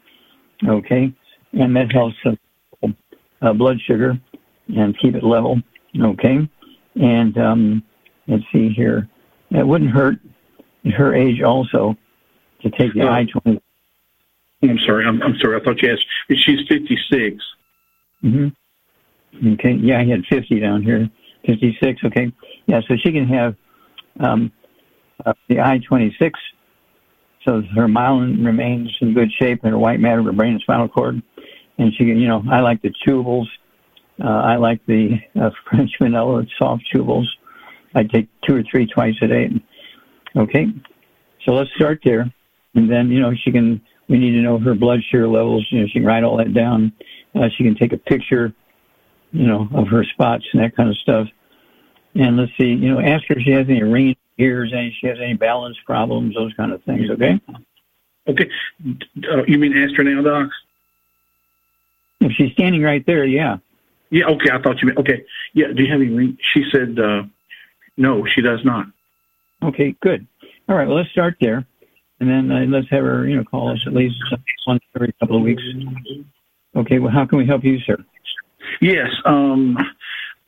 Okay, 0.69 1.13
and 1.53 1.77
that 1.77 1.93
helps 1.93 2.15
uh, 2.25 2.89
uh, 3.43 3.53
blood 3.53 3.79
sugar 3.85 4.17
and 4.69 4.97
keep 4.99 5.17
it 5.17 5.25
level. 5.25 5.61
Okay, 6.01 6.49
and 6.95 7.39
um, 7.39 7.83
let's 8.29 8.45
see 8.53 8.69
here. 8.69 9.09
It 9.51 9.67
wouldn't 9.67 9.91
hurt 9.91 10.17
at 10.85 10.93
her 10.93 11.15
age 11.15 11.43
also 11.43 11.97
to 12.63 12.71
take 12.71 12.95
the 12.95 13.03
uh, 13.03 13.13
I 13.13 13.25
twenty. 13.25 13.61
I'm 14.63 14.79
sorry. 14.79 15.07
I'm, 15.07 15.23
I'm 15.23 15.37
sorry. 15.39 15.61
I 15.61 15.65
thought 15.65 15.83
you 15.83 15.93
asked. 15.93 16.07
She's 16.31 16.67
56. 16.67 17.45
Mm-hmm. 18.25 19.53
Okay. 19.53 19.73
Yeah, 19.75 20.01
I 20.01 20.05
had 20.05 20.25
50 20.27 20.61
down 20.61 20.83
here. 20.83 21.09
56. 21.45 22.05
Okay. 22.05 22.33
Yeah. 22.67 22.81
So 22.89 22.97
she 22.97 23.13
can 23.13 23.29
have 23.29 23.55
um, 24.19 24.51
uh, 25.25 25.35
the 25.49 25.61
I 25.61 25.79
26. 25.79 26.39
So 27.45 27.63
her 27.75 27.87
myelin 27.87 28.45
remains 28.45 28.97
in 29.01 29.15
good 29.15 29.31
shape 29.31 29.63
and 29.63 29.73
her 29.73 29.79
white 29.79 30.01
matter 30.01 30.21
of 30.21 30.27
her 30.27 30.33
brain 30.33 30.53
and 30.53 30.61
spinal 30.61 30.89
cord. 30.89 31.23
And 31.79 31.93
she 31.93 31.99
can, 31.99 32.19
you 32.19 32.27
know, 32.27 32.43
I 32.51 32.61
like 32.61 32.83
the 32.83 32.93
chewables. 33.07 33.47
Uh, 34.23 34.29
I 34.29 34.57
like 34.57 34.85
the 34.87 35.21
uh, 35.39 35.51
French 35.71 35.93
vanilla 36.01 36.45
soft 36.59 36.85
chewables. 36.93 37.27
I 37.97 38.05
take 38.05 38.29
two 38.43 38.55
or 38.55 38.63
three 38.71 38.87
twice 38.87 39.15
a 39.23 39.27
day. 39.27 39.51
Okay. 40.37 40.67
So 41.45 41.53
let's 41.53 41.71
start 41.75 42.01
there. 42.05 42.31
And 42.75 42.91
then, 42.91 43.11
you 43.11 43.21
know, 43.21 43.33
she 43.35 43.51
can, 43.51 43.81
we 44.09 44.19
need 44.19 44.33
to 44.33 44.43
know 44.43 44.59
her 44.59 44.75
blood 44.75 45.01
sugar 45.11 45.27
levels. 45.27 45.67
You 45.71 45.81
know, 45.81 45.87
she 45.87 45.95
can 45.95 46.05
write 46.05 46.23
all 46.23 46.37
that 46.37 46.53
down. 46.53 46.93
Uh, 47.35 47.49
she 47.57 47.65
can 47.65 47.75
take 47.75 47.93
a 47.93 47.97
picture, 47.97 48.53
you 49.33 49.47
know, 49.47 49.69
of 49.75 49.89
her 49.89 50.05
spots 50.05 50.45
and 50.53 50.63
that 50.63 50.77
kind 50.77 50.91
of 50.91 50.97
stuff. 50.99 51.27
And 52.15 52.37
let's 52.37 52.53
see, 52.59 52.67
you 52.67 52.95
know, 52.95 53.01
ask 53.01 53.25
her 53.29 53.37
if 53.37 53.45
she 53.45 53.53
has 53.53 53.67
any 53.69 53.83
ringing 53.83 54.17
ears, 54.39 54.73
any 54.75 54.97
she 55.01 55.07
has 55.07 55.19
any 55.21 55.35
balance 55.35 55.77
problems, 55.87 56.35
those 56.35 56.53
kind 56.55 56.73
of 56.73 56.83
things. 56.85 57.11
Okay. 57.11 57.41
Okay. 58.29 58.51
Uh, 59.31 59.45
you 59.47 59.59
mean 59.59 59.77
ask 59.77 59.95
her 59.97 60.05
now, 60.05 60.23
Doc? 60.23 60.51
If 62.21 62.33
she's 62.33 62.53
standing 62.53 62.83
right 62.83 63.05
there, 63.07 63.25
yeah. 63.25 63.59
Yeah. 64.11 64.27
Okay. 64.27 64.51
I 64.53 64.61
thought 64.61 64.81
you 64.83 64.87
meant 64.87 64.99
okay. 64.99 65.25
Yeah. 65.55 65.69
Do 65.75 65.83
you 65.83 65.91
have 65.91 66.01
any 66.01 66.11
ring? 66.11 66.39
She 66.55 66.65
said, 66.71 66.99
uh, 66.99 67.23
no, 67.97 68.27
she 68.27 68.43
does 68.43 68.65
not. 68.65 68.87
Okay. 69.63 69.95
Good. 70.01 70.27
All 70.69 70.77
right. 70.77 70.87
Well, 70.87 70.97
let's 70.97 71.11
start 71.11 71.37
there 71.41 71.67
and 72.21 72.29
then 72.29 72.51
uh, 72.51 72.65
let's 72.67 72.89
have 72.91 73.05
her, 73.05 73.27
you 73.29 73.37
know, 73.37 73.45
call 73.45 73.73
us 73.73 73.81
at 73.87 73.93
least 73.93 74.17
once 74.67 74.83
every 74.95 75.13
couple 75.21 75.37
of 75.37 75.43
weeks. 75.43 75.63
Okay, 76.75 76.99
well, 76.99 77.13
how 77.13 77.27
can 77.27 77.39
we 77.39 77.47
help 77.47 77.65
you, 77.65 77.79
sir? 77.81 77.97
Yes, 78.81 79.11
um, 79.25 79.77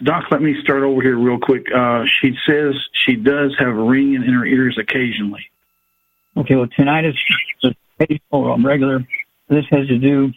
Doc. 0.03 0.25
Let 0.31 0.43
me 0.43 0.61
start 0.63 0.83
over 0.83 1.01
here 1.03 1.17
real 1.17 1.39
quick. 1.39 1.67
Uh, 1.75 2.05
she 2.21 2.37
says 2.47 2.75
she 2.93 3.17
does 3.17 3.55
have 3.59 3.75
ringing 3.75 4.23
in 4.23 4.33
her 4.33 4.45
ears 4.45 4.79
occasionally. 4.79 5.51
Okay, 6.37 6.57
well, 6.57 6.67
tinnitus 6.67 7.17
is 7.63 7.75
occasional 7.99 8.59
regular. 8.59 9.07
This 9.49 9.65
has 9.71 9.87
to 9.89 9.99
do 9.99 10.33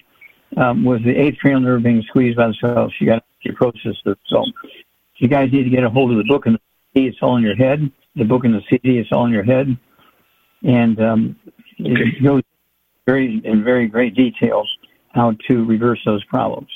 um, 0.57 0.84
with 0.84 1.03
the 1.03 1.16
eighth 1.16 1.39
cranial 1.39 1.62
nerve 1.62 1.84
being 1.84 2.03
squeezed 2.03 2.38
by 2.38 2.47
the 2.47 2.53
cells. 2.53 2.93
She 2.97 3.05
got 3.05 3.24
necrosis. 3.45 3.97
So, 4.26 4.45
you 5.18 5.28
guys 5.28 5.51
need 5.51 5.64
to 5.64 5.70
get 5.70 5.84
a 5.84 5.89
hold 5.89 6.12
of 6.12 6.18
the 6.18 6.26
book 6.26 6.45
and 6.45 6.55
the. 6.55 6.59
It's 6.93 7.17
all 7.21 7.37
in 7.37 7.43
your 7.43 7.55
head. 7.55 7.91
The 8.15 8.25
book 8.25 8.43
and 8.43 8.53
the 8.53 8.61
CD. 8.69 8.99
It's 8.99 9.11
all 9.11 9.25
in 9.25 9.31
your 9.31 9.43
head 9.43 9.77
and 10.63 10.99
um, 11.01 11.35
okay. 11.79 11.91
it 11.91 12.23
goes 12.23 12.43
very 13.05 13.41
in 13.43 13.63
very 13.63 13.87
great 13.87 14.15
detail 14.15 14.65
how 15.13 15.33
to 15.47 15.65
reverse 15.65 15.99
those 16.05 16.23
problems. 16.25 16.69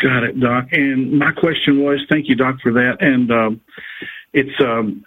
Got 0.00 0.24
it, 0.24 0.38
Doc. 0.38 0.66
And 0.72 1.18
my 1.18 1.32
question 1.32 1.82
was, 1.82 2.04
thank 2.10 2.28
you, 2.28 2.34
Doc, 2.34 2.56
for 2.62 2.72
that. 2.72 2.96
And 3.00 3.30
um, 3.30 3.60
it's 4.32 4.60
um, 4.60 5.04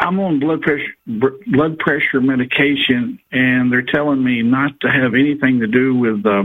I'm 0.00 0.18
on 0.18 0.40
blood 0.40 0.62
pressure 0.62 0.94
blood 1.06 1.78
pressure 1.78 2.20
medication, 2.20 3.18
and 3.30 3.70
they're 3.70 3.82
telling 3.82 4.24
me 4.24 4.42
not 4.42 4.80
to 4.80 4.88
have 4.88 5.14
anything 5.14 5.60
to 5.60 5.66
do 5.66 5.94
with 5.94 6.24
uh, 6.26 6.44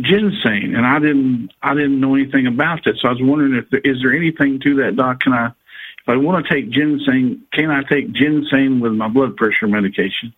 ginseng. 0.00 0.74
And 0.74 0.86
I 0.86 0.98
didn't 0.98 1.50
I 1.62 1.74
didn't 1.74 2.00
know 2.00 2.14
anything 2.14 2.46
about 2.46 2.84
that, 2.84 2.96
so 2.98 3.08
I 3.08 3.12
was 3.12 3.22
wondering 3.22 3.54
if 3.54 3.68
there, 3.70 3.80
is 3.80 4.00
there 4.02 4.14
anything 4.14 4.60
to 4.60 4.76
that, 4.76 4.96
Doc? 4.96 5.20
Can 5.20 5.32
I 5.32 5.46
if 5.46 6.08
I 6.08 6.16
want 6.16 6.46
to 6.46 6.54
take 6.54 6.70
ginseng, 6.70 7.42
can 7.52 7.70
I 7.70 7.82
take 7.82 8.12
ginseng 8.12 8.80
with 8.80 8.92
my 8.92 9.08
blood 9.08 9.36
pressure 9.36 9.68
medication? 9.68 10.32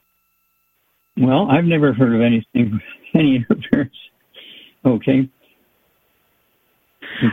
Well, 1.16 1.50
I've 1.50 1.64
never 1.64 1.92
heard 1.92 2.14
of 2.14 2.22
anything, 2.22 2.80
any 3.14 3.36
interference. 3.36 3.94
Okay. 4.84 5.28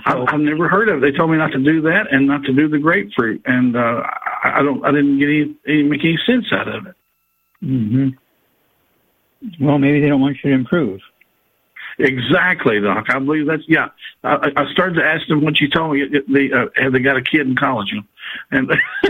So, 0.07 0.25
I've 0.27 0.39
never 0.39 0.67
heard 0.67 0.89
of 0.89 0.97
it. 0.97 1.01
They 1.01 1.17
told 1.17 1.31
me 1.31 1.37
not 1.37 1.51
to 1.53 1.59
do 1.59 1.81
that 1.81 2.11
and 2.11 2.27
not 2.27 2.43
to 2.43 2.53
do 2.53 2.67
the 2.67 2.79
grapefruit, 2.79 3.41
and 3.45 3.75
uh, 3.75 4.03
I 4.43 4.61
don't. 4.61 4.83
I 4.83 4.91
didn't 4.91 5.19
get 5.19 5.29
any, 5.29 5.55
any 5.67 5.83
make 5.83 6.03
any 6.03 6.17
sense 6.25 6.51
out 6.51 6.67
of 6.67 6.87
it. 6.87 6.95
Mm-hmm. 7.63 9.65
Well, 9.65 9.77
maybe 9.77 10.01
they 10.01 10.09
don't 10.09 10.19
want 10.19 10.37
you 10.43 10.49
to 10.49 10.55
improve. 10.55 10.99
Exactly, 11.99 12.79
Doc. 12.79 13.07
I 13.09 13.17
believe 13.19 13.47
that's 13.47 13.63
yeah. 13.67 13.89
I, 14.23 14.51
I 14.55 14.71
started 14.71 14.95
to 14.95 15.03
ask 15.03 15.27
them 15.27 15.41
what 15.41 15.59
you 15.59 15.67
told 15.67 15.93
me. 15.93 16.05
They 16.27 16.51
uh, 16.51 16.67
have 16.75 16.93
they 16.93 16.99
got 16.99 17.17
a 17.17 17.23
kid 17.23 17.47
in 17.47 17.55
college, 17.55 17.91
and 18.51 18.67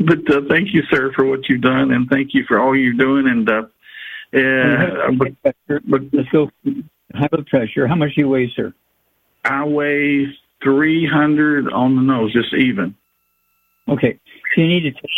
but 0.00 0.30
uh, 0.30 0.40
thank 0.48 0.72
you, 0.72 0.82
sir, 0.90 1.12
for 1.14 1.26
what 1.26 1.48
you've 1.48 1.60
done, 1.60 1.92
and 1.92 2.08
thank 2.08 2.32
you 2.32 2.44
for 2.48 2.58
all 2.58 2.74
you're 2.74 2.94
doing. 2.94 3.28
And 3.28 3.50
uh, 3.50 3.64
uh, 4.34 5.10
but, 5.12 5.56
but 5.86 6.02
let's 6.12 6.28
go 6.30 6.50
high 7.14 7.28
blood 7.28 7.46
pressure. 7.46 7.86
How 7.86 7.94
much 7.94 8.14
do 8.14 8.22
you 8.22 8.28
weigh, 8.30 8.50
sir? 8.56 8.72
I 9.44 9.64
weigh 9.64 10.26
three 10.62 11.06
hundred 11.06 11.70
on 11.70 11.96
the 11.96 12.02
nose, 12.02 12.32
just 12.32 12.54
even. 12.54 12.94
Okay, 13.88 14.18
so 14.54 14.62
you 14.62 14.68
need 14.68 14.84
to 14.84 14.92
take 14.92 15.10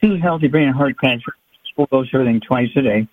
two 0.00 0.16
healthy 0.16 0.46
brain 0.46 0.68
and 0.68 0.76
heart 0.76 0.96
plants, 0.98 1.24
full 1.74 1.86
dose 1.90 2.08
everything 2.14 2.40
twice 2.40 2.68
a 2.76 2.82
day. 2.82 3.08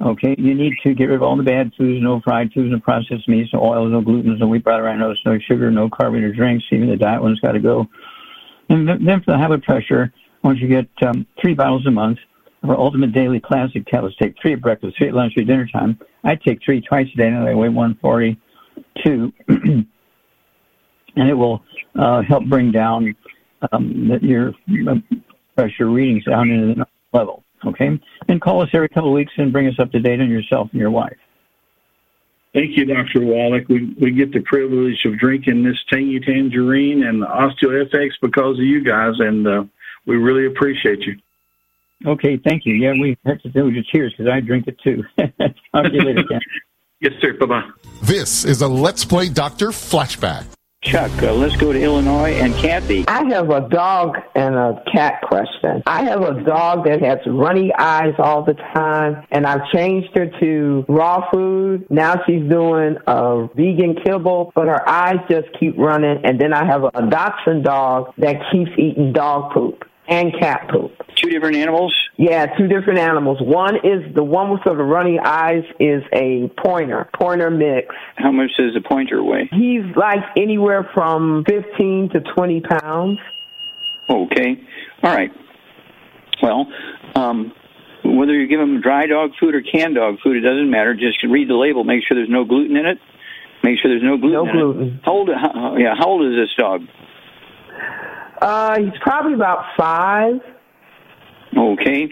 Okay, 0.00 0.34
you 0.36 0.54
need 0.54 0.74
to 0.82 0.94
get 0.94 1.04
rid 1.04 1.16
of 1.16 1.22
all 1.22 1.36
the 1.36 1.42
bad 1.42 1.72
foods, 1.78 2.02
no 2.02 2.20
fried 2.20 2.52
foods, 2.52 2.70
no 2.70 2.80
processed 2.80 3.28
meats, 3.28 3.52
no 3.52 3.60
oils, 3.62 3.92
no 3.92 4.00
gluten, 4.00 4.36
no 4.38 4.48
wheat, 4.48 4.64
butter, 4.64 4.94
no, 4.96 5.14
no 5.24 5.38
sugar, 5.38 5.70
no 5.70 5.88
carbonated 5.88 6.34
drinks. 6.34 6.64
Even 6.72 6.90
the 6.90 6.96
diet 6.96 7.22
one's 7.22 7.40
got 7.40 7.52
to 7.52 7.60
go. 7.60 7.86
And 8.68 8.88
then 8.88 9.22
for 9.22 9.32
the 9.32 9.38
high 9.38 9.46
blood 9.46 9.62
pressure, 9.62 10.12
once 10.42 10.60
you 10.60 10.68
get 10.68 10.88
um, 11.06 11.26
three 11.40 11.54
bottles 11.54 11.86
a 11.86 11.90
month 11.90 12.18
of 12.62 12.70
our 12.70 12.78
ultimate 12.78 13.12
daily 13.12 13.38
classic 13.40 13.86
tablets, 13.86 14.16
take 14.16 14.34
three 14.40 14.54
at 14.54 14.60
breakfast, 14.60 14.96
three 14.98 15.08
at 15.08 15.14
lunch, 15.14 15.34
three 15.34 15.44
at 15.44 15.46
dinner 15.46 15.68
time. 15.72 15.98
I 16.24 16.36
take 16.36 16.60
three 16.64 16.80
twice 16.80 17.06
a 17.14 17.16
day, 17.16 17.28
and 17.28 17.36
I 17.36 17.54
weigh 17.54 17.68
142. 17.68 19.32
and 21.16 21.28
it 21.28 21.34
will 21.34 21.62
uh, 21.98 22.22
help 22.22 22.44
bring 22.46 22.72
down 22.72 23.14
um, 23.70 24.18
your 24.22 24.54
uh, 24.88 24.94
pressure 25.56 25.90
readings 25.90 26.24
down 26.24 26.50
into 26.50 26.74
the 26.74 26.86
level. 27.12 27.44
Okay? 27.66 28.00
And 28.28 28.40
call 28.40 28.62
us 28.62 28.68
every 28.72 28.88
couple 28.88 29.08
of 29.08 29.14
weeks 29.14 29.32
and 29.36 29.52
bring 29.52 29.68
us 29.68 29.74
up 29.78 29.92
to 29.92 30.00
date 30.00 30.20
on 30.20 30.30
yourself 30.30 30.68
and 30.72 30.80
your 30.80 30.90
wife. 30.90 31.16
Thank 32.54 32.76
you, 32.76 32.84
Dr. 32.84 33.22
Wallach. 33.22 33.66
We 33.68 33.94
we 33.98 34.10
get 34.10 34.32
the 34.32 34.40
privilege 34.40 35.06
of 35.06 35.18
drinking 35.18 35.64
this 35.64 35.78
tangy 35.90 36.20
tangerine 36.20 37.02
and 37.02 37.22
OsteoFX 37.22 38.10
because 38.20 38.58
of 38.58 38.64
you 38.64 38.84
guys, 38.84 39.14
and 39.20 39.46
uh, 39.46 39.64
we 40.04 40.16
really 40.16 40.46
appreciate 40.46 41.00
you. 41.00 41.16
Okay, 42.04 42.36
thank 42.36 42.66
you. 42.66 42.74
Yeah, 42.74 42.92
we 42.92 43.16
have 43.24 43.40
to 43.42 43.48
do 43.48 43.70
your 43.70 43.84
cheers 43.84 44.12
because 44.12 44.30
I 44.30 44.40
drink 44.40 44.66
it 44.66 44.78
too. 44.80 45.02
Talk 45.18 45.84
to 45.84 45.92
you 45.92 46.02
later, 46.02 46.24
Ken. 46.24 46.40
yes, 47.00 47.12
sir. 47.20 47.32
Bye 47.38 47.46
bye. 47.46 47.70
This 48.02 48.44
is 48.44 48.60
a 48.60 48.68
Let's 48.68 49.04
Play 49.04 49.30
Doctor 49.30 49.68
flashback. 49.68 50.44
Chuck, 50.82 51.12
uh, 51.22 51.32
let's 51.32 51.56
go 51.56 51.72
to 51.72 51.80
Illinois 51.80 52.32
and 52.32 52.52
Kathy. 52.54 53.04
I 53.06 53.24
have 53.32 53.50
a 53.50 53.68
dog 53.68 54.18
and 54.34 54.56
a 54.56 54.82
cat 54.92 55.22
question. 55.22 55.80
I 55.86 56.02
have 56.02 56.22
a 56.22 56.42
dog 56.42 56.86
that 56.86 57.00
has 57.00 57.18
runny 57.24 57.72
eyes 57.78 58.14
all 58.18 58.42
the 58.42 58.54
time, 58.54 59.24
and 59.30 59.46
I've 59.46 59.64
changed 59.72 60.08
her 60.16 60.26
to 60.40 60.84
raw 60.88 61.30
food. 61.30 61.86
Now 61.88 62.20
she's 62.26 62.42
doing 62.50 62.96
a 63.06 63.46
vegan 63.54 63.94
kibble, 64.04 64.50
but 64.56 64.66
her 64.66 64.86
eyes 64.88 65.18
just 65.30 65.48
keep 65.58 65.78
running. 65.78 66.20
And 66.24 66.40
then 66.40 66.52
I 66.52 66.64
have 66.66 66.82
a 66.82 67.06
dachshund 67.08 67.62
dog 67.62 68.12
that 68.18 68.42
keeps 68.50 68.72
eating 68.76 69.12
dog 69.12 69.52
poop 69.54 69.84
and 70.12 70.32
cat 70.38 70.68
poop. 70.70 70.92
Two 71.16 71.30
different 71.30 71.56
animals? 71.56 71.94
Yeah, 72.18 72.46
two 72.58 72.68
different 72.68 72.98
animals. 72.98 73.38
One 73.40 73.76
is 73.76 74.14
the 74.14 74.22
one 74.22 74.50
with 74.50 74.60
the 74.64 74.74
runny 74.74 75.18
eyes 75.18 75.64
is 75.80 76.02
a 76.12 76.50
pointer, 76.62 77.08
pointer 77.18 77.50
mix. 77.50 77.94
How 78.16 78.30
much 78.30 78.50
does 78.58 78.76
a 78.76 78.86
pointer 78.86 79.22
weigh? 79.24 79.48
He's 79.50 79.84
like 79.96 80.22
anywhere 80.36 80.88
from 80.92 81.44
15 81.48 82.10
to 82.12 82.20
20 82.20 82.60
pounds. 82.60 83.18
Okay. 84.10 84.60
All 85.02 85.14
right. 85.14 85.30
Well, 86.42 86.66
um, 87.14 87.52
whether 88.04 88.34
you 88.34 88.48
give 88.48 88.60
him 88.60 88.82
dry 88.82 89.06
dog 89.06 89.30
food 89.40 89.54
or 89.54 89.62
canned 89.62 89.94
dog 89.94 90.16
food, 90.22 90.36
it 90.36 90.40
doesn't 90.40 90.70
matter. 90.70 90.94
Just 90.94 91.22
read 91.22 91.48
the 91.48 91.54
label. 91.54 91.84
Make 91.84 92.02
sure 92.06 92.16
there's 92.16 92.28
no 92.28 92.44
gluten 92.44 92.76
in 92.76 92.84
it. 92.84 92.98
Make 93.64 93.78
sure 93.80 93.90
there's 93.90 94.02
no 94.02 94.18
gluten. 94.18 94.32
No 94.32 94.44
in 94.44 94.52
gluten. 94.52 94.88
It. 94.88 95.00
How 95.04 95.12
old? 95.12 95.30
How, 95.32 95.76
yeah. 95.78 95.94
How 95.96 96.08
old 96.08 96.26
is 96.26 96.36
this 96.36 96.54
dog? 96.58 96.82
Uh, 98.42 98.80
he's 98.80 98.98
probably 99.00 99.34
about 99.34 99.64
five. 99.76 100.40
Okay. 101.56 102.08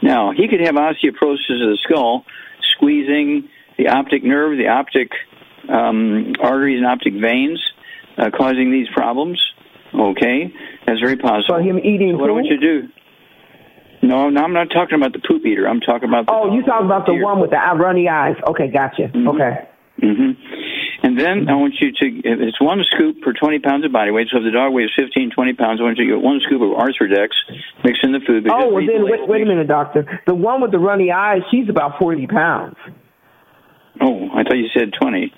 Now, 0.00 0.32
he 0.32 0.46
could 0.46 0.60
have 0.60 0.76
osteoporosis 0.76 1.62
of 1.62 1.70
the 1.70 1.78
skull, 1.82 2.24
squeezing 2.74 3.48
the 3.78 3.88
optic 3.88 4.22
nerve, 4.22 4.56
the 4.58 4.68
optic 4.68 5.10
um, 5.68 6.34
arteries, 6.40 6.78
and 6.78 6.86
optic 6.86 7.14
veins, 7.14 7.60
uh, 8.16 8.30
causing 8.30 8.70
these 8.70 8.86
problems. 8.94 9.40
Okay. 9.92 10.54
That's 10.86 11.00
very 11.00 11.16
possible. 11.16 11.56
So 11.58 11.62
him 11.62 11.78
eating 11.78 12.12
so 12.12 12.18
what 12.18 12.30
I 12.30 12.32
want 12.32 12.46
you 12.46 12.60
to 12.60 12.80
do. 12.80 12.88
No, 14.02 14.30
no, 14.30 14.42
I'm 14.42 14.52
not 14.52 14.68
talking 14.70 14.94
about 14.96 15.12
the 15.12 15.20
poop 15.20 15.44
eater. 15.46 15.66
I'm 15.66 15.80
talking 15.80 16.08
about 16.08 16.26
the. 16.26 16.32
Oh, 16.32 16.54
you 16.54 16.62
talking 16.64 16.86
about 16.86 17.06
the 17.06 17.14
one 17.14 17.40
with 17.40 17.50
the 17.50 17.56
runny 17.56 18.08
eyes? 18.08 18.36
Okay, 18.48 18.68
gotcha. 18.68 19.02
Mm-hmm. 19.02 19.28
Okay. 19.28 19.68
Hmm 20.02 20.34
And 21.02 21.18
then 21.18 21.48
I 21.48 21.54
want 21.54 21.74
you 21.80 21.92
to, 21.92 22.06
it's 22.24 22.60
one 22.60 22.82
scoop 22.90 23.22
per 23.22 23.32
20 23.32 23.60
pounds 23.60 23.84
of 23.84 23.92
body 23.92 24.10
weight. 24.10 24.28
So 24.30 24.38
if 24.38 24.44
the 24.44 24.50
dog 24.50 24.72
weighs 24.72 24.90
15, 24.98 25.30
20 25.30 25.54
pounds, 25.54 25.80
I 25.80 25.84
want 25.84 25.98
you 25.98 26.06
to 26.06 26.10
get 26.16 26.22
one 26.22 26.40
scoop 26.42 26.60
of 26.60 26.74
Arthrodex, 26.74 27.30
mix 27.84 27.98
in 28.02 28.12
the 28.12 28.20
food. 28.26 28.46
Oh, 28.50 28.74
well 28.74 28.84
then, 28.84 29.04
wait, 29.06 29.28
wait 29.28 29.42
a 29.42 29.46
minute, 29.46 29.68
doctor. 29.68 30.20
The 30.26 30.34
one 30.34 30.60
with 30.60 30.72
the 30.72 30.78
runny 30.78 31.12
eyes, 31.12 31.42
she's 31.50 31.68
about 31.68 31.98
40 31.98 32.26
pounds. 32.26 32.76
Oh, 34.00 34.28
I 34.34 34.42
thought 34.42 34.58
you 34.58 34.68
said 34.74 34.92
20. 35.00 35.32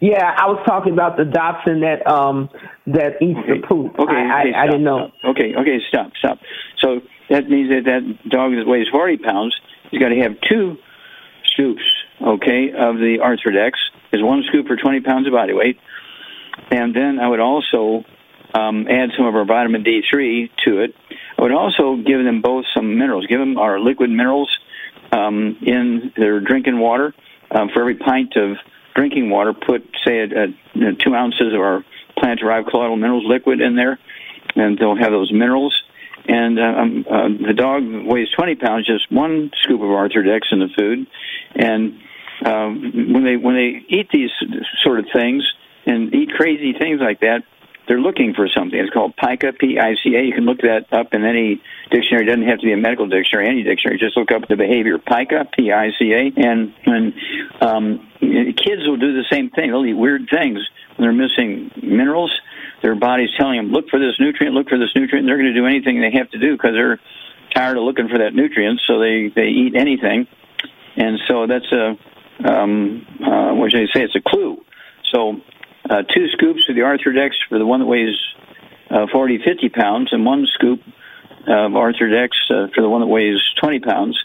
Yeah, 0.00 0.34
I 0.36 0.46
was 0.50 0.58
talking 0.66 0.92
about 0.92 1.16
the 1.16 1.24
Dachshund 1.24 1.84
that 1.84 2.04
um 2.10 2.50
that 2.88 3.22
eats 3.22 3.38
the 3.46 3.62
poop. 3.62 3.94
Okay, 3.96 4.10
I, 4.10 4.40
okay, 4.40 4.52
I, 4.52 4.62
I 4.64 4.66
didn't 4.66 4.82
know. 4.82 5.12
Okay, 5.24 5.54
okay, 5.54 5.78
stop, 5.88 6.10
stop. 6.18 6.38
So 6.78 7.02
that 7.30 7.48
means 7.48 7.70
that 7.70 7.84
that 7.86 8.02
dog 8.28 8.50
that 8.58 8.66
weighs 8.66 8.88
40 8.90 9.18
pounds, 9.18 9.54
he's 9.92 10.00
got 10.00 10.08
to 10.08 10.18
have 10.18 10.32
two 10.42 10.74
scoops, 11.54 11.86
okay, 12.22 12.72
of 12.72 12.96
the 12.96 13.18
Arthrodex. 13.22 13.72
Is 14.12 14.22
one 14.22 14.42
scoop 14.46 14.66
for 14.66 14.76
20 14.76 15.00
pounds 15.00 15.26
of 15.26 15.32
body 15.32 15.54
weight. 15.54 15.78
And 16.70 16.94
then 16.94 17.18
I 17.18 17.28
would 17.28 17.40
also 17.40 18.04
um, 18.54 18.86
add 18.88 19.10
some 19.16 19.26
of 19.26 19.34
our 19.34 19.44
vitamin 19.44 19.84
D3 19.84 20.50
to 20.64 20.80
it. 20.80 20.94
I 21.38 21.42
would 21.42 21.52
also 21.52 21.96
give 21.96 22.22
them 22.22 22.42
both 22.42 22.66
some 22.74 22.98
minerals. 22.98 23.26
Give 23.26 23.40
them 23.40 23.56
our 23.58 23.80
liquid 23.80 24.10
minerals 24.10 24.50
um, 25.10 25.56
in 25.62 26.12
their 26.16 26.40
drinking 26.40 26.78
water. 26.78 27.14
Um, 27.50 27.70
for 27.72 27.80
every 27.80 27.96
pint 27.96 28.36
of 28.36 28.56
drinking 28.94 29.30
water, 29.30 29.52
put, 29.52 29.88
say, 30.06 30.20
a, 30.20 30.24
a, 30.24 30.46
you 30.74 30.84
know, 30.84 30.94
two 30.94 31.14
ounces 31.14 31.52
of 31.52 31.60
our 31.60 31.84
plant 32.18 32.40
derived 32.40 32.68
colloidal 32.68 32.96
minerals 32.96 33.24
liquid 33.26 33.60
in 33.60 33.76
there, 33.76 33.98
and 34.54 34.78
they'll 34.78 34.96
have 34.96 35.10
those 35.10 35.32
minerals. 35.32 35.82
And 36.26 36.58
uh, 36.58 36.62
um, 36.62 37.06
uh, 37.10 37.28
the 37.46 37.54
dog 37.54 37.82
weighs 37.84 38.30
20 38.30 38.54
pounds, 38.56 38.86
just 38.86 39.10
one 39.10 39.50
scoop 39.62 39.80
of 39.80 39.88
Arthrodex 39.88 40.40
in 40.52 40.60
the 40.60 40.68
food. 40.76 41.06
And 41.54 42.00
um, 42.44 43.12
when 43.12 43.24
they 43.24 43.36
when 43.36 43.54
they 43.54 43.84
eat 43.88 44.08
these 44.12 44.30
sort 44.82 44.98
of 44.98 45.06
things 45.12 45.44
and 45.86 46.14
eat 46.14 46.30
crazy 46.32 46.72
things 46.72 47.00
like 47.00 47.20
that, 47.20 47.42
they're 47.88 48.00
looking 48.00 48.34
for 48.34 48.48
something. 48.48 48.78
It's 48.78 48.92
called 48.92 49.16
pica, 49.16 49.52
P-I-C-A. 49.52 50.22
You 50.22 50.32
can 50.32 50.44
look 50.44 50.60
that 50.62 50.86
up 50.92 51.14
in 51.14 51.24
any 51.24 51.60
dictionary. 51.90 52.24
It 52.24 52.26
doesn't 52.26 52.46
have 52.46 52.60
to 52.60 52.66
be 52.66 52.72
a 52.72 52.76
medical 52.76 53.08
dictionary, 53.08 53.48
any 53.48 53.62
dictionary. 53.64 53.98
Just 53.98 54.16
look 54.16 54.30
up 54.30 54.48
the 54.48 54.56
behavior 54.56 54.98
pica, 54.98 55.48
P-I-C-A, 55.56 56.32
and 56.36 56.74
and 56.86 57.14
um, 57.60 58.08
kids 58.20 58.86
will 58.86 58.98
do 58.98 59.12
the 59.14 59.24
same 59.30 59.50
thing. 59.50 59.70
They'll 59.70 59.84
eat 59.84 59.94
weird 59.94 60.28
things 60.30 60.60
when 60.96 61.08
they're 61.08 61.28
missing 61.28 61.70
minerals. 61.82 62.32
Their 62.82 62.94
body's 62.94 63.30
telling 63.36 63.56
them, 63.56 63.72
look 63.72 63.88
for 63.88 63.98
this 63.98 64.18
nutrient, 64.18 64.54
look 64.54 64.68
for 64.68 64.78
this 64.78 64.90
nutrient. 64.94 65.26
They're 65.26 65.38
going 65.38 65.52
to 65.52 65.60
do 65.60 65.66
anything 65.66 66.00
they 66.00 66.10
have 66.12 66.30
to 66.30 66.38
do 66.38 66.52
because 66.52 66.72
they're 66.74 67.00
tired 67.54 67.76
of 67.76 67.84
looking 67.84 68.08
for 68.08 68.18
that 68.18 68.34
nutrient, 68.34 68.80
so 68.86 68.98
they 68.98 69.28
they 69.28 69.48
eat 69.48 69.74
anything. 69.74 70.26
And 70.96 71.18
so 71.26 71.46
that's 71.46 71.70
a 71.72 71.98
um, 72.44 73.06
uh, 73.20 73.54
what 73.54 73.70
should 73.70 73.82
I 73.82 73.92
say? 73.92 74.02
It's 74.02 74.16
a 74.16 74.20
clue. 74.20 74.64
So 75.12 75.40
uh, 75.88 76.02
two 76.02 76.28
scoops 76.28 76.68
of 76.68 76.74
the 76.74 76.82
Arthrodex 76.82 77.30
for 77.48 77.58
the 77.58 77.66
one 77.66 77.80
that 77.80 77.86
weighs 77.86 78.16
uh, 78.90 79.06
40, 79.10 79.38
50 79.44 79.68
pounds, 79.70 80.12
and 80.12 80.24
one 80.24 80.46
scoop 80.54 80.80
of 81.46 81.72
Arthrodex 81.72 82.30
uh, 82.50 82.68
for 82.74 82.82
the 82.82 82.88
one 82.88 83.00
that 83.00 83.06
weighs 83.06 83.40
20 83.60 83.80
pounds. 83.80 84.22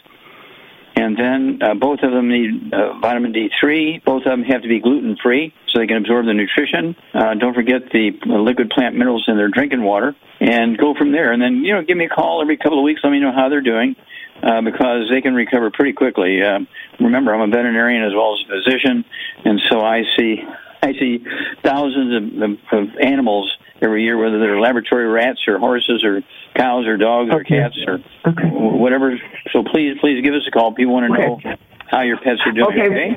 And 0.98 1.16
then 1.16 1.60
uh, 1.62 1.74
both 1.74 2.00
of 2.02 2.10
them 2.10 2.28
need 2.28 2.74
uh, 2.74 2.98
vitamin 2.98 3.32
D3. 3.32 4.02
Both 4.04 4.26
of 4.26 4.32
them 4.32 4.42
have 4.42 4.62
to 4.62 4.68
be 4.68 4.80
gluten 4.80 5.16
free 5.22 5.54
so 5.68 5.78
they 5.78 5.86
can 5.86 5.96
absorb 5.96 6.26
the 6.26 6.34
nutrition. 6.34 6.96
Uh, 7.14 7.34
don't 7.34 7.54
forget 7.54 7.90
the 7.92 8.18
liquid 8.26 8.70
plant 8.70 8.96
minerals 8.96 9.24
in 9.28 9.36
their 9.36 9.48
drinking 9.48 9.82
water, 9.82 10.16
and 10.40 10.76
go 10.76 10.94
from 10.94 11.12
there. 11.12 11.30
And 11.30 11.40
then 11.40 11.62
you 11.62 11.72
know, 11.72 11.82
give 11.82 11.96
me 11.96 12.06
a 12.06 12.08
call 12.08 12.42
every 12.42 12.56
couple 12.56 12.78
of 12.78 12.84
weeks. 12.84 13.00
Let 13.04 13.10
me 13.10 13.20
know 13.20 13.32
how 13.32 13.48
they're 13.48 13.60
doing. 13.60 13.94
Uh, 14.40 14.60
because 14.62 15.10
they 15.10 15.20
can 15.20 15.34
recover 15.34 15.70
pretty 15.70 15.92
quickly. 15.92 16.40
Uh, 16.42 16.60
remember, 17.00 17.34
I'm 17.34 17.40
a 17.40 17.48
veterinarian 17.48 18.04
as 18.04 18.12
well 18.14 18.34
as 18.34 18.44
a 18.44 18.62
physician, 18.62 19.04
and 19.44 19.60
so 19.68 19.80
I 19.80 20.04
see 20.16 20.44
I 20.80 20.92
see 20.92 21.24
thousands 21.64 22.14
of, 22.14 22.42
of, 22.42 22.58
of 22.72 22.96
animals 23.00 23.52
every 23.80 24.04
year, 24.04 24.16
whether 24.16 24.38
they're 24.38 24.60
laboratory 24.60 25.06
rats 25.06 25.40
or 25.48 25.58
horses 25.58 26.04
or 26.04 26.22
cows 26.54 26.86
or 26.86 26.96
dogs 26.96 27.30
or 27.32 27.42
cats 27.44 27.76
or 27.86 27.98
whatever. 28.52 29.18
So 29.52 29.64
please, 29.64 29.96
please 30.00 30.22
give 30.22 30.34
us 30.34 30.46
a 30.46 30.50
call. 30.50 30.72
People 30.72 30.94
want 30.94 31.12
to 31.12 31.18
know 31.18 31.40
how 31.88 32.02
your 32.02 32.18
pets 32.18 32.40
are 32.46 32.52
doing. 32.52 33.16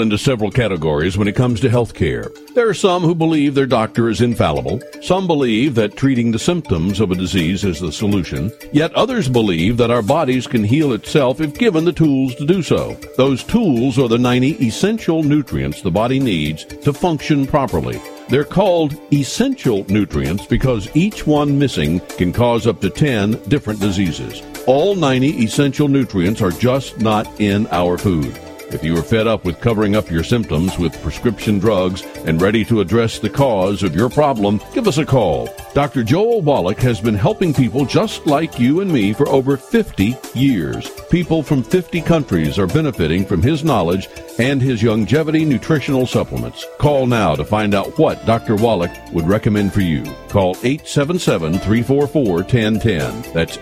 Into 0.00 0.18
several 0.18 0.50
categories 0.50 1.16
when 1.16 1.28
it 1.28 1.36
comes 1.36 1.60
to 1.60 1.70
health 1.70 1.94
care. 1.94 2.30
There 2.54 2.68
are 2.68 2.74
some 2.74 3.02
who 3.02 3.14
believe 3.14 3.54
their 3.54 3.66
doctor 3.66 4.08
is 4.08 4.20
infallible. 4.20 4.80
Some 5.02 5.26
believe 5.26 5.74
that 5.76 5.96
treating 5.96 6.32
the 6.32 6.38
symptoms 6.38 7.00
of 7.00 7.10
a 7.10 7.14
disease 7.14 7.64
is 7.64 7.80
the 7.80 7.92
solution. 7.92 8.52
Yet 8.72 8.94
others 8.94 9.28
believe 9.28 9.76
that 9.76 9.90
our 9.90 10.02
bodies 10.02 10.46
can 10.46 10.64
heal 10.64 10.92
itself 10.92 11.40
if 11.40 11.58
given 11.58 11.84
the 11.84 11.92
tools 11.92 12.34
to 12.36 12.46
do 12.46 12.62
so. 12.62 12.94
Those 13.16 13.44
tools 13.44 13.98
are 13.98 14.08
the 14.08 14.18
90 14.18 14.66
essential 14.66 15.22
nutrients 15.22 15.82
the 15.82 15.90
body 15.90 16.18
needs 16.18 16.64
to 16.64 16.92
function 16.92 17.46
properly. 17.46 18.00
They're 18.28 18.44
called 18.44 18.94
essential 19.12 19.84
nutrients 19.88 20.46
because 20.46 20.88
each 20.94 21.26
one 21.26 21.58
missing 21.58 22.00
can 22.18 22.32
cause 22.32 22.66
up 22.66 22.80
to 22.80 22.90
10 22.90 23.32
different 23.48 23.80
diseases. 23.80 24.42
All 24.66 24.94
90 24.94 25.42
essential 25.42 25.88
nutrients 25.88 26.40
are 26.40 26.52
just 26.52 27.00
not 27.00 27.26
in 27.40 27.66
our 27.68 27.98
food. 27.98 28.38
If 28.72 28.84
you 28.84 28.96
are 28.96 29.02
fed 29.02 29.26
up 29.26 29.44
with 29.44 29.60
covering 29.60 29.96
up 29.96 30.08
your 30.10 30.22
symptoms 30.22 30.78
with 30.78 31.02
prescription 31.02 31.58
drugs 31.58 32.04
and 32.24 32.40
ready 32.40 32.64
to 32.66 32.80
address 32.80 33.18
the 33.18 33.28
cause 33.28 33.82
of 33.82 33.96
your 33.96 34.08
problem, 34.08 34.60
give 34.72 34.86
us 34.86 34.98
a 34.98 35.04
call. 35.04 35.48
Dr. 35.74 36.04
Joel 36.04 36.40
Wallach 36.40 36.78
has 36.78 37.00
been 37.00 37.16
helping 37.16 37.52
people 37.52 37.84
just 37.84 38.24
like 38.26 38.60
you 38.60 38.80
and 38.80 38.92
me 38.92 39.12
for 39.12 39.28
over 39.28 39.56
50 39.56 40.16
years. 40.34 40.88
People 41.10 41.42
from 41.42 41.64
50 41.64 42.00
countries 42.02 42.58
are 42.58 42.68
benefiting 42.68 43.24
from 43.24 43.42
his 43.42 43.64
knowledge 43.64 44.08
and 44.38 44.62
his 44.62 44.84
longevity 44.84 45.44
nutritional 45.44 46.06
supplements. 46.06 46.64
Call 46.78 47.06
now 47.06 47.34
to 47.34 47.44
find 47.44 47.74
out 47.74 47.98
what 47.98 48.24
Dr. 48.24 48.54
Wallach 48.54 48.92
would 49.12 49.26
recommend 49.26 49.72
for 49.72 49.80
you. 49.80 50.04
Call 50.28 50.54
877-344-1010. 50.56 53.32
That's 53.32 53.56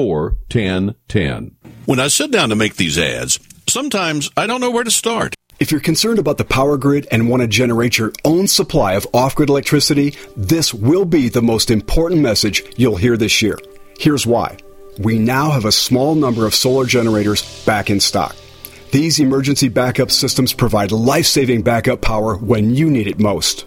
877-344-1010. 0.00 0.34
877-344-1010. 0.50 1.52
When 1.86 2.00
I 2.00 2.08
sit 2.08 2.30
down 2.30 2.50
to 2.50 2.56
make 2.56 2.76
these 2.76 2.98
ads, 2.98 3.38
sometimes 3.68 4.30
I 4.36 4.46
don't 4.46 4.60
know 4.60 4.70
where 4.70 4.84
to 4.84 4.90
start. 4.90 5.34
If 5.58 5.70
you're 5.70 5.80
concerned 5.80 6.18
about 6.18 6.38
the 6.38 6.44
power 6.44 6.78
grid 6.78 7.06
and 7.10 7.28
want 7.28 7.42
to 7.42 7.46
generate 7.48 7.98
your 7.98 8.12
own 8.24 8.46
supply 8.48 8.94
of 8.94 9.06
off 9.12 9.34
grid 9.34 9.50
electricity, 9.50 10.16
this 10.36 10.72
will 10.72 11.04
be 11.04 11.28
the 11.28 11.42
most 11.42 11.70
important 11.70 12.22
message 12.22 12.62
you'll 12.78 12.96
hear 12.96 13.16
this 13.16 13.42
year. 13.42 13.58
Here's 13.98 14.26
why. 14.26 14.56
We 14.98 15.18
now 15.18 15.50
have 15.50 15.66
a 15.66 15.72
small 15.72 16.14
number 16.14 16.46
of 16.46 16.54
solar 16.54 16.86
generators 16.86 17.64
back 17.64 17.90
in 17.90 18.00
stock. 18.00 18.34
These 18.90 19.20
emergency 19.20 19.68
backup 19.68 20.10
systems 20.10 20.52
provide 20.52 20.92
life 20.92 21.26
saving 21.26 21.62
backup 21.62 22.00
power 22.00 22.36
when 22.36 22.74
you 22.74 22.90
need 22.90 23.06
it 23.06 23.20
most. 23.20 23.66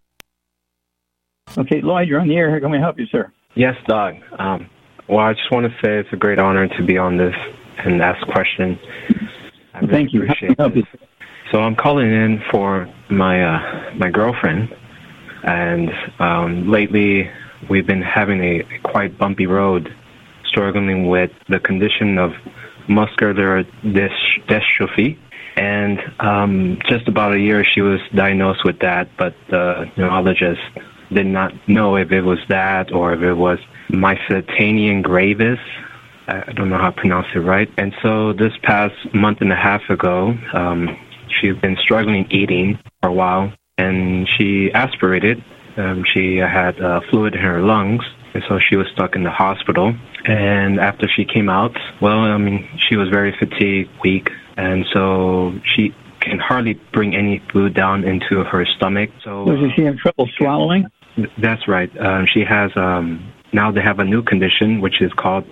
Okay, 1.57 1.81
Lloyd, 1.81 2.07
you're 2.07 2.19
on 2.19 2.27
the 2.27 2.35
air. 2.35 2.51
How 2.51 2.59
can 2.59 2.71
we 2.71 2.77
help 2.77 2.97
you, 2.97 3.05
sir? 3.07 3.31
Yes, 3.55 3.75
Doug. 3.87 4.15
Um, 4.39 4.69
well, 5.09 5.19
I 5.19 5.33
just 5.33 5.51
want 5.51 5.65
to 5.65 5.71
say 5.83 5.99
it's 5.99 6.13
a 6.13 6.17
great 6.17 6.39
honor 6.39 6.67
to 6.67 6.85
be 6.85 6.97
on 6.97 7.17
this 7.17 7.35
and 7.79 8.01
ask 8.01 8.25
questions. 8.27 8.77
I 9.73 9.79
really 9.79 9.91
Thank 9.91 10.13
you. 10.13 10.23
Appreciate 10.23 10.57
you? 10.57 10.83
So 11.51 11.59
I'm 11.59 11.75
calling 11.75 12.07
in 12.07 12.41
for 12.49 12.87
my 13.09 13.43
uh, 13.43 13.93
my 13.95 14.09
girlfriend, 14.09 14.73
and 15.43 15.89
um, 16.19 16.71
lately 16.71 17.29
we've 17.69 17.85
been 17.85 18.01
having 18.01 18.41
a, 18.41 18.59
a 18.61 18.79
quite 18.83 19.17
bumpy 19.17 19.47
road, 19.47 19.93
struggling 20.45 21.09
with 21.09 21.31
the 21.49 21.59
condition 21.59 22.17
of 22.17 22.31
muscular 22.87 23.63
dys- 23.83 24.45
dystrophy. 24.47 25.17
And 25.57 25.99
um, 26.21 26.79
just 26.89 27.09
about 27.09 27.33
a 27.33 27.39
year, 27.39 27.65
she 27.65 27.81
was 27.81 27.99
diagnosed 28.15 28.63
with 28.63 28.79
that, 28.79 29.09
but 29.17 29.35
the 29.49 29.91
neurologist 29.97 30.61
did 31.13 31.27
not 31.27 31.53
know 31.67 31.95
if 31.95 32.11
it 32.11 32.21
was 32.21 32.39
that 32.49 32.91
or 32.91 33.13
if 33.13 33.21
it 33.21 33.33
was 33.33 33.59
myasthenia 33.89 35.01
gravis. 35.01 35.59
I 36.27 36.51
don't 36.53 36.69
know 36.69 36.77
how 36.77 36.91
to 36.91 36.95
pronounce 36.95 37.27
it 37.35 37.39
right. 37.39 37.69
And 37.77 37.93
so 38.01 38.33
this 38.33 38.53
past 38.63 38.95
month 39.13 39.41
and 39.41 39.51
a 39.51 39.55
half 39.55 39.81
ago, 39.89 40.33
um, 40.53 40.97
she's 41.39 41.55
been 41.57 41.75
struggling 41.81 42.27
eating 42.31 42.79
for 43.01 43.09
a 43.09 43.13
while, 43.13 43.51
and 43.77 44.27
she 44.37 44.71
aspirated. 44.73 45.43
Um, 45.77 46.03
she 46.13 46.37
had 46.37 46.79
uh, 46.79 47.01
fluid 47.09 47.35
in 47.35 47.41
her 47.41 47.61
lungs, 47.61 48.03
and 48.33 48.43
so 48.47 48.59
she 48.59 48.75
was 48.75 48.87
stuck 48.93 49.15
in 49.15 49.23
the 49.23 49.31
hospital. 49.31 49.93
And 50.25 50.79
after 50.79 51.07
she 51.07 51.25
came 51.25 51.49
out, 51.49 51.75
well, 52.01 52.19
I 52.19 52.37
mean, 52.37 52.67
she 52.89 52.95
was 52.95 53.09
very 53.09 53.35
fatigued, 53.37 53.89
weak, 54.03 54.29
and 54.57 54.85
so 54.93 55.53
she 55.75 55.93
can 56.19 56.39
hardly 56.39 56.79
bring 56.93 57.15
any 57.15 57.41
food 57.51 57.73
down 57.73 58.03
into 58.03 58.43
her 58.43 58.65
stomach. 58.77 59.09
So 59.23 59.43
was 59.43 59.71
she 59.75 59.83
have 59.83 59.97
trouble 59.97 60.29
swallowing? 60.37 60.85
That's 61.41 61.67
right. 61.67 61.89
Um, 61.99 62.25
she 62.31 62.43
has 62.47 62.71
um, 62.75 63.31
now 63.53 63.71
they 63.71 63.81
have 63.81 63.99
a 63.99 64.05
new 64.05 64.23
condition 64.23 64.81
which 64.81 65.01
is 65.01 65.11
called 65.13 65.45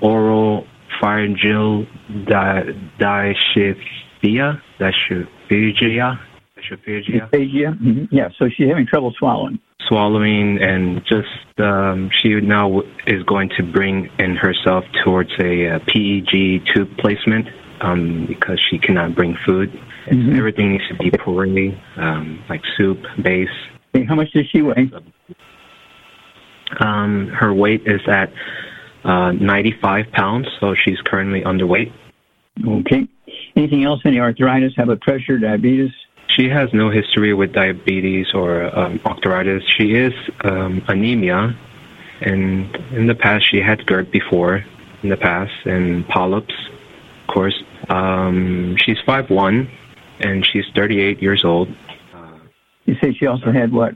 oral 0.00 0.66
pharyngeal 1.00 1.86
di- 2.26 2.64
dysphagia. 2.98 4.60
Dysphagia. 4.80 6.18
Dysphagia. 6.56 7.78
Mhm. 7.78 8.08
Yeah, 8.10 8.28
so 8.38 8.48
she's 8.48 8.68
having 8.68 8.86
trouble 8.86 9.12
swallowing. 9.18 9.58
Swallowing 9.88 10.62
and 10.62 11.02
just 11.04 11.60
um, 11.60 12.10
she 12.20 12.40
now 12.40 12.80
is 13.06 13.22
going 13.24 13.50
to 13.56 13.62
bring 13.62 14.08
in 14.18 14.36
herself 14.36 14.84
towards 15.04 15.30
a, 15.40 15.68
uh 15.74 15.78
PEG 15.86 16.64
tube 16.74 16.88
placement 16.98 17.48
um, 17.82 18.24
because 18.26 18.58
she 18.70 18.78
cannot 18.78 19.14
bring 19.14 19.36
food. 19.44 19.70
Mhm. 20.06 20.36
Everything 20.38 20.72
needs 20.72 20.86
to 20.88 20.94
be 20.94 21.10
puree, 21.10 21.78
um, 21.96 22.42
like 22.48 22.62
soup, 22.76 22.98
base. 23.22 23.48
How 24.02 24.16
much 24.16 24.32
does 24.32 24.46
she 24.50 24.62
weigh? 24.62 24.90
Um, 26.80 27.28
her 27.28 27.54
weight 27.54 27.82
is 27.86 28.00
at 28.08 28.32
uh, 29.04 29.32
95 29.32 30.06
pounds, 30.12 30.48
so 30.58 30.74
she's 30.74 31.00
currently 31.04 31.42
underweight. 31.42 31.92
Okay. 32.66 33.06
Anything 33.56 33.84
else? 33.84 34.00
Any 34.04 34.18
arthritis? 34.18 34.72
How 34.76 34.84
about 34.84 35.00
pressure, 35.00 35.38
diabetes? 35.38 35.90
She 36.36 36.48
has 36.48 36.68
no 36.72 36.90
history 36.90 37.34
with 37.34 37.52
diabetes 37.52 38.26
or 38.34 38.76
um, 38.76 39.00
arthritis. 39.04 39.62
She 39.78 39.92
is 39.92 40.12
um, 40.42 40.82
anemia, 40.88 41.56
and 42.20 42.74
in 42.92 43.06
the 43.06 43.14
past 43.14 43.48
she 43.48 43.60
had 43.60 43.86
GERD 43.86 44.10
before, 44.10 44.64
in 45.02 45.10
the 45.10 45.16
past, 45.16 45.52
and 45.66 46.06
polyps, 46.08 46.54
of 47.22 47.34
course. 47.34 47.62
Um, 47.88 48.76
she's 48.84 48.98
5'1", 49.06 49.68
and 50.20 50.44
she's 50.46 50.64
38 50.74 51.22
years 51.22 51.44
old. 51.44 51.68
You 52.86 52.94
say 53.02 53.12
she 53.12 53.26
also 53.26 53.50
had 53.52 53.72
what? 53.72 53.94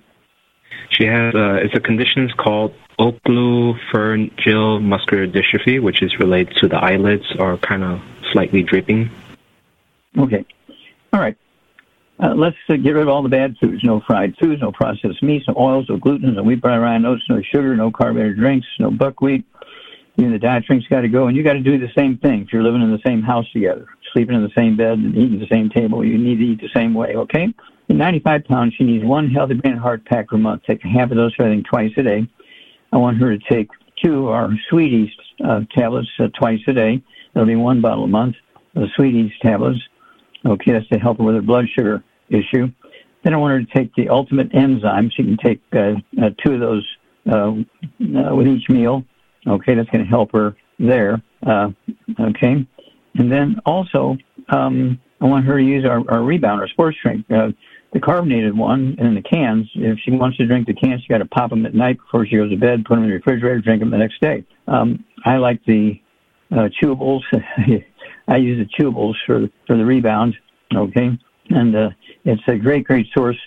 She 0.91 1.05
has 1.05 1.35
uh, 1.35 1.55
it's 1.63 1.75
a 1.75 1.81
condition 1.81 2.31
called 2.37 2.73
oculopharyngeal 2.99 4.83
muscular 4.83 5.27
dystrophy, 5.27 5.81
which 5.83 6.03
is 6.03 6.19
related 6.19 6.55
to 6.63 6.69
the 6.69 6.77
eyelids 6.77 7.25
are 7.39 7.57
kind 7.59 7.85
of 7.85 8.01
slightly 8.33 8.63
dripping. 8.63 9.11
Okay. 10.19 10.45
All 11.13 11.21
right. 11.21 11.37
uh, 12.21 12.35
let's 12.35 12.57
uh, 12.69 12.77
get 12.77 12.91
rid 12.91 13.03
of 13.03 13.09
all 13.09 13.23
the 13.23 13.29
bad 13.29 13.57
foods. 13.61 13.83
No 13.85 14.01
fried 14.07 14.35
foods, 14.41 14.61
no 14.61 14.73
processed 14.73 15.23
meats, 15.23 15.47
no 15.47 15.55
oils, 15.57 15.87
no 15.89 15.97
gluten, 15.97 16.35
no 16.35 16.43
wheat, 16.43 16.61
bran, 16.61 16.81
rye, 16.81 17.09
oats, 17.09 17.23
no 17.29 17.41
sugar, 17.43 17.77
no 17.77 17.91
carbonated 17.91 18.37
drinks, 18.37 18.67
no 18.79 18.91
buckwheat. 18.91 19.45
Even 20.17 20.33
the 20.33 20.39
diet 20.39 20.65
drinks 20.67 20.87
got 20.89 21.03
to 21.03 21.09
go, 21.09 21.29
and 21.29 21.37
you 21.37 21.45
got 21.45 21.53
to 21.53 21.61
do 21.61 21.79
the 21.79 21.93
same 21.97 22.19
thing. 22.19 22.43
If 22.43 22.53
you're 22.53 22.65
living 22.65 22.83
in 22.83 22.91
the 22.91 22.99
same 23.07 23.23
house 23.23 23.47
together, 23.53 23.87
sleeping 24.13 24.35
in 24.35 24.43
the 24.43 24.51
same 24.57 24.77
bed, 24.77 24.99
and 24.99 25.17
eating 25.17 25.39
the 25.39 25.47
same 25.47 25.71
table, 25.71 26.05
you 26.05 26.19
need 26.19 26.39
to 26.39 26.45
eat 26.45 26.61
the 26.61 26.71
same 26.75 26.93
way. 26.93 27.15
Okay? 27.15 27.55
At 27.89 27.97
95 27.97 28.45
pounds, 28.45 28.75
she 28.77 28.85
needs 28.85 29.05
one 29.05 29.31
healthy 29.31 29.55
brain 29.55 29.77
heart 29.77 30.05
pack 30.05 30.29
per 30.29 30.37
month. 30.37 30.63
Take 30.65 30.83
half 30.83 31.11
of 31.11 31.17
those, 31.17 31.35
I 31.39 31.45
think, 31.45 31.67
twice 31.67 31.93
a 31.97 32.03
day. 32.03 32.29
I 32.93 32.97
want 32.97 33.19
her 33.19 33.37
to 33.37 33.45
take 33.49 33.69
two 34.03 34.29
of 34.29 34.35
our 34.35 34.51
Sweeties 34.71 35.11
uh, 35.45 35.61
tablets 35.75 36.09
uh, 36.19 36.29
twice 36.39 36.61
a 36.69 36.73
day. 36.73 37.03
That'll 37.33 37.47
be 37.47 37.57
one 37.57 37.81
bottle 37.81 38.05
a 38.05 38.09
month. 38.09 38.37
The 38.75 38.89
Sweeties 38.97 39.33
tablets. 39.41 39.81
Okay, 40.45 40.73
that's 40.73 40.89
to 40.89 40.99
help 40.99 41.19
her 41.19 41.25
with 41.25 41.35
her 41.35 41.43
blood 41.43 41.67
sugar 41.75 42.05
issue. 42.29 42.69
Then 43.25 43.35
I 43.35 43.37
want 43.39 43.53
her 43.53 43.61
to 43.61 43.79
take 43.79 43.95
the 43.95 44.11
ultimate 44.11 44.55
enzyme. 44.55 45.11
She 45.11 45.25
can 45.25 45.37
take 45.37 45.61
uh, 45.73 45.95
uh, 46.23 46.31
two 46.45 46.55
of 46.55 46.61
those 46.61 46.87
uh, 47.31 47.35
uh, 47.35 48.35
with 48.35 48.47
each 48.47 48.69
meal. 48.69 49.05
Okay, 49.47 49.75
that's 49.75 49.89
going 49.91 50.05
to 50.05 50.11
help 50.11 50.33
her 50.33 50.57
there. 50.79 51.23
Uh, 51.45 51.71
okay, 52.21 52.67
and 53.15 53.33
then 53.33 53.61
also 53.67 54.17
um, 54.51 55.01
I 55.21 55.25
want 55.25 55.47
her 55.47 55.59
to 55.59 55.65
use 55.65 55.85
our, 55.85 56.03
our 56.11 56.23
rebound, 56.23 56.61
our 56.61 56.69
sports 56.69 56.97
drink, 57.03 57.25
uh, 57.31 57.49
the 57.93 58.01
carbonated 58.01 58.57
one 58.57 58.97
in 58.99 59.15
the 59.15 59.23
cans. 59.23 59.67
If 59.75 59.99
she 60.05 60.11
wants 60.11 60.37
to 60.39 60.47
drink 60.47 60.67
the 60.67 60.75
cans, 60.75 61.03
she 61.03 61.09
got 61.09 61.19
to 61.19 61.27
pop 61.27 61.51
them 61.51 61.65
at 61.65 61.75
night 61.75 61.97
before 61.99 62.27
she 62.27 62.37
goes 62.37 62.51
to 62.51 62.57
bed, 62.57 62.85
put 62.85 62.97
them 62.97 63.05
in 63.05 63.11
the 63.11 63.17
refrigerator, 63.17 63.61
drink 63.61 63.81
them 63.81 63.91
the 63.91 63.99
next 63.99 64.21
day. 64.21 64.45
Um, 64.67 65.05
I 65.25 65.37
like 65.37 65.65
the 65.65 66.01
uh, 66.53 66.69
chewables. 66.81 67.23
I 68.29 68.37
use 68.37 68.67
the 68.67 68.85
chewables 68.85 69.15
for 69.27 69.49
for 69.67 69.77
the 69.77 69.85
rebound. 69.85 70.37
Okay, 70.75 71.19
and 71.49 71.77
uh, 71.77 71.91
it's 72.25 72.43
a 72.47 72.57
great, 72.57 72.85
great 72.85 73.07
source 73.17 73.39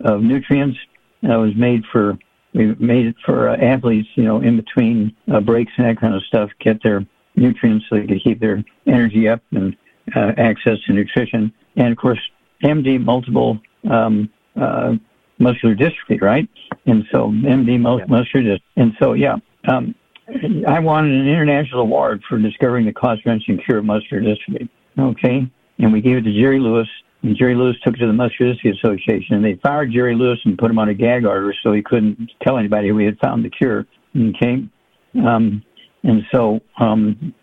of 0.00 0.22
nutrients. 0.22 0.78
It 1.22 1.28
was 1.28 1.54
made 1.56 1.84
for 1.92 2.18
we 2.52 2.74
made 2.76 3.06
it 3.06 3.16
for 3.24 3.48
uh, 3.48 3.56
athletes, 3.56 4.08
you 4.14 4.24
know, 4.24 4.40
in 4.40 4.56
between 4.56 5.14
uh, 5.32 5.40
breaks 5.40 5.72
and 5.76 5.86
that 5.86 6.00
kind 6.00 6.14
of 6.14 6.22
stuff, 6.24 6.50
get 6.60 6.82
their 6.82 7.04
nutrients 7.36 7.84
so 7.88 7.96
they 7.96 8.06
can 8.06 8.20
keep 8.20 8.40
their 8.40 8.62
energy 8.86 9.28
up 9.28 9.42
and 9.50 9.76
uh, 10.14 10.32
access 10.36 10.78
to 10.86 10.92
nutrition. 10.92 11.52
And 11.76 11.88
of 11.88 11.98
course, 11.98 12.20
MD 12.62 13.02
multiple 13.02 13.58
um, 13.90 14.30
uh, 14.60 14.94
muscular 15.38 15.74
dystrophy, 15.74 16.20
right? 16.20 16.48
And 16.86 17.04
so 17.12 17.28
MD 17.28 17.72
yeah. 17.72 18.06
muscular 18.06 18.42
dystrophy. 18.42 18.60
And 18.76 18.92
so, 19.00 19.12
yeah, 19.14 19.36
um, 19.68 19.94
I 20.66 20.78
won 20.80 21.04
an 21.04 21.28
international 21.28 21.82
award 21.82 22.22
for 22.28 22.38
discovering 22.38 22.86
the 22.86 22.92
cost-wrenching 22.92 23.60
cure 23.64 23.78
of 23.78 23.84
muscular 23.84 24.22
dystrophy. 24.22 24.68
Okay, 24.98 25.50
and 25.78 25.92
we 25.92 26.00
gave 26.00 26.18
it 26.18 26.22
to 26.22 26.32
Jerry 26.32 26.60
Lewis. 26.60 26.88
And 27.22 27.36
Jerry 27.36 27.54
Lewis 27.54 27.76
took 27.82 27.94
it 27.94 28.00
to 28.00 28.06
the 28.06 28.12
Muscular 28.12 28.52
Dystrophy 28.52 28.76
Association, 28.76 29.36
and 29.36 29.44
they 29.44 29.58
fired 29.62 29.90
Jerry 29.90 30.14
Lewis 30.14 30.38
and 30.44 30.58
put 30.58 30.70
him 30.70 30.78
on 30.78 30.90
a 30.90 30.94
gag 30.94 31.24
order 31.24 31.54
so 31.62 31.72
he 31.72 31.82
couldn't 31.82 32.30
tell 32.42 32.58
anybody 32.58 32.92
we 32.92 33.06
had 33.06 33.18
found 33.18 33.42
the 33.42 33.48
cure. 33.48 33.86
Okay, 34.14 34.68
um, 35.26 35.62
and 36.02 36.22
so 36.30 36.60
um, 36.78 37.34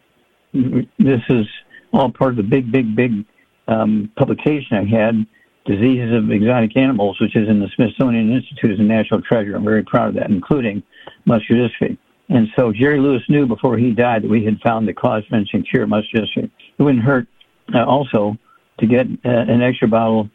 this 0.54 1.22
is 1.30 1.48
all 1.94 2.12
part 2.12 2.32
of 2.32 2.38
the 2.38 2.44
big, 2.44 2.72
big, 2.72 2.96
big 2.96 3.26
um, 3.68 4.12
publication 4.16 4.78
I 4.78 4.86
had, 4.86 5.26
Diseases 5.66 6.14
of 6.14 6.32
Exotic 6.32 6.76
Animals, 6.76 7.20
which 7.22 7.36
is 7.36 7.47
in 7.47 7.59
the 7.59 7.70
Smithsonian 7.76 8.32
Institute 8.32 8.72
as 8.72 8.80
a 8.80 8.84
national 8.84 9.22
treasure. 9.22 9.55
I'm 9.55 9.64
very 9.64 9.84
proud 9.84 10.09
of 10.09 10.16
that, 10.16 10.30
including 10.30 10.82
muscular 11.26 11.70
dystrophy. 11.70 11.97
And 12.30 12.47
so 12.57 12.72
Jerry 12.72 12.99
Lewis 12.99 13.22
knew 13.30 13.45
before 13.45 13.78
he 13.78 13.91
died 13.91 14.24
that 14.24 14.30
we 14.30 14.43
had 14.43 14.59
found 14.62 14.88
the 14.88 14.93
cause, 14.93 15.24
mentioned 15.30 15.68
cure 15.70 15.86
muscular 15.86 16.26
dystrophy. 16.26 16.49
It 16.78 16.84
wouldn't 16.84 17.03
hurt 17.03 17.28
uh, 17.76 17.86
also 17.86 18.38
to 18.80 18.88
get 18.88 19.05
uh, 19.05 19.30
an 19.30 19.62
extra 19.62 19.88
bottle 19.88 20.30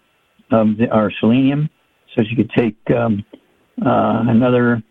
of 0.51 0.77
the, 0.77 0.89
our 0.91 1.11
selenium, 1.19 1.69
so 2.15 2.23
she 2.23 2.37
could 2.37 2.51
take 2.51 2.77
um, 2.91 3.25
uh, 3.85 4.25
another 4.29 4.83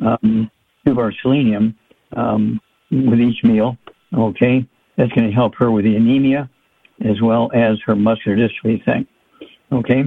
um, 0.00 0.50
tube 0.84 0.92
of 0.92 0.98
our 0.98 1.12
selenium 1.22 1.76
um, 2.16 2.60
with 2.90 3.20
each 3.20 3.42
meal. 3.42 3.76
Okay, 4.14 4.66
that's 4.96 5.10
going 5.12 5.26
to 5.26 5.34
help 5.34 5.54
her 5.56 5.70
with 5.70 5.84
the 5.84 5.96
anemia 5.96 6.48
as 7.04 7.20
well 7.20 7.50
as 7.54 7.78
her 7.84 7.96
muscular 7.96 8.36
dystrophy 8.36 8.84
thing. 8.84 9.06
Okay, 9.72 10.04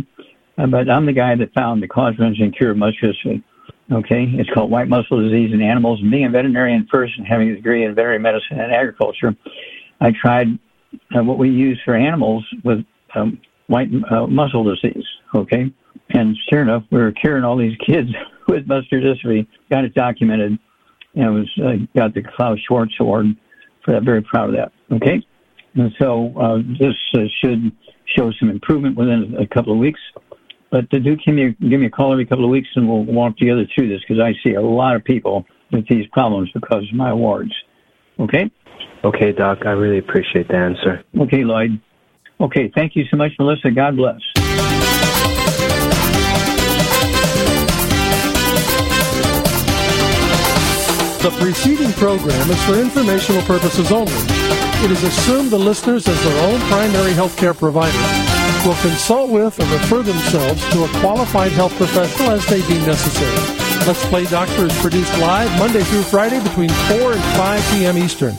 uh, 0.57 0.67
but 0.67 0.89
I'm 0.89 1.05
the 1.05 1.13
guy 1.13 1.35
that 1.35 1.53
found 1.53 1.81
the 1.81 1.87
cause, 1.87 2.13
and 2.19 2.55
cure 2.55 2.71
of 2.71 2.77
dystrophy. 2.77 3.43
Okay, 3.91 4.25
it's 4.33 4.49
called 4.49 4.71
white 4.71 4.87
muscle 4.87 5.21
disease 5.21 5.53
in 5.53 5.61
animals. 5.61 5.99
And 6.01 6.11
being 6.11 6.25
a 6.25 6.29
veterinarian 6.29 6.87
first 6.91 7.13
and 7.17 7.25
having 7.25 7.49
a 7.49 7.55
degree 7.55 7.83
in 7.83 7.93
veterinary 7.93 8.19
medicine 8.19 8.59
and 8.59 8.71
agriculture, 8.71 9.35
I 10.01 10.11
tried 10.11 10.47
uh, 11.15 11.23
what 11.23 11.37
we 11.37 11.49
use 11.49 11.79
for 11.85 11.95
animals 11.95 12.45
with 12.63 12.85
um, 13.15 13.39
white 13.67 13.89
uh, 14.11 14.27
muscle 14.27 14.63
disease. 14.63 15.05
Okay, 15.33 15.71
and 16.09 16.37
sure 16.49 16.61
enough, 16.61 16.83
we 16.91 16.99
were 16.99 17.11
curing 17.11 17.43
all 17.43 17.57
these 17.57 17.77
kids 17.85 18.09
with 18.47 18.67
muscular 18.67 19.15
dystrophy. 19.15 19.47
Got 19.71 19.85
it 19.85 19.93
documented, 19.95 20.59
and 21.15 21.33
was 21.33 21.49
uh, 21.63 21.85
got 21.95 22.13
the 22.13 22.21
Klaus 22.21 22.59
Schwarz 22.67 22.93
Award 22.99 23.27
for 23.83 23.93
that. 23.93 24.03
Very 24.03 24.21
proud 24.21 24.49
of 24.49 24.55
that. 24.55 24.71
Okay, 24.95 25.25
and 25.75 25.91
so 25.99 26.33
uh, 26.39 26.57
this 26.79 26.95
uh, 27.15 27.21
should 27.41 27.71
show 28.15 28.31
some 28.39 28.49
improvement 28.49 28.97
within 28.97 29.35
a 29.39 29.47
couple 29.47 29.73
of 29.73 29.79
weeks. 29.79 29.99
But 30.71 30.89
do 30.89 30.99
give 30.99 31.33
me 31.33 31.55
give 31.59 31.79
me 31.79 31.85
a 31.85 31.89
call 31.89 32.11
every 32.11 32.25
couple 32.25 32.43
of 32.43 32.51
weeks, 32.51 32.67
and 32.75 32.87
we'll 32.87 33.03
walk 33.03 33.37
together 33.37 33.65
through 33.73 33.89
this 33.89 34.01
because 34.07 34.21
I 34.21 34.33
see 34.43 34.55
a 34.55 34.61
lot 34.61 34.95
of 34.95 35.03
people 35.03 35.45
with 35.71 35.87
these 35.87 36.05
problems 36.11 36.49
because 36.53 36.83
of 36.89 36.95
my 36.95 37.11
awards. 37.11 37.53
Okay. 38.19 38.51
Okay, 39.03 39.31
Doc. 39.31 39.59
I 39.65 39.71
really 39.71 39.99
appreciate 39.99 40.47
the 40.47 40.55
answer. 40.55 41.03
Okay, 41.19 41.43
Lloyd. 41.43 41.79
Okay, 42.39 42.71
thank 42.75 42.95
you 42.95 43.05
so 43.09 43.17
much, 43.17 43.31
Melissa. 43.39 43.71
God 43.71 43.95
bless. 43.95 44.19
The 51.21 51.31
preceding 51.39 51.91
program 51.93 52.51
is 52.51 52.63
for 52.65 52.75
informational 52.75 53.41
purposes 53.43 53.91
only. 53.91 54.34
It 54.83 54.91
is 54.91 55.03
assumed 55.03 55.51
the 55.51 55.57
listeners, 55.57 56.07
as 56.07 56.23
their 56.23 56.47
own 56.47 56.59
primary 56.69 57.13
health 57.13 57.37
care 57.37 57.53
provider, 57.53 57.97
will 58.65 58.75
consult 58.81 59.29
with 59.29 59.59
or 59.59 59.65
refer 59.71 60.01
themselves 60.01 60.61
to 60.71 60.83
a 60.83 60.89
qualified 60.99 61.51
health 61.51 61.75
professional 61.77 62.31
as 62.31 62.45
they 62.47 62.61
deem 62.67 62.85
necessary. 62.85 63.35
Let's 63.85 64.03
Play 64.07 64.25
Doctor 64.25 64.65
is 64.65 64.81
produced 64.81 65.11
live 65.19 65.51
Monday 65.59 65.83
through 65.83 66.03
Friday 66.03 66.41
between 66.41 66.69
4 66.69 67.13
and 67.13 67.23
5 67.37 67.71
p.m. 67.71 67.97
Eastern. 67.97 68.35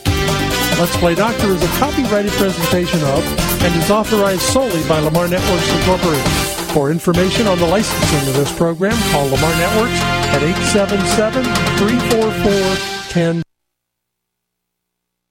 Let's 0.79 0.97
Play 0.99 1.15
Doctor 1.15 1.53
is 1.53 1.63
a 1.63 1.79
copyrighted 1.79 2.33
presentation 2.33 3.01
of 3.05 3.25
and 3.63 3.75
is 3.75 3.91
authorized 3.91 4.43
solely 4.43 4.87
by 4.89 4.99
Lamar 4.99 5.29
Networks 5.29 5.71
Incorporated. 5.79 6.31
For 6.75 6.91
information 6.91 7.47
on 7.47 7.59
the 7.59 7.67
licensing 7.67 8.29
of 8.29 8.35
this 8.35 8.53
program, 8.57 8.97
call 9.11 9.25
Lamar 9.25 9.57
Networks 9.57 10.01
at 10.35 10.43
877 10.43 11.45
344 11.79 13.11
10. 13.11 13.43